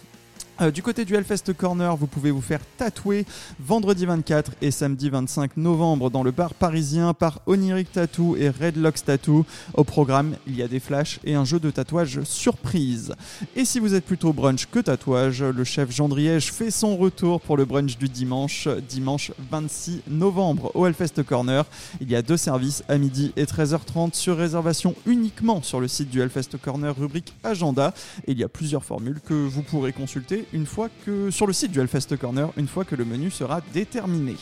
Euh, 0.61 0.70
du 0.70 0.82
côté 0.82 1.05
du 1.05 1.16
Hellfest 1.16 1.52
Corner, 1.57 1.96
vous 1.96 2.07
pouvez 2.07 2.30
vous 2.30 2.40
faire 2.40 2.61
tatouer 2.78 3.26
vendredi 3.59 4.07
24 4.07 4.52
et 4.62 4.70
samedi 4.70 5.11
25 5.11 5.57
novembre 5.57 6.11
dans 6.11 6.22
le 6.22 6.30
bar 6.30 6.55
parisien 6.55 7.12
par 7.12 7.40
Oniric 7.46 7.90
Tattoo 7.90 8.36
et 8.36 8.50
Redlocks 8.50 9.05
Tattoo. 9.05 9.44
Au 9.74 9.82
programme, 9.82 10.36
il 10.46 10.55
y 10.55 10.62
a 10.62 10.68
des 10.68 10.78
flashs 10.78 11.18
et 11.24 11.34
un 11.34 11.44
jeu 11.44 11.59
de 11.59 11.72
tatouage 11.72 12.22
surprise. 12.22 13.14
Et 13.57 13.64
si 13.64 13.80
vous 13.80 13.94
êtes 13.94 14.05
plutôt 14.05 14.32
brunch 14.32 14.66
que 14.66 14.78
tatouage, 14.78 15.42
le 15.42 15.64
chef 15.64 15.90
Jean 15.90 16.09
Driège 16.09 16.52
fait 16.52 16.70
son 16.70 16.96
retour 16.96 17.40
pour 17.40 17.57
le 17.57 17.64
brunch 17.64 17.98
du 17.98 18.09
dimanche, 18.09 18.68
dimanche 18.88 19.32
26 19.50 20.02
novembre 20.07 20.70
au 20.74 20.86
Hellfest 20.86 21.24
Corner. 21.26 21.64
Il 22.00 22.09
y 22.09 22.14
a 22.14 22.22
deux 22.22 22.36
services 22.36 22.84
à 22.86 22.96
midi 22.96 23.32
et 23.36 23.44
13h30 23.44 24.14
sur 24.14 24.36
réservation 24.36 24.94
uniquement 25.05 25.62
sur 25.62 25.80
le 25.80 25.88
site 25.88 26.11
du 26.11 26.20
Hellfest 26.20 26.57
Corner 26.62 26.96
rubrique 26.96 27.34
agenda. 27.42 27.92
Il 28.28 28.38
y 28.38 28.44
a 28.44 28.48
plusieurs 28.48 28.84
formules 28.84 29.20
que 29.20 29.34
vous 29.34 29.62
pourrez 29.62 29.92
consulter 29.92 30.43
une 30.53 30.66
fois 30.66 30.88
que 31.05 31.30
sur 31.30 31.47
le 31.47 31.53
site 31.53 31.72
du 31.72 31.80
Hellfest 31.80 32.16
Corner 32.18 32.49
une 32.57 32.68
fois 32.68 32.84
que 32.84 32.95
le 32.95 33.05
menu 33.05 33.30
sera 33.30 33.61
déterminé. 33.72 34.36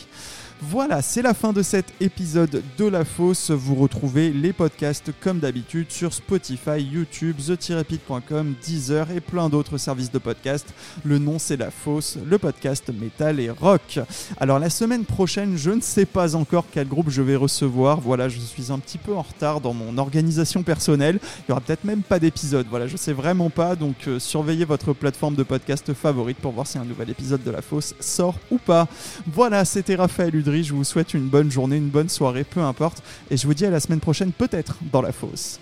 Voilà, 0.71 1.03
c'est 1.03 1.23
la 1.23 1.35
fin 1.35 1.53
de 1.53 1.61
cet 1.61 1.93
épisode 2.01 2.63
de 2.79 2.85
La 2.87 3.05
Fosse. 3.05 3.51
Vous 3.51 3.75
retrouvez 3.75 4.31
les 4.31 4.53
podcasts 4.53 5.11
comme 5.21 5.41
d'habitude 5.41 5.91
sur 5.91 6.15
Spotify, 6.15 6.81
YouTube, 6.81 7.37
the-pit.com, 7.39 8.55
Deezer 8.63 9.11
et 9.11 9.21
plein 9.21 9.49
d'autres 9.49 9.77
services 9.77 10.13
de 10.13 10.19
podcast. 10.19 10.73
Le 11.05 11.19
nom 11.19 11.41
c'est 11.41 11.57
La 11.57 11.73
Fosse, 11.73 12.17
le 12.25 12.39
podcast 12.39 12.93
métal 12.97 13.41
et 13.41 13.51
rock. 13.51 13.99
Alors 14.39 14.61
la 14.61 14.71
semaine 14.71 15.05
prochaine, 15.05 15.57
je 15.57 15.73
ne 15.73 15.81
sais 15.81 16.07
pas 16.07 16.37
encore 16.37 16.67
quel 16.71 16.87
groupe 16.87 17.11
je 17.11 17.23
vais 17.23 17.37
recevoir. 17.37 18.01
Voilà, 18.01 18.29
je 18.29 18.39
suis 18.39 18.71
un 18.71 18.79
petit 18.79 18.99
peu 18.99 19.15
en 19.15 19.23
retard 19.23 19.61
dans 19.61 19.75
mon 19.75 19.99
organisation 19.99 20.63
personnelle. 20.63 21.19
Il 21.41 21.51
y 21.51 21.53
aura 21.53 21.61
peut-être 21.61 21.85
même 21.85 22.03
pas 22.03 22.21
d'épisode. 22.21 22.69
Voilà, 22.71 22.87
je 22.87 22.97
sais 22.97 23.13
vraiment 23.13 23.51
pas. 23.51 23.75
Donc 23.75 23.97
euh, 24.07 24.21
surveillez 24.21 24.65
votre 24.65 24.93
plateforme 24.93 25.35
de 25.35 25.43
podcast 25.43 25.93
favorite 25.93 26.39
pour 26.39 26.53
voir 26.53 26.69
si 26.69 26.79
un 26.79 26.85
nouvel 26.85 27.11
épisode 27.11 27.43
de 27.43 27.51
La 27.51 27.63
Fosse 27.63 27.97
sort 27.99 28.39
ou 28.53 28.59
pas. 28.59 28.87
Voilà, 29.27 29.65
c'était 29.65 29.97
Raphaël 29.97 30.37
Udry. 30.37 30.52
Je 30.61 30.75
vous 30.75 30.85
souhaite 30.85 31.15
une 31.15 31.29
bonne 31.29 31.51
journée, 31.51 31.77
une 31.77 31.89
bonne 31.89 32.11
soirée, 32.11 32.45
peu 32.45 32.61
importe. 32.61 33.03
Et 33.31 33.37
je 33.37 33.47
vous 33.47 33.55
dis 33.55 33.65
à 33.65 33.71
la 33.71 33.81
semaine 33.81 34.01
prochaine, 34.01 34.33
peut-être 34.33 34.77
dans 34.93 35.01
la 35.01 35.13
fosse. 35.13 35.59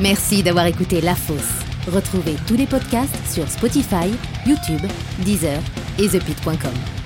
Merci 0.00 0.42
d'avoir 0.42 0.66
écouté 0.66 1.00
La 1.00 1.14
Fosse. 1.14 1.62
Retrouvez 1.86 2.34
tous 2.48 2.56
les 2.56 2.66
podcasts 2.66 3.14
sur 3.32 3.48
Spotify, 3.48 4.10
YouTube, 4.44 4.82
Deezer 5.20 5.60
et 5.98 6.08
ThePit.com. 6.08 7.03